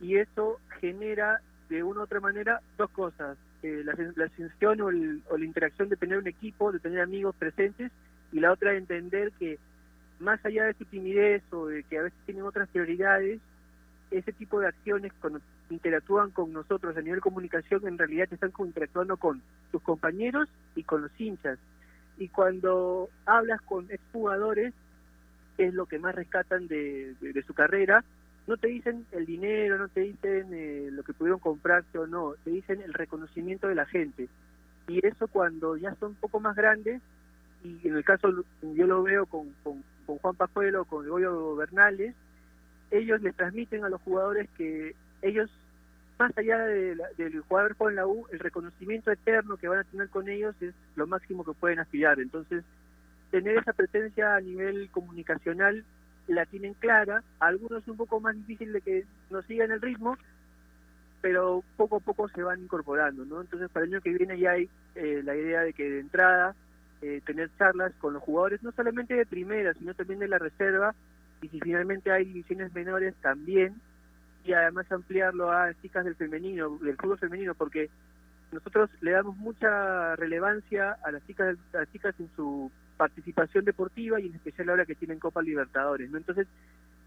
y 0.00 0.16
eso 0.16 0.58
genera 0.80 1.40
de 1.68 1.82
una 1.82 2.00
u 2.00 2.02
otra 2.04 2.20
manera 2.20 2.60
dos 2.76 2.90
cosas, 2.90 3.36
eh, 3.62 3.82
la, 3.84 3.94
la 4.16 4.28
sensación 4.30 4.80
o, 4.80 4.90
el- 4.90 5.22
o 5.28 5.36
la 5.36 5.44
interacción 5.44 5.88
de 5.88 5.96
tener 5.96 6.18
un 6.18 6.26
equipo, 6.28 6.70
de 6.72 6.78
tener 6.78 7.00
amigos 7.00 7.34
presentes, 7.36 7.90
y 8.32 8.40
la 8.40 8.52
otra 8.52 8.72
de 8.72 8.78
entender 8.78 9.32
que 9.38 9.58
más 10.20 10.44
allá 10.44 10.64
de 10.64 10.74
su 10.74 10.84
timidez 10.84 11.42
o 11.52 11.66
de 11.66 11.82
que 11.84 11.98
a 11.98 12.02
veces 12.02 12.18
tienen 12.24 12.44
otras 12.44 12.68
prioridades, 12.68 13.40
ese 14.10 14.32
tipo 14.32 14.60
de 14.60 14.68
acciones 14.68 15.12
cuando 15.20 15.40
interactúan 15.68 16.30
con 16.30 16.52
nosotros 16.52 16.96
a 16.96 17.00
nivel 17.00 17.20
comunicación 17.20 17.86
en 17.88 17.98
realidad 17.98 18.28
están 18.30 18.52
co- 18.52 18.64
interactuando 18.64 19.16
con 19.16 19.42
sus 19.72 19.82
compañeros 19.82 20.48
y 20.76 20.84
con 20.84 21.02
los 21.02 21.10
hinchas. 21.20 21.58
Y 22.18 22.28
cuando 22.28 23.08
hablas 23.26 23.60
con 23.62 23.90
exjugadores, 23.90 24.72
es 25.58 25.74
lo 25.74 25.86
que 25.86 25.98
más 25.98 26.14
rescatan 26.14 26.66
de- 26.68 27.14
de 27.20 27.42
su 27.42 27.52
carrera, 27.54 28.04
no 28.46 28.56
te 28.56 28.68
dicen 28.68 29.06
el 29.12 29.26
dinero, 29.26 29.78
no 29.78 29.88
te 29.88 30.00
dicen 30.00 30.48
eh, 30.52 30.88
lo 30.92 31.02
que 31.02 31.12
pudieron 31.12 31.40
comprarse 31.40 31.98
o 31.98 32.06
no, 32.06 32.34
te 32.44 32.50
dicen 32.50 32.80
el 32.80 32.94
reconocimiento 32.94 33.68
de 33.68 33.74
la 33.74 33.86
gente. 33.86 34.28
Y 34.88 35.04
eso 35.04 35.26
cuando 35.26 35.76
ya 35.76 35.94
son 35.96 36.10
un 36.10 36.16
poco 36.16 36.38
más 36.38 36.54
grandes, 36.54 37.02
y 37.64 37.88
en 37.88 37.96
el 37.96 38.04
caso 38.04 38.28
yo 38.62 38.86
lo 38.86 39.02
veo 39.02 39.26
con, 39.26 39.52
con, 39.64 39.82
Juan 40.06 40.36
Pajuelo, 40.36 40.84
con 40.84 41.08
Goyo 41.08 41.56
Bernales, 41.56 42.14
ellos 42.92 43.20
le 43.22 43.32
transmiten 43.32 43.84
a 43.84 43.88
los 43.88 44.00
jugadores 44.02 44.48
que 44.56 44.94
ellos, 45.22 45.50
más 46.16 46.30
allá 46.38 46.58
de 46.58 46.96
del 47.16 47.40
jugador 47.40 47.74
con 47.74 47.96
la 47.96 48.06
U, 48.06 48.26
el 48.30 48.38
reconocimiento 48.38 49.10
eterno 49.10 49.56
que 49.56 49.66
van 49.66 49.80
a 49.80 49.84
tener 49.84 50.08
con 50.08 50.28
ellos 50.28 50.54
es 50.60 50.72
lo 50.94 51.08
máximo 51.08 51.44
que 51.44 51.52
pueden 51.54 51.80
aspirar. 51.80 52.20
Entonces, 52.20 52.62
tener 53.32 53.58
esa 53.58 53.72
presencia 53.72 54.36
a 54.36 54.40
nivel 54.40 54.88
comunicacional 54.90 55.84
la 56.28 56.46
tienen 56.46 56.74
clara, 56.74 57.22
algunos 57.38 57.86
un 57.88 57.96
poco 57.96 58.20
más 58.20 58.34
difícil 58.36 58.72
de 58.72 58.80
que 58.80 59.04
nos 59.30 59.44
sigan 59.46 59.70
el 59.70 59.80
ritmo, 59.80 60.16
pero 61.20 61.62
poco 61.76 61.96
a 61.96 62.00
poco 62.00 62.28
se 62.28 62.42
van 62.42 62.62
incorporando, 62.62 63.24
¿no? 63.24 63.40
Entonces, 63.40 63.70
para 63.70 63.86
el 63.86 63.92
año 63.92 64.02
que 64.02 64.10
viene 64.10 64.38
ya 64.38 64.52
hay 64.52 64.68
eh, 64.94 65.22
la 65.24 65.36
idea 65.36 65.62
de 65.62 65.72
que 65.72 65.88
de 65.88 66.00
entrada 66.00 66.54
eh, 67.02 67.20
tener 67.24 67.50
charlas 67.58 67.92
con 68.00 68.14
los 68.14 68.22
jugadores, 68.22 68.62
no 68.62 68.72
solamente 68.72 69.14
de 69.14 69.26
primera, 69.26 69.74
sino 69.74 69.94
también 69.94 70.20
de 70.20 70.28
la 70.28 70.38
reserva, 70.38 70.94
y 71.42 71.48
si 71.48 71.60
finalmente 71.60 72.10
hay 72.10 72.24
divisiones 72.24 72.72
menores 72.74 73.14
también, 73.20 73.74
y 74.44 74.52
además 74.52 74.90
ampliarlo 74.90 75.50
a 75.50 75.74
chicas 75.82 76.04
del 76.04 76.14
femenino, 76.14 76.78
del 76.78 76.96
fútbol 76.96 77.18
femenino, 77.18 77.54
porque 77.54 77.90
nosotros 78.52 78.90
le 79.00 79.10
damos 79.10 79.36
mucha 79.36 80.16
relevancia 80.16 80.96
a 81.02 81.10
las 81.10 81.26
chicas, 81.26 81.56
a 81.74 81.78
las 81.78 81.92
chicas 81.92 82.14
en 82.18 82.30
su 82.36 82.70
participación 82.96 83.64
deportiva 83.64 84.20
y 84.20 84.26
en 84.26 84.34
especial 84.34 84.70
ahora 84.70 84.86
que 84.86 84.94
tienen 84.94 85.18
Copa 85.18 85.42
Libertadores, 85.42 86.10
¿no? 86.10 86.18
Entonces, 86.18 86.46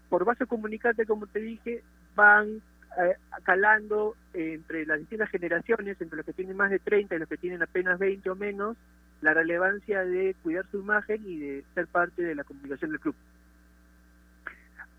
por 0.08 0.24
base 0.24 0.46
comunicante, 0.46 1.06
como 1.06 1.26
te 1.26 1.40
dije, 1.40 1.82
van 2.14 2.60
eh, 2.98 3.14
calando 3.44 4.16
eh, 4.34 4.54
entre 4.54 4.84
las 4.86 4.98
distintas 4.98 5.30
generaciones, 5.30 6.00
entre 6.00 6.16
los 6.16 6.26
que 6.26 6.32
tienen 6.32 6.56
más 6.56 6.70
de 6.70 6.80
30 6.80 7.14
y 7.14 7.18
los 7.18 7.28
que 7.28 7.36
tienen 7.36 7.62
apenas 7.62 7.98
20 7.98 8.30
o 8.30 8.34
menos, 8.34 8.76
la 9.20 9.34
relevancia 9.34 10.04
de 10.04 10.34
cuidar 10.42 10.66
su 10.70 10.80
imagen 10.80 11.22
y 11.24 11.38
de 11.38 11.64
ser 11.74 11.86
parte 11.86 12.22
de 12.22 12.34
la 12.34 12.44
comunicación 12.44 12.90
del 12.90 13.00
club. 13.00 13.14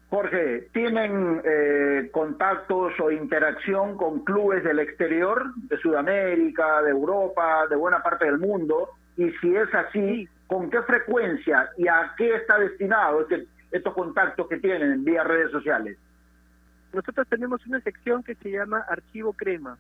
Jorge, 0.09 0.67
¿tienen 0.73 1.41
eh, 1.45 2.09
contactos 2.11 2.93
o 2.99 3.11
interacción 3.11 3.95
con 3.95 4.25
clubes 4.25 4.61
del 4.63 4.79
exterior, 4.79 5.53
de 5.55 5.77
Sudamérica, 5.77 6.81
de 6.81 6.91
Europa, 6.91 7.65
de 7.69 7.77
buena 7.77 8.03
parte 8.03 8.25
del 8.25 8.37
mundo? 8.37 8.89
Y 9.15 9.31
si 9.39 9.55
es 9.55 9.73
así, 9.73 10.27
¿con 10.51 10.69
qué 10.69 10.81
frecuencia 10.81 11.69
y 11.77 11.87
a 11.87 12.13
qué 12.17 12.35
está 12.35 12.59
destinado 12.59 13.21
este- 13.21 13.47
estos 13.71 13.93
contactos 13.93 14.49
que 14.49 14.57
tienen 14.57 15.05
vía 15.05 15.23
redes 15.23 15.49
sociales? 15.49 15.97
Nosotros 16.91 17.25
tenemos 17.29 17.65
una 17.67 17.79
sección 17.79 18.21
que 18.21 18.35
se 18.35 18.51
llama 18.51 18.79
Archivo 18.89 19.31
Crema. 19.31 19.77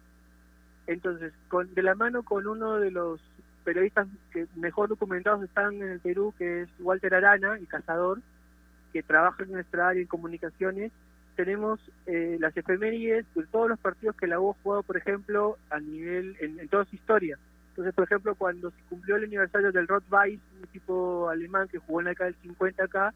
Entonces, 0.87 1.33
con, 1.49 1.73
de 1.73 1.83
la 1.83 1.93
mano 1.93 2.23
con 2.23 2.47
uno 2.47 2.79
de 2.79 2.89
los 2.89 3.19
periodistas 3.65 4.07
que 4.31 4.47
mejor 4.55 4.87
documentados 4.87 5.43
están 5.43 5.73
en 5.73 5.89
el 5.89 5.99
Perú, 5.99 6.33
que 6.37 6.61
es 6.61 6.69
Walter 6.79 7.15
Arana, 7.15 7.57
el 7.57 7.67
cazador, 7.67 8.19
que 8.93 9.03
trabaja 9.03 9.43
en 9.43 9.51
nuestra 9.51 9.89
área 9.89 10.01
en 10.01 10.07
comunicaciones, 10.07 10.93
tenemos 11.35 11.81
eh, 12.05 12.37
las 12.39 12.55
efemérides 12.55 13.25
de 13.35 13.45
todos 13.47 13.67
los 13.67 13.79
partidos 13.79 14.15
que 14.15 14.25
la 14.25 14.39
U 14.39 14.51
ha 14.51 14.63
jugado, 14.63 14.83
por 14.83 14.95
ejemplo, 14.95 15.57
a 15.69 15.81
nivel, 15.81 16.37
en, 16.39 16.61
en 16.61 16.69
toda 16.69 16.85
su 16.85 16.95
historia. 16.95 17.37
Entonces, 17.71 17.93
por 17.95 18.03
ejemplo, 18.03 18.35
cuando 18.35 18.69
se 18.71 18.81
cumplió 18.89 19.15
el 19.15 19.23
aniversario 19.25 19.71
del 19.71 19.87
Rottweiss, 19.87 20.39
un 20.57 20.63
equipo 20.65 21.29
alemán 21.29 21.67
que 21.69 21.79
jugó 21.79 21.99
en 22.01 22.05
la 22.05 22.09
década 22.11 22.29
del 22.31 22.41
50 22.41 22.83
acá, 22.83 23.13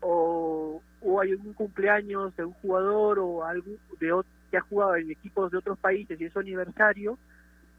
o, 0.00 0.82
o 1.02 1.20
hay 1.20 1.34
un 1.34 1.52
cumpleaños 1.52 2.34
de 2.36 2.44
un 2.44 2.52
jugador 2.54 3.18
o 3.20 3.44
algo 3.44 3.70
de 4.00 4.12
ot- 4.12 4.26
que 4.50 4.56
ha 4.56 4.62
jugado 4.62 4.96
en 4.96 5.10
equipos 5.10 5.50
de 5.52 5.58
otros 5.58 5.78
países 5.78 6.20
y 6.20 6.24
es 6.24 6.32
su 6.32 6.40
aniversario, 6.40 7.18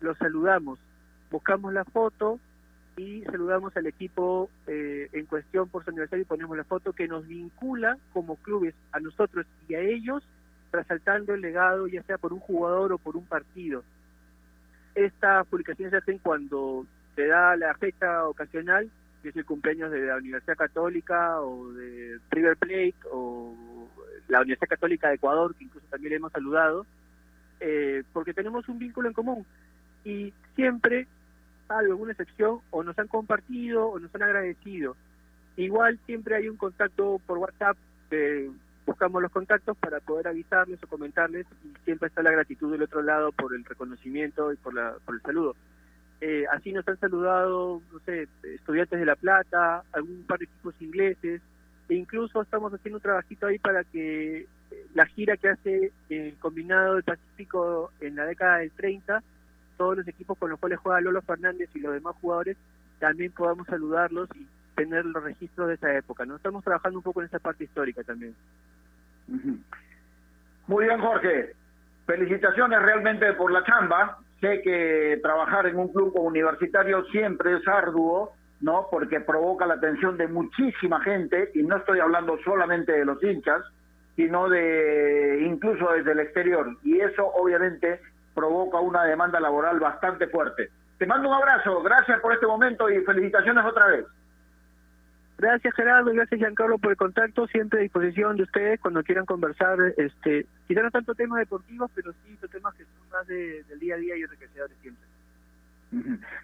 lo 0.01 0.15
saludamos, 0.15 0.79
buscamos 1.31 1.73
la 1.73 1.83
foto 1.85 2.39
y 2.95 3.23
saludamos 3.23 3.75
al 3.75 3.87
equipo 3.87 4.49
eh, 4.67 5.09
en 5.13 5.25
cuestión 5.25 5.67
por 5.67 5.83
su 5.83 5.89
aniversario 5.89 6.23
y 6.23 6.25
ponemos 6.27 6.55
la 6.55 6.63
foto 6.63 6.93
que 6.93 7.07
nos 7.07 7.27
vincula 7.27 7.97
como 8.13 8.35
clubes 8.37 8.75
a 8.91 8.99
nosotros 8.99 9.45
y 9.67 9.75
a 9.75 9.79
ellos, 9.81 10.23
resaltando 10.71 11.33
el 11.33 11.41
legado 11.41 11.87
ya 11.87 12.03
sea 12.03 12.17
por 12.17 12.33
un 12.33 12.39
jugador 12.39 12.93
o 12.93 12.97
por 12.97 13.17
un 13.17 13.25
partido. 13.25 13.83
Estas 14.95 15.47
publicaciones 15.47 15.91
se 15.91 15.97
hacen 15.97 16.19
cuando 16.19 16.85
se 17.15 17.27
da 17.27 17.55
la 17.55 17.73
fecha 17.75 18.27
ocasional, 18.27 18.89
que 19.21 19.29
es 19.29 19.35
el 19.35 19.45
cumpleaños 19.45 19.91
de 19.91 20.05
la 20.05 20.17
Universidad 20.17 20.57
Católica 20.57 21.41
o 21.41 21.71
de 21.73 22.19
River 22.29 22.57
Plate 22.57 22.95
o 23.11 23.55
la 24.27 24.41
Universidad 24.41 24.69
Católica 24.69 25.09
de 25.09 25.15
Ecuador, 25.15 25.55
que 25.55 25.63
incluso 25.63 25.87
también 25.87 26.11
le 26.11 26.15
hemos 26.17 26.31
saludado, 26.31 26.85
eh, 27.59 28.03
porque 28.13 28.33
tenemos 28.33 28.67
un 28.69 28.79
vínculo 28.79 29.07
en 29.07 29.13
común. 29.13 29.45
Y 30.03 30.33
siempre, 30.55 31.07
salvo 31.67 31.93
alguna 31.93 32.11
excepción, 32.11 32.59
o 32.71 32.83
nos 32.83 32.97
han 32.99 33.07
compartido 33.07 33.87
o 33.87 33.99
nos 33.99 34.13
han 34.15 34.23
agradecido. 34.23 34.95
Igual 35.55 35.99
siempre 36.05 36.35
hay 36.35 36.49
un 36.49 36.57
contacto 36.57 37.19
por 37.25 37.37
WhatsApp, 37.37 37.77
que 38.09 38.49
buscamos 38.85 39.21
los 39.21 39.31
contactos 39.31 39.77
para 39.77 39.99
poder 39.99 40.27
avisarles 40.27 40.81
o 40.83 40.87
comentarles 40.87 41.45
y 41.63 41.73
siempre 41.85 42.07
está 42.07 42.21
la 42.21 42.31
gratitud 42.31 42.71
del 42.71 42.83
otro 42.83 43.01
lado 43.01 43.31
por 43.31 43.55
el 43.55 43.63
reconocimiento 43.63 44.51
y 44.51 44.57
por, 44.57 44.73
la, 44.73 44.95
por 45.05 45.15
el 45.15 45.21
saludo. 45.21 45.55
Eh, 46.21 46.45
así 46.51 46.71
nos 46.71 46.87
han 46.87 46.99
saludado, 46.99 47.81
no 47.91 47.99
sé, 47.99 48.27
estudiantes 48.43 48.99
de 48.99 49.05
La 49.05 49.15
Plata, 49.15 49.83
algún 49.91 50.23
par 50.23 50.39
de 50.39 50.45
equipos 50.45 50.73
ingleses, 50.79 51.41
e 51.89 51.95
incluso 51.95 52.41
estamos 52.41 52.73
haciendo 52.73 52.97
un 52.97 53.03
trabajito 53.03 53.47
ahí 53.47 53.59
para 53.59 53.83
que 53.83 54.41
eh, 54.41 54.47
la 54.93 55.05
gira 55.05 55.35
que 55.37 55.49
hace 55.49 55.91
el 56.09 56.35
combinado 56.37 56.95
del 56.95 57.03
Pacífico 57.03 57.91
en 57.99 58.15
la 58.15 58.25
década 58.25 58.59
del 58.59 58.71
30, 58.71 59.21
todos 59.77 59.97
los 59.97 60.07
equipos 60.07 60.37
con 60.37 60.49
los 60.49 60.59
cuales 60.59 60.79
juega 60.79 61.01
Lolo 61.01 61.21
Fernández 61.21 61.69
y 61.73 61.79
los 61.79 61.93
demás 61.93 62.15
jugadores, 62.21 62.57
también 62.99 63.31
podamos 63.31 63.67
saludarlos 63.67 64.29
y 64.35 64.47
tener 64.75 65.05
los 65.05 65.23
registros 65.23 65.67
de 65.67 65.75
esa 65.75 65.93
época. 65.95 66.25
¿no? 66.25 66.35
Estamos 66.35 66.63
trabajando 66.63 66.99
un 66.99 67.03
poco 67.03 67.21
en 67.21 67.27
esa 67.27 67.39
parte 67.39 67.63
histórica 67.63 68.03
también. 68.03 68.35
Muy 70.67 70.85
bien, 70.85 70.99
Jorge. 70.99 71.53
Felicitaciones 72.05 72.81
realmente 72.81 73.33
por 73.33 73.51
la 73.51 73.63
chamba. 73.63 74.17
Sé 74.41 74.61
que 74.61 75.19
trabajar 75.21 75.67
en 75.67 75.77
un 75.77 75.87
club 75.91 76.13
universitario 76.17 77.05
siempre 77.05 77.57
es 77.57 77.67
arduo, 77.67 78.33
¿no? 78.59 78.87
Porque 78.91 79.21
provoca 79.21 79.65
la 79.65 79.75
atención 79.75 80.17
de 80.17 80.27
muchísima 80.27 81.01
gente, 81.01 81.51
y 81.53 81.63
no 81.63 81.77
estoy 81.77 81.99
hablando 81.99 82.37
solamente 82.43 82.91
de 82.91 83.05
los 83.05 83.23
hinchas, 83.23 83.61
sino 84.15 84.49
de 84.49 85.43
incluso 85.45 85.91
desde 85.91 86.11
el 86.11 86.19
exterior. 86.19 86.77
Y 86.83 86.99
eso 86.99 87.25
obviamente 87.25 88.01
provoca 88.35 88.79
una 88.79 89.03
demanda 89.03 89.39
laboral 89.39 89.79
bastante 89.79 90.27
fuerte. 90.27 90.69
Te 90.97 91.05
mando 91.05 91.29
un 91.29 91.35
abrazo, 91.35 91.81
gracias 91.81 92.19
por 92.19 92.33
este 92.33 92.45
momento 92.45 92.89
y 92.89 93.03
felicitaciones 93.03 93.65
otra 93.65 93.87
vez. 93.87 94.05
Gracias 95.37 95.73
Gerardo, 95.75 96.11
gracias 96.13 96.39
Giancarlo 96.39 96.77
por 96.77 96.91
el 96.91 96.97
contacto, 96.97 97.47
siempre 97.47 97.79
a 97.79 97.83
disposición 97.83 98.37
de 98.37 98.43
ustedes 98.43 98.79
cuando 98.79 99.03
quieran 99.03 99.25
conversar, 99.25 99.77
este, 99.97 100.45
quizá 100.67 100.81
no 100.83 100.91
tanto 100.91 101.15
temas 101.15 101.39
deportivos, 101.39 101.91
pero 101.95 102.13
sí 102.13 102.37
temas 102.51 102.73
que 102.75 102.85
son 102.85 103.09
más 103.11 103.25
de- 103.27 103.63
del 103.63 103.79
día 103.79 103.95
a 103.95 103.97
día 103.97 104.15
y 104.15 104.21
enriquecedores 104.21 104.77
siempre. 104.81 105.03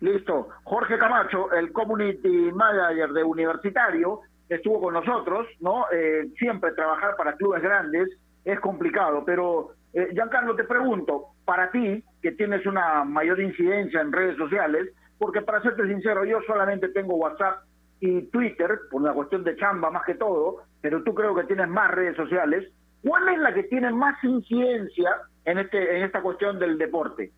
Listo. 0.01 0.49
Jorge 0.63 0.97
Camacho, 0.97 1.51
el 1.53 1.71
community 1.71 2.51
manager 2.51 3.09
de 3.11 3.23
Universitario, 3.23 4.21
estuvo 4.47 4.81
con 4.81 4.93
nosotros, 4.93 5.47
¿no? 5.59 5.85
Eh, 5.91 6.27
siempre 6.37 6.71
trabajar 6.73 7.15
para 7.15 7.33
clubes 7.33 7.61
grandes 7.61 8.09
es 8.45 8.59
complicado, 8.59 9.23
pero 9.25 9.73
eh, 9.93 10.09
Giancarlo, 10.13 10.55
te 10.55 10.63
pregunto, 10.65 11.27
para 11.45 11.71
ti, 11.71 12.03
que 12.21 12.31
tienes 12.33 12.65
una 12.65 13.03
mayor 13.03 13.39
incidencia 13.39 14.01
en 14.01 14.11
redes 14.11 14.37
sociales, 14.37 14.89
porque 15.17 15.41
para 15.41 15.61
serte 15.61 15.87
sincero, 15.87 16.25
yo 16.25 16.39
solamente 16.45 16.89
tengo 16.89 17.15
WhatsApp 17.15 17.63
y 17.99 18.21
Twitter, 18.23 18.79
por 18.89 19.01
una 19.01 19.13
cuestión 19.13 19.43
de 19.43 19.55
chamba 19.57 19.91
más 19.91 20.05
que 20.05 20.15
todo, 20.15 20.63
pero 20.81 21.03
tú 21.03 21.13
creo 21.13 21.35
que 21.35 21.43
tienes 21.43 21.67
más 21.67 21.91
redes 21.91 22.15
sociales. 22.15 22.71
¿Cuál 23.03 23.29
es 23.29 23.39
la 23.39 23.53
que 23.53 23.63
tiene 23.63 23.91
más 23.91 24.21
incidencia 24.23 25.09
en, 25.45 25.57
este, 25.57 25.97
en 25.97 26.03
esta 26.03 26.21
cuestión 26.21 26.59
del 26.59 26.77
deporte? 26.77 27.31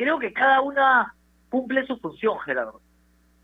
creo 0.00 0.18
que 0.18 0.32
cada 0.32 0.62
una 0.62 1.14
cumple 1.50 1.86
su 1.86 1.98
función, 1.98 2.38
Gerardo. 2.38 2.80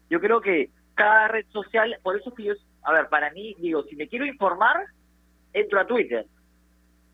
Yo 0.09 0.19
creo 0.21 0.41
que 0.41 0.71
cada 0.95 1.29
red 1.29 1.45
social, 1.49 1.95
por 2.03 2.17
eso 2.17 2.33
que 2.33 2.45
yo, 2.45 2.55
a 2.83 2.93
ver, 2.95 3.11
para 3.11 3.31
mí, 3.33 3.55
digo, 3.59 3.83
si 3.83 3.95
me 3.95 4.09
quiero 4.09 4.25
informar, 4.25 4.87
entro 5.53 5.79
a 5.79 5.87
Twitter. 5.87 6.25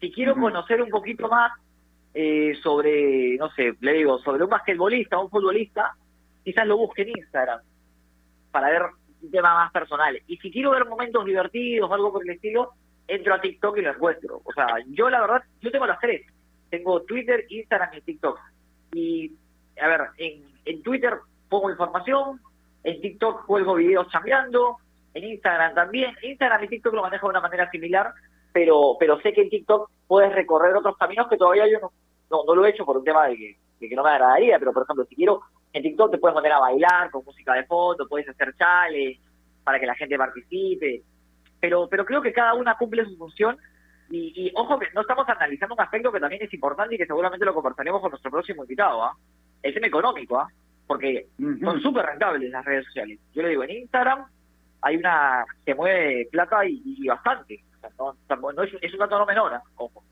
Si 0.00 0.12
quiero 0.12 0.36
conocer 0.36 0.80
un 0.80 0.90
poquito 0.90 1.28
más 1.28 1.50
eh, 2.14 2.54
sobre, 2.62 3.36
no 3.36 3.50
sé, 3.50 3.74
le 3.80 3.94
digo, 3.94 4.18
sobre 4.20 4.44
un 4.44 4.50
basquetbolista, 4.50 5.18
un 5.18 5.28
futbolista, 5.28 5.96
quizás 6.44 6.64
lo 6.64 6.76
busque 6.76 7.02
en 7.02 7.18
Instagram 7.18 7.60
para 8.52 8.70
ver 8.70 8.82
un 9.22 9.30
tema 9.30 9.54
más 9.54 9.72
personal. 9.72 10.20
Y 10.26 10.36
si 10.36 10.52
quiero 10.52 10.70
ver 10.70 10.86
momentos 10.86 11.24
divertidos 11.24 11.90
o 11.90 11.94
algo 11.94 12.12
por 12.12 12.22
el 12.22 12.34
estilo, 12.34 12.72
entro 13.08 13.34
a 13.34 13.40
TikTok 13.40 13.78
y 13.78 13.82
lo 13.82 13.90
encuentro. 13.90 14.40
O 14.44 14.52
sea, 14.52 14.66
yo 14.88 15.10
la 15.10 15.20
verdad, 15.20 15.42
yo 15.60 15.70
tengo 15.70 15.86
las 15.86 15.98
tres. 15.98 16.26
Tengo 16.70 17.02
Twitter, 17.02 17.44
Instagram 17.48 17.90
y 17.94 18.00
TikTok. 18.02 18.38
Y, 18.92 19.36
a 19.80 19.88
ver, 19.88 20.00
en, 20.18 20.44
en 20.64 20.82
Twitter 20.82 21.18
pongo 21.48 21.70
información, 21.70 22.40
en 22.84 23.00
TikTok 23.00 23.44
juego 23.44 23.74
videos 23.74 24.08
chambeando, 24.08 24.76
en 25.14 25.24
Instagram 25.24 25.74
también. 25.74 26.14
Instagram 26.22 26.64
y 26.64 26.68
TikTok 26.68 26.94
lo 26.94 27.02
manejo 27.02 27.26
de 27.26 27.30
una 27.30 27.40
manera 27.40 27.70
similar, 27.70 28.12
pero 28.52 28.96
pero 28.98 29.20
sé 29.20 29.32
que 29.32 29.42
en 29.42 29.50
TikTok 29.50 29.90
puedes 30.06 30.32
recorrer 30.32 30.74
otros 30.76 30.96
caminos 30.96 31.28
que 31.28 31.36
todavía 31.36 31.66
yo 31.70 31.78
no, 31.80 31.92
no, 32.30 32.44
no 32.44 32.54
lo 32.54 32.64
he 32.64 32.70
hecho 32.70 32.84
por 32.84 32.96
un 32.96 33.04
tema 33.04 33.26
de 33.26 33.36
que, 33.36 33.56
de 33.80 33.88
que 33.88 33.96
no 33.96 34.02
me 34.02 34.10
agradaría, 34.10 34.58
pero 34.58 34.72
por 34.72 34.84
ejemplo, 34.84 35.04
si 35.04 35.14
quiero, 35.14 35.42
en 35.72 35.82
TikTok 35.82 36.10
te 36.10 36.18
puedes 36.18 36.34
poner 36.34 36.52
a 36.52 36.58
bailar 36.58 37.10
con 37.10 37.24
música 37.24 37.54
de 37.54 37.64
fondo, 37.64 38.08
puedes 38.08 38.28
hacer 38.28 38.54
chales 38.56 39.18
para 39.64 39.80
que 39.80 39.86
la 39.86 39.94
gente 39.94 40.18
participe, 40.18 41.02
pero 41.60 41.88
pero 41.88 42.04
creo 42.04 42.20
que 42.20 42.32
cada 42.32 42.54
una 42.54 42.76
cumple 42.76 43.04
su 43.04 43.16
función 43.16 43.56
y, 44.10 44.32
y 44.34 44.52
ojo 44.54 44.78
que 44.78 44.88
no 44.94 45.00
estamos 45.00 45.26
analizando 45.28 45.74
un 45.74 45.80
aspecto 45.80 46.12
que 46.12 46.20
también 46.20 46.42
es 46.42 46.52
importante 46.52 46.94
y 46.94 46.98
que 46.98 47.06
seguramente 47.06 47.46
lo 47.46 47.54
conversaremos 47.54 48.00
con 48.00 48.10
nuestro 48.10 48.30
próximo 48.30 48.64
invitado, 48.64 49.02
¿ah? 49.02 49.16
el 49.62 49.72
tema 49.72 49.86
económico, 49.86 50.38
¿ah? 50.38 50.48
porque 50.86 51.28
son 51.38 51.80
súper 51.80 52.04
rentables 52.04 52.50
las 52.50 52.64
redes 52.64 52.84
sociales. 52.86 53.18
Yo 53.32 53.42
le 53.42 53.50
digo, 53.50 53.62
en 53.62 53.70
Instagram 53.70 54.26
hay 54.82 54.96
una, 54.96 55.44
se 55.64 55.74
mueve 55.74 56.28
plata 56.30 56.66
y, 56.66 56.82
y 56.84 57.06
bastante. 57.06 57.62
O 57.96 58.14
sea, 58.26 58.36
no, 58.36 58.62
es, 58.62 58.74
es 58.80 58.92
un 58.92 58.98
dato 58.98 59.18
no 59.18 59.26
menor, 59.26 59.54
¿ah? 59.54 59.62
ojo. 59.76 60.04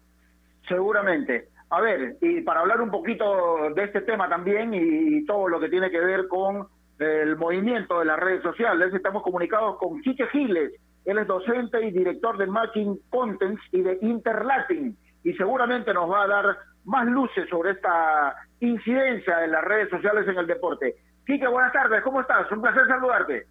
Seguramente. 0.67 1.49
A 1.71 1.81
ver, 1.81 2.17
y 2.21 2.41
para 2.41 2.61
hablar 2.61 2.81
un 2.81 2.91
poquito 2.91 3.71
de 3.75 3.85
este 3.85 4.01
tema 4.01 4.29
también 4.29 4.75
y, 4.75 5.25
todo 5.25 5.49
lo 5.49 5.61
que 5.61 5.69
tiene 5.69 5.91
que 5.91 6.01
ver 6.01 6.27
con 6.27 6.67
el 6.99 7.37
movimiento 7.37 8.01
de 8.01 8.07
las 8.07 8.19
redes 8.19 8.43
sociales, 8.43 8.93
estamos 8.93 9.23
comunicados 9.23 9.79
con 9.79 10.01
Quique 10.01 10.27
Giles. 10.29 10.73
Él 11.05 11.19
es 11.19 11.27
docente 11.27 11.81
y 11.83 11.93
director 11.93 12.37
de 12.37 12.47
Matching 12.47 12.99
Contents 13.09 13.63
y 13.71 13.83
de 13.83 13.99
Interlatin 14.03 14.97
y 15.23 15.33
seguramente 15.35 15.95
nos 15.95 16.11
va 16.11 16.25
a 16.25 16.27
dar 16.27 16.59
más 16.85 17.07
luces 17.07 17.49
sobre 17.49 17.73
esta 17.73 18.35
incidencia 18.59 19.39
de 19.39 19.49
las 19.49 19.63
redes 19.63 19.89
sociales 19.91 20.27
en 20.27 20.39
el 20.39 20.47
deporte. 20.47 20.97
Quique, 21.25 21.47
buenas 21.47 21.73
tardes, 21.73 22.03
¿cómo 22.03 22.21
estás? 22.21 22.51
Un 22.51 22.63
placer 22.63 22.87
saludarte. 22.89 23.47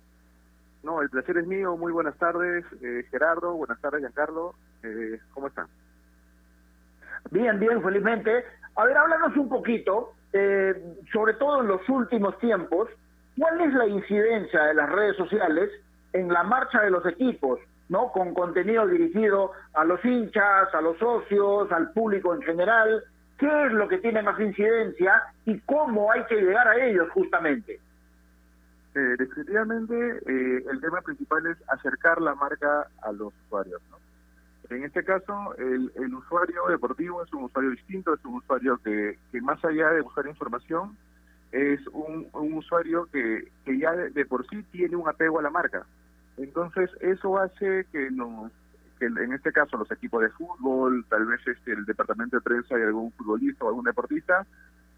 No, 0.84 1.01
el 1.01 1.09
placer 1.09 1.38
es 1.38 1.47
mío. 1.47 1.78
Muy 1.78 1.91
buenas 1.91 2.17
tardes, 2.17 2.65
eh, 2.82 3.03
Gerardo. 3.11 3.53
Buenas 3.53 3.80
tardes, 3.82 4.01
Giancarlo. 4.01 4.55
Eh, 4.84 5.20
¿Cómo 5.34 5.47
están? 5.47 5.67
Bien, 7.32 7.59
bien, 7.59 7.82
felizmente. 7.82 8.45
A 8.76 8.86
ver, 8.86 8.97
háblanos 8.97 9.36
un 9.38 9.49
poquito, 9.49 10.13
eh, 10.34 10.74
sobre 11.11 11.34
todo 11.34 11.61
en 11.61 11.67
los 11.67 11.88
últimos 11.89 12.38
tiempos, 12.39 12.89
¿cuál 13.38 13.61
es 13.61 13.74
la 13.74 13.88
incidencia 13.88 14.63
de 14.63 14.74
las 14.74 14.89
redes 14.89 15.17
sociales 15.17 15.70
en 16.13 16.30
la 16.30 16.43
marcha 16.43 16.82
de 16.82 16.89
los 16.89 17.05
equipos, 17.05 17.59
¿no? 17.89 18.11
Con 18.11 18.34
contenido 18.34 18.88
dirigido 18.88 19.51
a 19.74 19.84
los 19.84 20.03
hinchas, 20.03 20.74
a 20.74 20.82
los 20.82 20.97
socios, 20.97 21.72
al 21.72 21.91
público 21.91 22.34
en 22.34 22.41
general. 22.41 23.03
¿Qué 23.38 23.65
es 23.65 23.72
lo 23.72 23.88
que 23.88 23.99
tiene 23.99 24.22
más 24.22 24.39
incidencia 24.39 25.24
y 25.45 25.59
cómo 25.61 26.11
hay 26.11 26.24
que 26.26 26.36
llegar 26.36 26.67
a 26.67 26.86
ellos 26.86 27.09
justamente? 27.11 27.80
Eh, 28.95 29.15
definitivamente, 29.17 29.95
eh, 29.95 30.63
el 30.70 30.82
tema 30.82 31.01
principal 31.01 31.45
es 31.47 31.57
acercar 31.70 32.22
la 32.22 32.36
marca 32.36 32.88
a 33.01 33.11
los 33.11 33.34
usuarios. 33.45 33.82
¿no? 33.91 33.99
En 34.70 34.84
este 34.84 35.03
caso, 35.03 35.55
el, 35.57 36.13
usuario 36.13 36.67
deportivo 36.67 37.24
es 37.24 37.34
un 37.34 37.45
usuario 37.45 37.72
distinto, 37.72 38.13
es 38.13 38.24
un 38.24 38.36
usuario 38.36 38.78
que, 38.78 39.17
que 39.32 39.41
más 39.41 39.63
allá 39.65 39.89
de 39.89 40.01
buscar 40.01 40.28
información, 40.28 40.95
es 41.51 41.80
un, 41.88 42.28
un 42.34 42.53
usuario 42.53 43.07
que, 43.11 43.51
que 43.65 43.80
ya 43.80 43.93
de, 43.93 44.11
de 44.11 44.26
por 44.26 44.47
sí 44.47 44.61
tiene 44.72 44.95
un 44.95 45.09
apego 45.09 45.39
a 45.39 45.43
la 45.43 45.49
marca. 45.49 45.86
Entonces, 46.38 46.89
eso 47.01 47.38
hace 47.39 47.86
que 47.91 48.11
nos 48.11 48.51
que 48.99 49.05
en 49.05 49.32
este 49.32 49.53
caso 49.53 49.78
los 49.78 49.89
equipos 49.91 50.22
de 50.22 50.30
fútbol, 50.30 51.05
tal 51.07 51.26
vez 51.26 51.39
este 51.47 51.72
el 51.72 51.86
departamento 51.86 52.36
de 52.36 52.41
prensa 52.41 52.76
de 52.76 52.84
algún 52.84 53.13
futbolista 53.13 53.63
o 53.63 53.70
algún 53.70 53.86
deportista, 53.86 54.45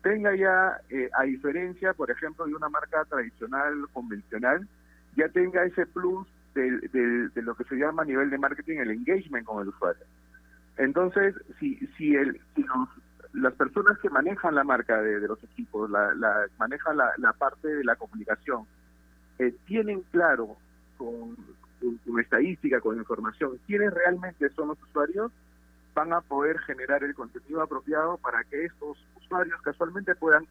tenga 0.02 0.36
ya, 0.36 0.82
eh, 0.90 1.10
a 1.14 1.24
diferencia, 1.24 1.94
por 1.94 2.10
ejemplo, 2.10 2.46
de 2.46 2.56
una 2.56 2.68
marca 2.68 3.06
tradicional, 3.06 3.86
convencional, 3.94 4.68
ya 5.16 5.30
tenga 5.30 5.64
ese 5.64 5.86
plus 5.86 6.28
de, 6.54 6.90
de- 6.90 7.42
lo 7.42 7.56
que 7.56 7.64
se 7.66 7.76
llama 7.76 8.04
a 8.04 8.06
nivel 8.06 8.30
de 8.30 8.38
marketing 8.38 8.78
el 8.80 8.92
engagement 8.92 9.46
con 9.46 9.62
el 9.62 9.70
usuario. 9.70 10.04
Entonces, 10.78 11.36
si, 11.60 11.76
si, 11.98 12.16
el, 12.16 12.40
si 12.56 12.64
los- 12.64 12.90
las 13.34 13.54
personas 13.54 13.98
que 14.00 14.10
manejan 14.10 14.56
la 14.56 14.64
marca 14.64 15.02
de, 15.02 15.20
los 15.22 15.42
equipos, 15.44 15.90
la, 15.90 16.14
la, 16.16 16.46
manejan 16.60 16.98
la, 16.98 17.12
la 17.18 17.34
parte 17.34 17.68
de 17.68 17.84
la 17.84 17.96
comunicación, 17.96 18.66
eh, 19.40 19.56
tienen 19.66 20.02
claro 20.12 20.58
con, 20.98 21.36
con, 21.80 21.98
con 22.06 22.20
estadística, 22.20 22.80
con 22.82 22.98
información, 22.98 23.58
quiénes 23.68 23.94
realmente 23.94 24.50
son 24.50 24.70
los 24.70 24.82
usuarios, 24.84 25.32
van 25.94 26.14
a 26.14 26.22
poder 26.22 26.60
generar 26.60 27.04
el 27.04 27.14
contenido 27.16 27.62
apropiado 27.62 28.18
para 28.18 28.44
que 28.46 28.66
estos 28.66 28.98
usuarios 29.16 29.62
casualmente 29.62 30.16
puedan 30.16 30.46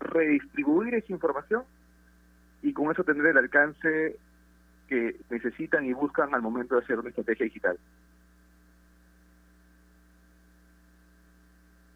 redistribuir 0.00 0.94
esa 0.94 1.12
información 1.12 1.62
y 2.62 2.72
con 2.72 2.90
eso 2.90 3.04
tener 3.04 3.26
el 3.26 3.38
alcance 3.38 4.16
que 4.88 5.16
necesitan 5.30 5.84
y 5.86 5.92
buscan 5.92 6.34
al 6.34 6.42
momento 6.42 6.74
de 6.76 6.82
hacer 6.82 6.98
una 6.98 7.08
estrategia 7.08 7.44
digital. 7.44 7.78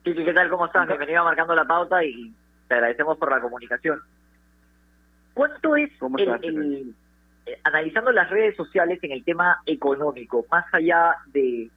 Kiki, 0.05 0.25
¿qué 0.25 0.33
tal? 0.33 0.49
¿Cómo 0.49 0.67
estás? 0.67 0.87
Bienvenido 0.87 1.21
a 1.21 1.25
Marcando 1.25 1.55
la 1.55 1.67
Pauta 1.67 2.03
y 2.05 2.33
te 2.67 2.75
agradecemos 2.75 3.19
por 3.19 3.31
la 3.31 3.41
comunicación. 3.41 4.01
¿Cuánto 5.35 5.77
es 5.77 5.91
¿Cómo 5.99 6.19
el- 6.19 6.25
estás, 6.25 6.43
el- 6.45 6.95
eh, 7.47 7.59
analizando 7.65 8.13
las 8.13 8.31
redes 8.31 8.57
sociales 8.57 8.99
en 9.03 9.13
el 9.13 9.25
tema 9.25 9.61
económico, 9.67 10.47
más 10.51 10.65
allá 10.73 11.17
de, 11.27 11.71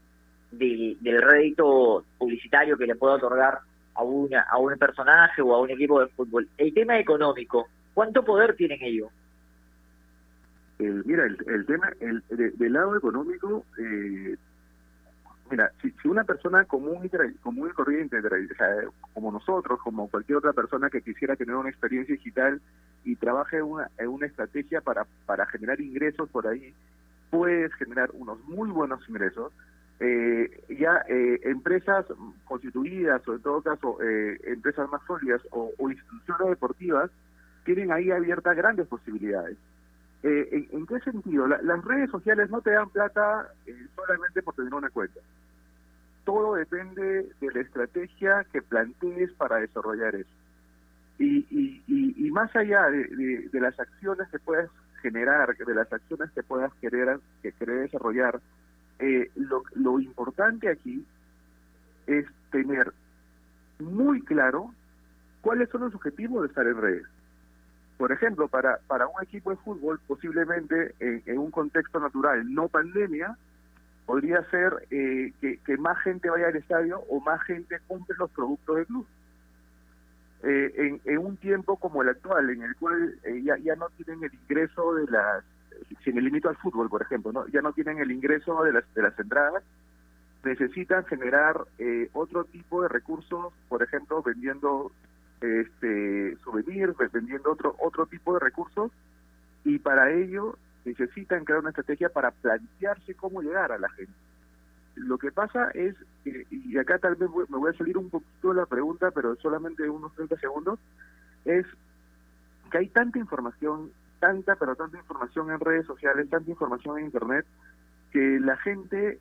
de- 0.52 0.98
del 1.02 1.22
rédito 1.22 2.06
publicitario 2.18 2.78
que 2.78 2.88
le 2.88 2.96
pueda 2.96 3.16
otorgar 3.16 3.60
a, 3.96 4.04
una, 4.04 4.42
a 4.44 4.58
un 4.58 4.78
personaje 4.78 5.42
o 5.42 5.54
a 5.54 5.60
un 5.62 5.70
equipo 5.70 6.00
de 6.00 6.08
fútbol, 6.08 6.48
el 6.58 6.74
tema 6.74 6.98
económico, 6.98 7.68
¿cuánto 7.94 8.24
poder 8.24 8.56
tienen 8.56 8.80
ellos? 8.82 9.10
Mira, 11.06 11.26
el, 11.26 11.66
tema, 11.66 11.92
el, 12.00 12.24
de- 12.30 12.52
del 12.52 12.74
lado 12.74 12.96
económico, 12.98 13.66
eh, 13.78 14.36
mira, 15.50 15.72
si, 15.82 15.92
si 16.02 16.08
una 16.08 16.24
persona 16.24 16.66
común 16.66 17.00
y, 17.04 17.10
común 17.40 17.70
y 17.70 17.74
corriente, 17.74 18.18
como 19.14 19.32
nosotros, 19.32 19.80
como 19.82 20.10
cualquier 20.10 20.38
otra 20.40 20.54
persona 20.54 20.90
que 20.90 21.02
quisiera 21.02 21.36
tener 21.36 21.56
una 21.56 21.70
experiencia 21.70 22.16
digital 22.16 22.62
y 23.04 23.16
trabaje 23.16 23.58
en 23.58 23.64
una, 23.64 23.90
en 23.98 24.08
una 24.08 24.26
estrategia 24.28 24.82
para, 24.82 25.06
para 25.26 25.46
generar 25.48 25.80
ingresos 25.82 26.30
por 26.30 26.48
ahí, 26.48 26.74
puedes 27.30 27.74
generar 27.76 28.10
unos 28.14 28.40
muy 28.48 28.70
buenos 28.70 29.08
ingresos. 29.10 29.52
Eh, 30.00 30.64
ya 30.80 31.04
eh, 31.08 31.40
empresas 31.44 32.06
constituidas, 32.46 33.28
o 33.28 33.36
en 33.36 33.42
todo 33.42 33.62
caso, 33.62 33.98
eh, 34.02 34.40
empresas 34.46 34.90
más 34.90 35.02
sólidas 35.06 35.42
o, 35.52 35.72
o 35.78 35.90
instituciones 35.92 36.48
deportivas, 36.50 37.12
tienen 37.66 37.92
ahí 37.92 38.10
abiertas 38.10 38.58
grandes 38.58 38.88
posibilidades. 38.88 39.58
Eh, 40.24 40.68
¿en, 40.72 40.86
qué 40.86 41.00
sentido? 41.00 41.48
La- 41.48 41.62
las 41.62 41.84
redes 41.84 42.10
sociales 42.12 42.50
no 42.50 42.62
te 42.62 42.72
dan 42.72 42.90
plata 42.90 43.48
eh, 43.66 43.76
solamente 43.96 44.42
por 44.44 44.54
tener 44.56 44.74
una 44.74 44.90
cuenta. 44.90 45.20
Todo 46.26 46.56
depende 46.56 47.34
de 47.40 47.52
la 47.52 47.62
estrategia 47.62 48.46
que 48.52 48.62
plantees 48.62 49.32
para 49.34 49.58
desarrollar 49.58 50.16
eso. 50.16 50.30
Y, 51.18 51.46
y, 51.50 51.84
y, 51.88 52.28
y 52.28 52.32
más 52.32 52.56
allá 52.56 52.88
de, 52.90 53.50
las 53.54 53.80
acciones 53.80 54.28
que 54.30 54.40
puedas 54.40 54.70
generar, 55.02 55.56
de 55.56 55.74
las 55.76 55.92
acciones 55.92 56.30
que 56.32 56.44
puedas 56.44 56.72
querer, 56.76 57.20
que 57.42 57.52
querer 57.54 57.82
desarrollar, 57.82 58.40
eh, 59.00 59.30
lo, 59.36 59.64
lo 59.74 60.00
importante 60.00 60.70
aquí 60.70 61.04
es 62.06 62.26
tener 62.52 62.94
muy 63.80 64.22
claro 64.22 64.74
cuáles 65.42 65.70
son 65.70 65.82
los 65.82 65.96
objetivos 65.96 66.44
de 66.44 66.48
estar 66.50 66.68
en 66.68 66.78
redes. 66.80 67.08
Por 68.02 68.12
ejemplo, 68.12 68.48
para, 68.48 68.80
para 68.88 69.06
un 69.06 69.22
equipo 69.22 69.52
de 69.52 69.58
fútbol, 69.58 70.00
posiblemente 70.08 70.96
en, 71.00 71.38
un 71.38 71.52
contexto 71.52 72.00
natural, 72.00 72.52
no 72.52 72.68
pandemia, 72.68 73.38
podría 74.08 74.44
ser 74.50 74.88
eh, 74.90 75.32
que, 75.40 75.78
más 75.78 76.00
gente 76.00 76.28
vaya 76.28 76.48
al 76.48 76.56
estadio 76.56 77.00
o 77.12 77.22
más 77.22 77.44
gente 77.44 77.78
compre 77.88 78.16
los 78.18 78.32
productos 78.32 78.76
del 78.76 78.88
club. 78.88 79.06
Eh, 80.42 80.74
en, 80.78 81.02
en 81.06 81.18
un 81.20 81.38
tiempo 81.38 81.76
como 81.76 82.02
el 82.02 82.10
actual, 82.10 82.50
en 82.50 82.64
el 82.64 82.76
cual 82.78 83.20
eh, 83.24 83.40
ya, 83.44 83.56
ya 83.58 83.76
no 83.76 83.88
tienen 83.90 84.24
el 84.24 84.34
ingreso 84.34 84.96
de 84.96 85.06
las, 85.06 85.44
si 86.04 86.12
me 86.12 86.22
limito 86.22 86.50
al 86.50 86.58
fútbol, 86.58 86.90
por 86.90 87.04
ejemplo, 87.04 87.32
¿no? 87.32 87.48
ya 87.50 87.62
no 87.62 87.72
tienen 87.72 88.00
el 88.00 88.10
ingreso 88.10 88.64
de 88.64 88.74
las, 88.74 88.94
de 88.96 89.04
las 89.04 89.20
entradas, 89.20 89.64
necesitan 90.44 91.06
generar 91.06 91.68
eh, 91.78 92.10
otro 92.14 92.46
tipo 92.46 92.82
de 92.82 92.88
recursos, 92.88 93.54
por 93.70 93.84
ejemplo, 93.84 94.24
vendiendo 94.24 94.92
este 95.42 96.38
souvenirs, 96.44 96.96
ve- 96.98 97.10
vendiendo 97.12 97.52
otro 97.52 97.76
otro 97.80 98.06
tipo 98.08 98.34
de 98.34 98.40
recursos 98.40 98.92
y 99.64 99.80
para 99.80 100.12
ello 100.12 100.58
necesitan 100.86 101.46
crear 101.46 101.60
una 101.62 101.70
estrategia 101.70 102.10
para 102.10 102.32
plantearse 102.32 103.16
cómo 103.16 103.42
llegar 103.42 103.72
a 103.72 103.78
la 103.80 103.90
gente. 103.90 104.14
Lo 104.96 105.18
que 105.18 105.32
pasa 105.32 105.72
es, 105.72 105.96
y 106.26 106.78
acá 106.78 107.00
tal 107.00 107.16
vez 107.16 107.30
me 107.50 107.58
voy 107.58 107.72
a 107.74 107.78
salir 107.78 107.98
un 107.98 108.10
poquito 108.10 108.50
de 108.50 108.56
la 108.56 108.66
pregunta, 108.66 109.12
pero 109.12 109.36
solamente 109.38 109.90
unos 109.90 110.14
30 110.16 110.38
segundos, 110.38 110.80
es 111.46 111.66
que 112.72 112.78
hay 112.78 112.88
tanta 112.90 113.20
información, 113.20 113.92
tanta, 114.20 114.56
pero 114.56 114.76
tanta 114.76 114.98
información 114.98 115.52
en 115.52 115.60
redes 115.60 115.86
sociales, 115.86 116.30
tanta 116.30 116.50
información 116.50 117.00
en 117.00 117.06
Internet, 117.06 117.46
que 118.12 118.40
la 118.40 118.58
gente 118.58 119.20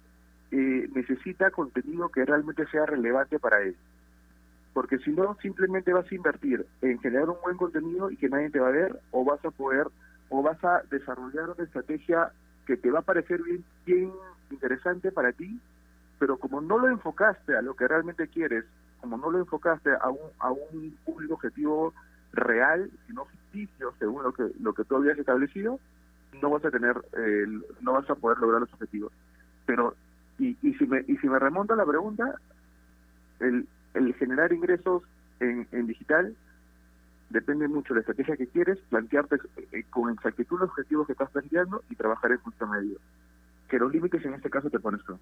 eh, 0.51 0.89
necesita 0.95 1.51
contenido 1.51 2.09
que 2.11 2.25
realmente 2.25 2.67
sea 2.69 2.87
relevante 2.87 3.39
para 3.39 3.63
él. 3.63 3.77
Porque 4.73 4.99
si 4.99 5.11
no, 5.11 5.37
simplemente 5.43 5.93
vas 5.93 6.11
a 6.11 6.15
invertir 6.15 6.65
en 6.83 6.99
generar 7.01 7.29
un 7.29 7.41
buen 7.43 7.57
contenido 7.57 8.11
y 8.11 8.17
que 8.17 8.29
nadie 8.29 8.51
te 8.51 8.61
va 8.61 8.69
a 8.69 8.73
ver, 8.73 9.01
o 9.11 9.25
vas 9.25 9.45
a 9.45 9.51
poder, 9.51 9.89
o 10.29 10.43
vas 10.43 10.63
a 10.65 10.83
desarrollar 10.91 11.51
una 11.51 11.65
estrategia 11.65 12.31
que 12.67 12.77
te 12.77 12.91
va 12.91 13.01
a 13.01 13.03
parecer 13.03 13.43
bien, 13.43 13.65
bien 13.85 14.13
interesante 14.51 15.11
para 15.11 15.33
ti, 15.33 15.61
pero 16.19 16.39
como 16.39 16.61
no 16.61 16.79
lo 16.79 16.89
enfocaste 16.89 17.57
a 17.57 17.63
lo 17.63 17.75
que 17.75 17.89
realmente 17.89 18.29
quieres, 18.29 18.65
como 19.01 19.17
no 19.17 19.31
lo 19.31 19.39
enfocaste 19.39 19.91
a 20.01 20.09
un, 20.09 20.31
a 20.39 20.51
un 20.53 20.97
público 21.05 21.35
objetivo 21.35 21.93
real, 22.33 22.91
sino 23.07 23.25
ficticio, 23.25 23.93
según 23.99 24.23
lo 24.23 24.33
que, 24.33 24.51
lo 24.61 24.73
que 24.73 24.85
tú 24.85 24.97
habías 24.97 25.19
establecido, 25.19 25.81
no 26.41 26.51
vas 26.51 26.65
a 26.65 26.71
tener, 26.71 26.97
eh, 27.17 27.47
no 27.81 27.95
vas 27.95 28.09
a 28.09 28.15
poder 28.15 28.39
lograr 28.39 28.61
los 28.61 28.73
objetivos. 28.73 29.13
Pero, 29.67 29.95
y, 30.39 30.57
y 30.63 30.75
si 30.75 30.87
me, 30.87 31.05
y 31.09 31.17
si 31.17 31.29
me 31.29 31.39
remonto 31.39 31.75
a 31.75 31.77
la 31.77 31.87
pregunta, 31.87 32.37
el, 33.41 33.67
el 33.95 34.15
generar 34.15 34.53
ingresos 34.53 35.03
en, 35.41 35.87
digital 35.87 36.35
depende 37.31 37.69
mucho 37.69 37.95
de 37.95 37.99
la 37.99 38.01
estrategia 38.01 38.37
que 38.37 38.49
quieres, 38.49 38.79
plantearte 38.91 39.37
eh, 39.73 39.85
con 39.91 40.13
exactitud 40.13 40.61
los 40.61 40.71
objetivos 40.71 41.07
que 41.07 41.13
estás 41.13 41.31
planteando 41.31 41.83
y 41.89 41.95
trabajar 41.95 42.33
en 42.33 42.41
función 42.41 42.73
de 42.73 42.81
ello. 42.81 42.99
Que 43.69 43.79
los 43.79 43.93
límites 43.93 44.25
en 44.25 44.35
este 44.35 44.51
caso 44.51 44.69
te 44.69 44.81
pones 44.81 45.03
tú. 45.05 45.19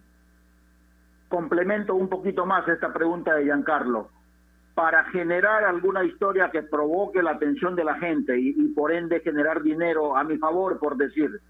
Complemento 1.29 1.95
un 1.95 2.09
poquito 2.09 2.47
más 2.47 2.67
esta 2.69 2.93
pregunta 2.93 3.35
de 3.35 3.45
Giancarlo. 3.45 4.09
Para 4.75 5.05
generar 5.05 5.65
alguna 5.65 6.05
historia 6.05 6.51
que 6.51 6.63
provoque 6.63 7.23
la 7.23 7.33
atención 7.33 7.77
de 7.77 7.85
la 7.85 7.97
gente 7.97 8.39
y 8.39 8.69
por 8.69 8.93
ende 8.93 9.21
generar 9.21 9.63
dinero 9.63 10.17
a 10.17 10.25
mi 10.25 10.39
favor, 10.39 10.79
por 10.79 10.97
decir, 10.97 11.41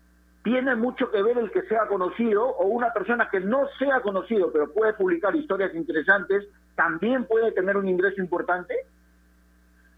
¿tiene 0.43 0.75
mucho 0.77 1.11
que 1.11 1.23
ver 1.23 1.39
el 1.39 1.51
que 1.51 1.63
sea 1.63 1.87
conocido 1.87 2.47
o 2.47 2.67
una 2.67 2.93
persona 2.93 3.29
que 3.31 3.41
no 3.41 3.67
sea 3.79 4.01
conocido 4.01 4.51
pero 4.51 4.73
puede 4.73 4.95
publicar 4.95 5.37
historias 5.37 5.75
interesantes 5.75 6.49
también 6.79 7.25
puede 7.25 7.51
tener 7.51 7.77
un 7.77 7.89
ingreso 7.89 8.21
importante? 8.23 8.73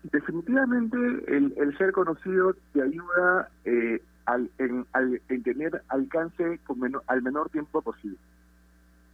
Definitivamente 0.05 0.97
el, 1.29 1.53
el 1.59 1.77
ser 1.77 1.93
conocido 1.93 2.55
te 2.73 2.81
ayuda 2.83 3.51
eh, 3.67 4.01
al, 4.25 4.51
en, 4.57 4.87
al- 4.95 5.21
en 5.29 5.43
tener 5.43 5.83
alcance 5.89 6.59
con 6.67 6.81
menor- 6.81 7.03
al 7.07 7.21
menor 7.21 7.51
tiempo 7.51 7.83
posible. 7.83 8.17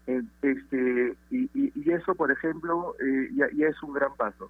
Este 0.07 1.17
y, 1.33 1.91
eso, 1.91 2.15
por 2.15 2.31
ejemplo, 2.31 2.95
eh, 3.01 3.31
ya, 3.35 3.67
es 3.67 3.83
un 3.83 3.95
gran 3.95 4.15
paso. 4.15 4.49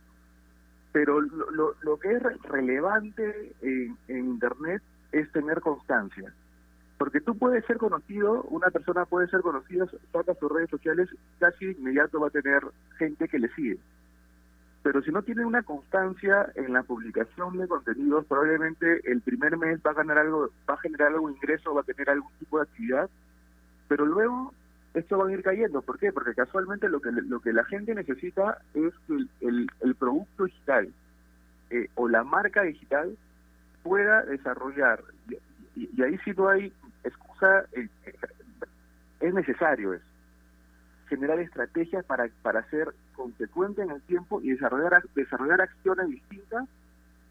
Pero 0.92 1.22
lo, 1.22 1.50
lo, 1.52 1.74
lo 1.80 1.98
que 1.98 2.12
es 2.12 2.22
re- 2.22 2.36
relevante 2.44 3.54
en, 3.62 3.96
en 4.08 4.18
Internet 4.26 4.82
es 5.12 5.32
tener 5.32 5.62
constancia. 5.62 6.34
Porque 6.98 7.20
tú 7.20 7.36
puedes 7.36 7.64
ser 7.66 7.76
conocido, 7.76 8.42
una 8.44 8.70
persona 8.70 9.04
puede 9.04 9.28
ser 9.28 9.42
conocida, 9.42 9.86
saca 10.12 10.34
sus 10.34 10.50
redes 10.50 10.70
sociales, 10.70 11.08
casi 11.38 11.66
de 11.66 11.72
inmediato 11.72 12.20
va 12.20 12.28
a 12.28 12.30
tener 12.30 12.62
gente 12.98 13.28
que 13.28 13.38
le 13.38 13.48
sigue 13.54 13.78
pero 14.86 15.02
si 15.02 15.10
no 15.10 15.20
tiene 15.22 15.44
una 15.44 15.64
constancia 15.64 16.48
en 16.54 16.72
la 16.72 16.84
publicación 16.84 17.58
de 17.58 17.66
contenidos, 17.66 18.24
probablemente 18.26 19.00
el 19.10 19.20
primer 19.20 19.56
mes 19.56 19.80
va 19.84 19.90
a 19.90 19.94
ganar 19.94 20.16
algo, 20.16 20.48
va 20.70 20.74
a 20.74 20.78
generar 20.78 21.08
algún 21.08 21.32
ingreso, 21.32 21.74
va 21.74 21.80
a 21.80 21.84
tener 21.84 22.08
algún 22.08 22.30
tipo 22.38 22.58
de 22.58 22.62
actividad, 22.62 23.10
pero 23.88 24.06
luego 24.06 24.54
esto 24.94 25.18
va 25.18 25.26
a 25.26 25.32
ir 25.32 25.42
cayendo. 25.42 25.82
¿Por 25.82 25.98
qué? 25.98 26.12
Porque 26.12 26.36
casualmente 26.36 26.88
lo 26.88 27.00
que 27.00 27.10
lo 27.10 27.40
que 27.40 27.52
la 27.52 27.64
gente 27.64 27.96
necesita 27.96 28.58
es 28.74 28.94
que 29.08 29.14
el, 29.48 29.68
el, 29.80 29.94
producto 29.96 30.44
digital 30.44 30.88
eh, 31.70 31.88
o 31.96 32.08
la 32.08 32.22
marca 32.22 32.62
digital 32.62 33.18
pueda 33.82 34.22
desarrollar, 34.22 35.02
y- 35.74 35.90
y 35.96 36.02
ahí 36.04 36.16
sí 36.24 36.30
no 36.36 36.48
hay 36.48 36.72
eh, 37.42 37.88
eh, 38.04 38.14
es 39.20 39.34
necesario 39.34 39.94
eso 39.94 40.04
generar 41.08 41.38
estrategias 41.38 42.04
para, 42.04 42.28
para 42.42 42.68
ser 42.70 42.94
consecuente 43.14 43.82
en 43.82 43.90
el 43.90 44.02
tiempo 44.02 44.40
y 44.42 44.50
desarrollar, 44.50 45.02
desarrollar 45.14 45.60
acciones 45.60 46.08
distintas 46.08 46.68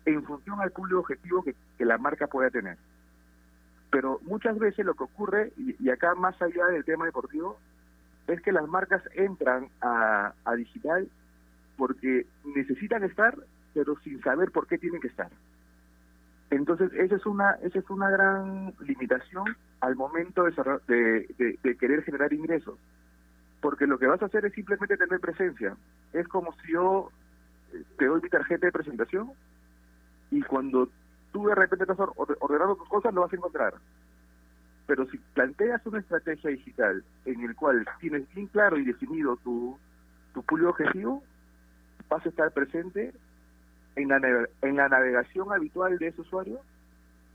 en 0.06 0.24
función 0.24 0.62
al 0.62 0.72
público 0.72 1.00
objetivo 1.00 1.44
que, 1.44 1.56
que 1.78 1.86
la 1.86 1.98
marca 1.98 2.28
pueda 2.28 2.50
tener. 2.50 2.78
Pero 3.90 4.20
muchas 4.24 4.58
veces 4.58 4.86
lo 4.86 4.94
que 4.94 5.04
ocurre, 5.04 5.52
y, 5.58 5.76
y 5.84 5.90
acá 5.90 6.16
más 6.16 6.40
allá 6.42 6.68
del 6.68 6.86
tema 6.86 7.06
deportivo, 7.06 7.58
es 8.28 8.42
que 8.42 8.52
las 8.52 8.68
marcas 8.68 9.04
entran 9.14 9.70
a, 9.82 10.34
a 10.44 10.56
digital 10.56 11.08
porque 11.78 12.26
necesitan 12.56 13.04
estar, 13.04 13.36
pero 13.74 13.98
sin 14.00 14.22
saber 14.22 14.52
por 14.52 14.68
qué 14.68 14.78
tienen 14.78 15.02
que 15.02 15.08
estar. 15.08 15.30
Entonces, 16.56 16.92
esa 16.94 17.16
es 17.16 17.26
una, 17.26 17.52
esa 17.64 17.80
es 17.80 17.90
una 17.90 18.10
gran 18.10 18.74
limitación 18.80 19.58
al 19.82 19.96
momento 19.96 20.46
de, 20.46 21.78
querer 21.80 22.04
generar 22.04 22.32
ingresos 22.32 22.80
porque 23.60 23.88
lo 23.88 23.98
que 23.98 24.08
vas 24.08 24.22
a 24.22 24.28
hacer 24.28 24.46
es 24.46 24.54
simplemente 24.54 24.96
tener 24.96 25.20
presencia. 25.20 25.76
Es 26.14 26.28
como 26.28 26.54
si 26.62 26.72
yo 26.72 27.10
eh, 27.74 27.84
te 27.98 28.06
doy 28.06 28.22
mi 28.22 28.30
tarjeta 28.30 28.68
de 28.68 28.72
presentación 28.72 29.32
y 30.32 30.42
cuando 30.44 30.88
tú 31.34 31.48
de 31.48 31.56
repente 31.56 31.84
estás 31.84 32.00
or- 32.00 32.38
ordenando 32.40 32.76
tus 32.76 32.88
cosas 32.88 33.14
lo 33.14 33.22
vas 33.22 33.34
a 33.34 33.36
encontrar. 33.36 33.74
Pero 34.88 35.06
si 35.08 35.18
planteas 35.34 35.86
una 35.88 36.00
estrategia 36.00 36.52
digital 36.52 37.04
en 37.26 37.42
el 37.42 37.56
cual 37.56 37.86
tienes 38.00 38.34
bien 38.34 38.48
claro 38.48 38.78
y 38.78 38.86
definido 38.86 39.36
tu, 39.38 39.78
tu 40.34 40.42
público 40.44 40.70
objetivo, 40.70 41.24
vas 42.08 42.26
a 42.26 42.30
estar 42.30 42.52
presente 42.52 43.14
en 43.96 44.10
la, 44.10 44.48
en 44.62 44.76
la 44.76 44.90
navegación 44.90 45.52
habitual 45.54 45.98
de 45.98 46.08
ese 46.08 46.22
usuario 46.22 46.60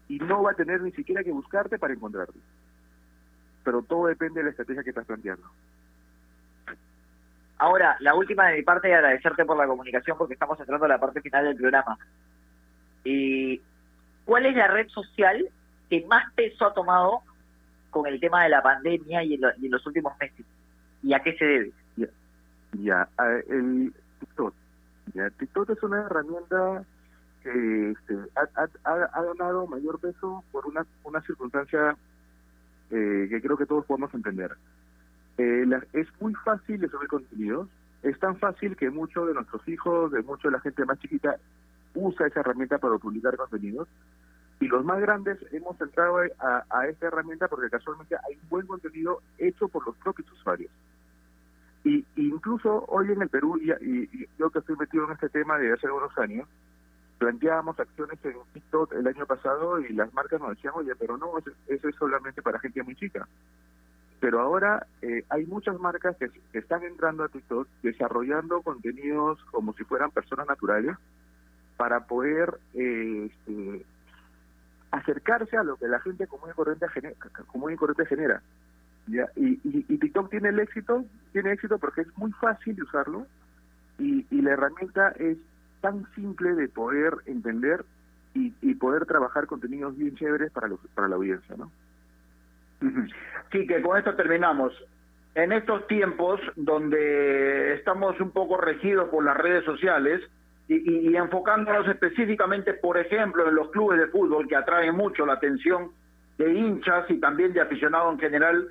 y 0.08 0.18
no 0.18 0.42
va 0.42 0.52
a 0.52 0.54
tener 0.54 0.80
ni 0.82 0.92
siquiera 0.92 1.22
que 1.24 1.30
buscarte 1.32 1.78
para 1.78 1.94
encontrarte. 1.94 2.38
Pero 3.64 3.82
todo 3.82 4.06
depende 4.06 4.40
de 4.40 4.44
la 4.44 4.50
estrategia 4.50 4.82
que 4.82 4.90
estás 4.90 5.06
planteando. 5.06 5.44
Ahora, 7.58 7.96
la 8.00 8.14
última 8.14 8.48
de 8.48 8.56
mi 8.56 8.62
parte 8.62 8.88
y 8.88 8.92
agradecerte 8.92 9.44
por 9.44 9.56
la 9.56 9.66
comunicación 9.66 10.16
porque 10.16 10.34
estamos 10.34 10.58
entrando 10.58 10.86
a 10.86 10.88
la 10.88 10.98
parte 10.98 11.20
final 11.20 11.44
del 11.44 11.56
programa. 11.56 11.98
Y 13.04 13.60
¿Cuál 14.24 14.46
es 14.46 14.54
la 14.56 14.68
red 14.68 14.88
social 14.88 15.46
que 15.88 16.04
más 16.06 16.32
peso 16.34 16.66
ha 16.66 16.72
tomado 16.74 17.20
con 17.90 18.06
el 18.06 18.20
tema 18.20 18.44
de 18.44 18.48
la 18.50 18.62
pandemia 18.62 19.22
y 19.24 19.34
en, 19.34 19.40
lo- 19.40 19.50
y 19.58 19.66
en 19.66 19.72
los 19.72 19.86
últimos 19.86 20.12
meses? 20.20 20.46
¿Y 21.02 21.12
a 21.12 21.20
qué 21.20 21.36
se 21.36 21.44
debe? 21.44 21.72
Ya, 21.96 22.06
ya 22.72 23.08
a- 23.18 23.40
el 23.48 23.92
TikTok. 24.20 24.54
TikTok 25.38 25.70
es 25.70 25.82
una 25.82 26.02
herramienta 26.02 26.84
que 27.42 27.90
este, 27.92 28.18
ha, 28.36 28.68
ha- 28.84 29.22
ganado 29.22 29.66
mayor 29.66 29.98
peso 29.98 30.44
por 30.52 30.66
una, 30.66 30.84
una 31.04 31.20
circunstancia 31.22 31.96
eh, 32.90 33.26
que 33.30 33.40
creo 33.40 33.56
que 33.56 33.66
todos 33.66 33.86
podemos 33.86 34.12
entender. 34.14 34.56
Eh, 35.38 35.64
es 35.92 36.06
muy 36.20 36.34
fácil 36.34 36.80
de 36.80 36.88
subir 36.88 37.08
contenidos. 37.08 37.68
Es 38.02 38.18
tan 38.18 38.36
fácil 38.38 38.76
que 38.76 38.90
muchos 38.90 39.26
de 39.26 39.34
nuestros 39.34 39.66
hijos, 39.68 40.12
de 40.12 40.22
mucha 40.22 40.48
de 40.48 40.52
la 40.52 40.60
gente 40.60 40.84
más 40.84 40.98
chiquita, 40.98 41.36
usa 41.94 42.26
esa 42.26 42.40
herramienta 42.40 42.78
para 42.78 42.98
publicar 42.98 43.36
contenidos. 43.36 43.88
Y 44.60 44.66
los 44.68 44.84
más 44.84 45.00
grandes 45.00 45.38
hemos 45.52 45.80
entrado 45.80 46.18
a, 46.38 46.64
a 46.68 46.86
esta 46.88 47.06
herramienta 47.06 47.48
porque 47.48 47.70
casualmente 47.70 48.16
hay 48.16 48.36
un 48.42 48.48
buen 48.50 48.66
contenido 48.66 49.22
hecho 49.38 49.68
por 49.68 49.86
los 49.86 49.96
propios 49.96 50.30
usuarios. 50.32 50.70
Y 51.84 52.04
incluso 52.16 52.84
hoy 52.88 53.10
en 53.10 53.22
el 53.22 53.28
Perú, 53.28 53.58
y, 53.58 53.70
y- 53.70 54.28
yo 54.38 54.50
que 54.50 54.58
estoy 54.58 54.76
metido 54.76 55.06
en 55.06 55.12
este 55.12 55.28
tema 55.30 55.58
desde 55.58 55.74
hace 55.74 55.86
algunos 55.86 56.16
años, 56.18 56.46
planteábamos 57.18 57.78
acciones 57.78 58.18
en 58.24 58.34
TikTok 58.52 58.94
el 58.94 59.06
año 59.06 59.26
pasado 59.26 59.78
y 59.80 59.92
las 59.92 60.12
marcas 60.14 60.40
nos 60.40 60.50
decían, 60.50 60.74
oye, 60.76 60.94
pero 60.96 61.16
no, 61.16 61.32
eso, 61.38 61.88
es 61.88 61.94
solamente 61.96 62.42
para 62.42 62.58
gente 62.58 62.82
muy 62.82 62.96
chica. 62.96 63.26
Pero 64.20 64.40
ahora 64.40 64.86
eh, 65.02 65.24
hay 65.30 65.46
muchas 65.46 65.78
marcas 65.78 66.16
que, 66.16 66.30
están 66.58 66.82
entrando 66.82 67.24
a 67.24 67.28
TikTok 67.28 67.66
desarrollando 67.82 68.60
contenidos 68.62 69.38
como 69.50 69.72
si 69.74 69.84
fueran 69.84 70.10
personas 70.10 70.46
naturales 70.46 70.96
para 71.76 72.06
poder 72.06 72.58
eh, 72.74 73.30
este, 73.30 73.86
acercarse 74.90 75.56
a 75.56 75.62
lo 75.62 75.76
que 75.76 75.88
la 75.88 76.00
gente 76.00 76.26
común 76.26 76.50
corriente. 76.54 76.86
Común 77.46 77.72
y 77.72 77.76
corriente 77.76 78.06
genera. 78.06 78.42
¿Ya? 79.06 79.28
Y, 79.36 79.60
y, 79.64 79.98
TikTok 79.98 80.30
tiene 80.30 80.50
el 80.50 80.60
éxito, 80.60 81.04
tiene 81.32 81.52
éxito 81.52 81.78
porque 81.78 82.02
es 82.02 82.18
muy 82.18 82.32
fácil 82.32 82.76
de 82.76 82.82
usarlo 82.82 83.26
y, 83.98 84.26
y 84.30 84.42
la 84.42 84.52
herramienta 84.52 85.10
es 85.18 85.36
tan 85.80 86.06
simple 86.14 86.54
de 86.54 86.68
poder 86.68 87.14
entender 87.26 87.84
y, 88.34 88.52
y 88.62 88.74
poder 88.74 89.06
trabajar 89.06 89.46
contenidos 89.46 89.96
bien 89.96 90.14
chéveres 90.16 90.52
para, 90.52 90.68
los, 90.68 90.80
para 90.94 91.08
la 91.08 91.16
audiencia, 91.16 91.56
¿no? 91.56 91.70
Sí, 93.52 93.66
que 93.66 93.82
con 93.82 93.98
esto 93.98 94.14
terminamos. 94.14 94.72
En 95.34 95.52
estos 95.52 95.86
tiempos 95.86 96.40
donde 96.56 97.74
estamos 97.74 98.18
un 98.20 98.30
poco 98.30 98.56
regidos 98.56 99.08
por 99.10 99.24
las 99.24 99.36
redes 99.36 99.64
sociales 99.64 100.20
y, 100.68 100.74
y- 100.76 101.10
y 101.10 101.16
enfocándonos 101.16 101.86
específicamente, 101.88 102.74
por 102.74 102.96
ejemplo, 102.98 103.48
en 103.48 103.54
los 103.54 103.70
clubes 103.70 103.98
de 104.00 104.06
fútbol 104.08 104.48
que 104.48 104.56
atraen 104.56 104.94
mucho 104.96 105.26
la 105.26 105.34
atención 105.34 105.90
de 106.38 106.52
hinchas 106.54 107.08
y 107.10 107.18
también 107.20 107.52
de 107.52 107.60
aficionados 107.60 108.14
en 108.14 108.20
general, 108.20 108.68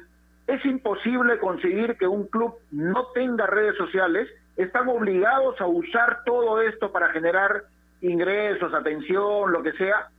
es 0.49 0.65
imposible 0.65 1.37
conseguir 1.37 1.95
que 1.97 2.07
un 2.07 2.25
club 2.25 2.55
no 2.71 3.07
tenga 3.13 3.45
redes 3.45 3.77
sociales, 3.77 4.27
están 4.57 4.89
obligados 4.89 5.61
a 5.61 5.67
usar 5.67 6.23
todo 6.25 6.59
esto 6.61 6.91
para 6.91 7.09
generar 7.09 7.65
ingresos, 8.01 8.73
atención, 8.73 9.51
lo 9.51 9.61
que 9.61 9.73
sea. 9.73 10.09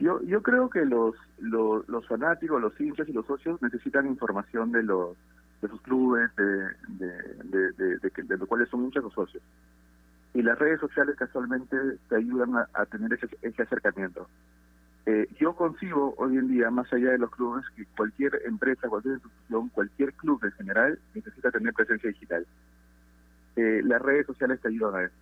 Yo, 0.00 0.20
yo 0.22 0.42
creo 0.42 0.68
que 0.68 0.84
los, 0.84 1.14
los, 1.38 1.88
los 1.88 2.06
fanáticos, 2.08 2.60
los 2.60 2.78
hinchas 2.80 3.08
y 3.08 3.12
los 3.12 3.24
socios 3.24 3.62
necesitan 3.62 4.06
información 4.06 4.72
de 4.72 4.82
los 4.82 5.16
de 5.62 5.68
sus 5.68 5.80
clubes, 5.80 6.30
de, 6.36 8.36
los 8.36 8.48
cuales 8.48 8.68
son 8.68 8.84
hinchas 8.84 9.04
o 9.04 9.10
socios. 9.10 9.42
Y 10.34 10.42
las 10.42 10.58
redes 10.58 10.80
sociales 10.80 11.16
casualmente 11.16 11.76
te 12.08 12.16
ayudan 12.16 12.56
a, 12.56 12.68
a 12.74 12.84
tener 12.84 13.14
ese, 13.14 13.28
ese 13.40 13.62
acercamiento. 13.62 14.28
Eh, 15.06 15.28
yo 15.38 15.54
concibo 15.54 16.14
hoy 16.16 16.38
en 16.38 16.48
día, 16.48 16.70
más 16.70 16.90
allá 16.92 17.10
de 17.10 17.18
los 17.18 17.30
clubes, 17.30 17.64
que 17.76 17.84
cualquier 17.96 18.40
empresa, 18.46 18.88
cualquier 18.88 19.14
institución, 19.14 19.68
cualquier 19.68 20.12
club 20.14 20.40
en 20.44 20.52
general 20.52 20.98
necesita 21.14 21.50
tener 21.50 21.74
presencia 21.74 22.08
digital. 22.08 22.46
Eh, 23.56 23.82
las 23.84 24.00
redes 24.00 24.26
sociales 24.26 24.60
te 24.60 24.68
ayudan 24.68 24.94
a 24.94 25.04
eso. 25.04 25.14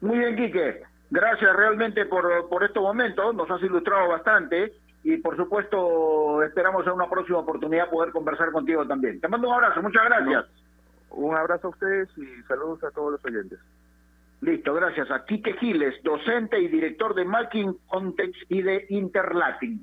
Muy 0.00 0.18
bien, 0.18 0.36
Quique. 0.36 0.82
Gracias 1.10 1.56
realmente 1.56 2.06
por, 2.06 2.48
por 2.48 2.64
estos 2.64 2.82
momentos. 2.82 3.34
Nos 3.34 3.50
has 3.50 3.62
ilustrado 3.62 4.08
bastante 4.08 4.72
y, 5.04 5.16
por 5.18 5.36
supuesto, 5.36 6.42
esperamos 6.42 6.86
en 6.86 6.92
una 6.92 7.08
próxima 7.08 7.38
oportunidad 7.38 7.90
poder 7.90 8.12
conversar 8.12 8.50
contigo 8.50 8.86
también. 8.86 9.20
Te 9.20 9.28
mando 9.28 9.48
un 9.48 9.54
abrazo. 9.54 9.80
Muchas 9.80 10.04
gracias. 10.04 10.46
Un 11.10 11.36
abrazo 11.36 11.68
a 11.68 11.70
ustedes 11.70 12.08
y 12.18 12.42
saludos 12.48 12.82
a 12.82 12.90
todos 12.90 13.12
los 13.12 13.24
oyentes. 13.24 13.60
Listo, 14.44 14.74
gracias 14.74 15.10
a 15.10 15.24
Quique 15.24 15.54
Giles, 15.54 15.94
docente 16.02 16.60
y 16.60 16.68
director 16.68 17.14
de 17.14 17.24
Marketing 17.24 17.72
Context 17.86 18.42
y 18.50 18.60
de 18.60 18.84
Interlatin. 18.90 19.82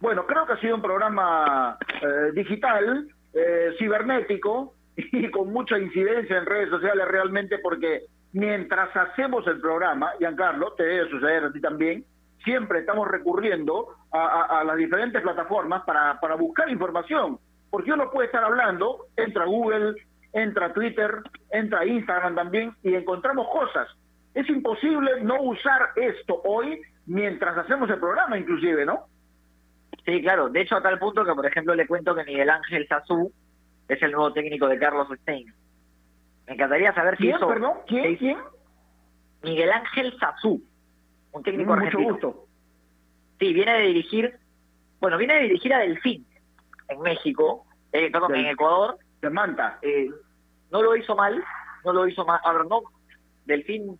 Bueno, 0.00 0.26
creo 0.26 0.44
que 0.46 0.54
ha 0.54 0.60
sido 0.60 0.74
un 0.74 0.82
programa 0.82 1.78
eh, 2.02 2.32
digital, 2.34 3.06
eh, 3.32 3.70
cibernético 3.78 4.74
y 4.96 5.30
con 5.30 5.52
mucha 5.52 5.78
incidencia 5.78 6.38
en 6.38 6.46
redes 6.46 6.70
sociales 6.70 7.06
realmente 7.06 7.58
porque 7.58 8.06
mientras 8.32 8.88
hacemos 8.96 9.46
el 9.46 9.60
programa, 9.60 10.10
Giancarlo, 10.18 10.72
te 10.72 10.82
debe 10.82 11.08
suceder 11.08 11.44
a 11.44 11.52
ti 11.52 11.60
también, 11.60 12.04
siempre 12.42 12.80
estamos 12.80 13.06
recurriendo 13.06 13.94
a 14.10 14.64
las 14.64 14.76
diferentes 14.76 15.22
plataformas 15.22 15.84
para, 15.84 16.18
para 16.18 16.34
buscar 16.34 16.68
información, 16.68 17.38
porque 17.70 17.92
uno 17.92 18.10
puede 18.10 18.26
estar 18.26 18.42
hablando, 18.42 19.06
entra 19.16 19.44
a 19.44 19.46
Google, 19.46 19.94
entra 20.32 20.66
a 20.66 20.72
Twitter, 20.72 21.22
entra 21.50 21.80
a 21.80 21.86
Instagram 21.86 22.34
también 22.34 22.74
y 22.82 22.94
encontramos 22.94 23.48
cosas. 23.48 23.88
Es 24.34 24.48
imposible 24.48 25.22
no 25.22 25.40
usar 25.42 25.90
esto 25.96 26.40
hoy 26.44 26.80
mientras 27.06 27.56
hacemos 27.58 27.90
el 27.90 27.98
programa 27.98 28.38
inclusive, 28.38 28.84
¿no? 28.86 29.06
Sí, 30.04 30.22
claro. 30.22 30.48
De 30.48 30.60
hecho, 30.60 30.76
a 30.76 30.82
tal 30.82 30.98
punto 30.98 31.24
que, 31.24 31.34
por 31.34 31.46
ejemplo, 31.46 31.74
le 31.74 31.86
cuento 31.86 32.14
que 32.14 32.24
Miguel 32.24 32.48
Ángel 32.50 32.86
Sazú 32.88 33.32
es 33.88 34.00
el 34.02 34.12
nuevo 34.12 34.32
técnico 34.32 34.68
de 34.68 34.78
Carlos 34.78 35.08
Stein. 35.22 35.52
Me 36.46 36.54
encantaría 36.54 36.94
saber 36.94 37.16
si 37.16 37.24
¿Quién, 37.24 37.38
perdón? 37.40 37.72
¿Quién? 37.86 38.16
¿Quién? 38.16 38.38
Miguel 39.42 39.70
Ángel 39.72 40.16
Sazú, 40.18 40.62
un 41.32 41.42
técnico 41.42 41.70
Mucho 41.72 41.86
argentino. 41.86 42.12
gusto. 42.12 42.46
Sí, 43.38 43.52
viene 43.52 43.72
de 43.72 43.86
dirigir, 43.86 44.38
bueno, 45.00 45.16
viene 45.16 45.34
de 45.34 45.42
dirigir 45.42 45.72
a 45.74 45.78
Delfín 45.78 46.26
en 46.88 47.00
México, 47.00 47.64
eh, 47.92 48.10
perdón, 48.10 48.34
en 48.36 48.46
Ecuador. 48.46 48.98
Manta. 49.28 49.78
Eh, 49.82 50.08
no 50.70 50.82
lo 50.82 50.96
hizo 50.96 51.14
mal, 51.14 51.42
no 51.84 51.92
lo 51.92 52.06
hizo 52.06 52.24
mal. 52.24 52.40
Ahora, 52.44 52.64
no, 52.64 52.80
Delfín 53.44 53.98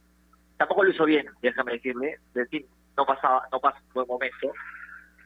tampoco 0.57 0.85
lo 0.85 0.91
hizo 0.91 1.05
bien, 1.05 1.27
déjame 1.43 1.73
decirle. 1.73 2.17
Delfín 2.33 2.65
no 2.97 3.05
pasaba, 3.05 3.47
no 3.53 3.61
pasa 3.61 3.79
un 3.89 3.93
buen 3.93 4.07
momento. 4.07 4.53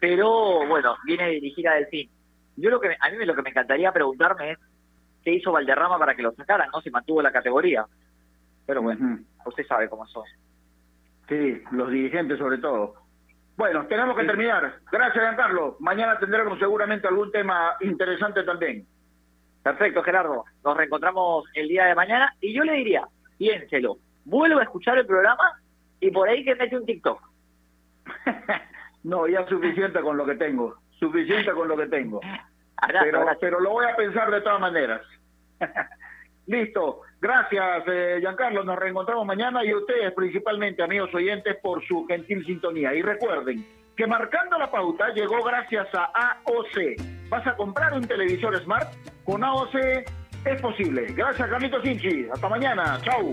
Pero 0.00 0.66
bueno, 0.66 0.96
viene 1.04 1.24
a 1.24 1.28
dirigir 1.28 1.68
a 1.68 1.74
Delfín. 1.74 2.10
Yo 2.56 2.70
lo 2.70 2.80
que 2.80 2.88
me- 2.88 2.96
a 3.00 3.10
mí 3.10 3.16
me- 3.16 3.26
lo 3.26 3.34
que 3.34 3.42
me 3.42 3.50
encantaría 3.50 3.92
preguntarme 3.92 4.52
es 4.52 4.58
qué 5.22 5.32
hizo 5.34 5.52
Valderrama 5.52 5.98
para 5.98 6.14
que 6.14 6.22
lo 6.22 6.32
sacaran, 6.32 6.68
¿no? 6.72 6.80
Si 6.80 6.90
mantuvo 6.90 7.22
la 7.22 7.32
categoría. 7.32 7.86
Pero 8.66 8.82
bueno, 8.82 9.18
usted 9.46 9.66
sabe 9.66 9.88
cómo 9.88 10.06
son. 10.06 10.24
Sí, 11.28 11.62
los 11.72 11.90
dirigentes 11.90 12.38
sobre 12.38 12.58
todo. 12.58 12.94
Bueno, 13.56 13.86
tenemos 13.86 14.16
que 14.16 14.24
terminar. 14.24 14.78
Gracias, 14.90 15.22
Giancarlo. 15.22 15.76
Mañana 15.80 16.18
tendremos 16.18 16.58
seguramente 16.58 17.06
algún 17.08 17.30
tema 17.30 17.74
interesante 17.80 18.42
también. 18.42 18.86
Perfecto, 19.64 20.02
Gerardo. 20.02 20.44
Nos 20.62 20.76
reencontramos 20.76 21.46
el 21.54 21.68
día 21.68 21.86
de 21.86 21.94
mañana 21.94 22.36
y 22.38 22.52
yo 22.52 22.62
le 22.64 22.74
diría, 22.74 23.08
piénselo, 23.38 23.96
vuelvo 24.26 24.60
a 24.60 24.62
escuchar 24.62 24.98
el 24.98 25.06
programa 25.06 25.58
y 26.00 26.10
por 26.10 26.28
ahí 26.28 26.44
que 26.44 26.54
mete 26.54 26.76
un 26.76 26.86
TikTok. 26.86 27.20
No, 29.04 29.28
ya 29.28 29.46
suficiente 29.46 30.00
con 30.00 30.16
lo 30.16 30.24
que 30.24 30.34
tengo. 30.34 30.78
Suficiente 30.98 31.52
con 31.52 31.68
lo 31.68 31.76
que 31.76 31.88
tengo. 31.88 32.22
Pero, 33.02 33.26
pero 33.38 33.60
lo 33.60 33.72
voy 33.72 33.84
a 33.84 33.94
pensar 33.94 34.30
de 34.30 34.40
todas 34.40 34.58
maneras. 34.58 35.02
Listo. 36.46 37.02
Gracias, 37.20 37.84
eh, 37.86 38.16
Giancarlo. 38.20 38.64
Nos 38.64 38.78
reencontramos 38.78 39.26
mañana 39.26 39.62
y 39.62 39.74
ustedes, 39.74 40.10
principalmente, 40.14 40.82
amigos 40.82 41.14
oyentes, 41.14 41.54
por 41.62 41.86
su 41.86 42.06
gentil 42.06 42.46
sintonía. 42.46 42.94
Y 42.94 43.02
recuerden 43.02 43.62
que 43.94 44.06
marcando 44.06 44.56
la 44.56 44.70
pauta 44.70 45.10
llegó 45.10 45.42
gracias 45.42 45.86
a 45.92 46.38
AOC. 46.46 47.28
¿Vas 47.28 47.46
a 47.46 47.56
comprar 47.56 47.92
un 47.92 48.06
televisor 48.06 48.58
Smart? 48.62 48.88
Con 49.24 49.42
AOC 49.42 49.74
es 50.44 50.60
posible. 50.60 51.06
Gracias, 51.14 51.48
Carlitos 51.48 51.82
Sinchi. 51.82 52.28
Hasta 52.32 52.48
mañana. 52.48 52.98
Chau. 53.02 53.32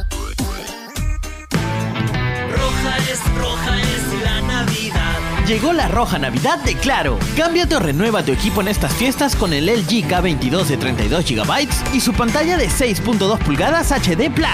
Llegó 5.51 5.73
la 5.73 5.89
roja 5.89 6.17
Navidad 6.17 6.63
de 6.63 6.75
Claro. 6.75 7.19
Cámbiate 7.35 7.75
o 7.75 7.79
renueva 7.81 8.23
tu 8.23 8.31
equipo 8.31 8.61
en 8.61 8.69
estas 8.69 8.93
fiestas 8.93 9.35
con 9.35 9.51
el 9.51 9.65
LG 9.65 10.07
K22 10.07 10.63
de 10.63 10.77
32 10.77 11.25
GB 11.25 11.67
y 11.93 11.99
su 11.99 12.13
pantalla 12.13 12.55
de 12.55 12.69
6.2 12.69 13.37
pulgadas 13.39 13.91
HD 13.91 14.33
Plus. 14.33 14.47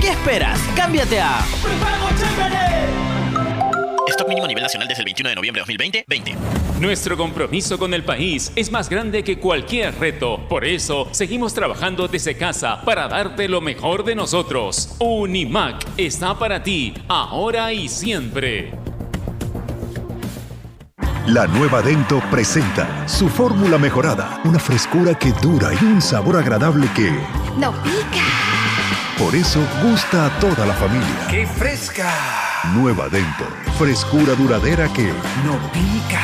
¿Qué 0.00 0.08
esperas? 0.12 0.58
Cámbiate 0.74 1.20
a 1.20 1.44
Stock 4.08 4.28
mínimo 4.28 4.46
a 4.46 4.48
nivel 4.48 4.62
nacional 4.62 4.88
desde 4.88 5.02
el 5.02 5.04
21 5.04 5.28
de 5.28 5.36
noviembre 5.36 5.60
de 5.60 5.62
2020, 5.62 6.04
20. 6.08 6.34
Nuestro 6.80 7.18
compromiso 7.18 7.78
con 7.78 7.92
el 7.92 8.02
país 8.02 8.50
es 8.56 8.72
más 8.72 8.88
grande 8.88 9.22
que 9.22 9.38
cualquier 9.38 9.94
reto. 9.98 10.48
Por 10.48 10.64
eso, 10.64 11.06
seguimos 11.10 11.52
trabajando 11.52 12.08
desde 12.08 12.38
casa 12.38 12.80
para 12.86 13.08
darte 13.08 13.46
lo 13.46 13.60
mejor 13.60 14.04
de 14.04 14.14
nosotros. 14.14 14.96
Unimac 15.00 15.86
está 15.98 16.38
para 16.38 16.62
ti, 16.62 16.94
ahora 17.08 17.74
y 17.74 17.90
siempre. 17.90 18.72
La 21.32 21.46
nueva 21.46 21.80
Dento 21.80 22.20
presenta 22.28 23.06
su 23.06 23.28
fórmula 23.28 23.78
mejorada, 23.78 24.40
una 24.44 24.58
frescura 24.58 25.14
que 25.14 25.30
dura 25.40 25.70
y 25.80 25.84
un 25.84 26.02
sabor 26.02 26.36
agradable 26.36 26.88
que, 26.96 27.08
¡No 27.56 27.70
pica! 27.82 28.24
por 29.16 29.32
eso, 29.36 29.60
gusta 29.80 30.26
a 30.26 30.40
toda 30.40 30.66
la 30.66 30.74
familia. 30.74 31.26
¡Qué 31.30 31.46
fresca! 31.46 32.10
Nueva 32.74 33.08
Dento, 33.08 33.44
frescura 33.78 34.34
duradera 34.34 34.92
que, 34.92 35.12
¡No 35.44 35.56
pica! 35.72 36.20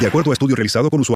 de 0.00 0.08
acuerdo 0.08 0.32
a 0.32 0.34
estudio 0.34 0.56
realizado 0.56 0.90
con 0.90 0.98
usuarios 0.98 1.12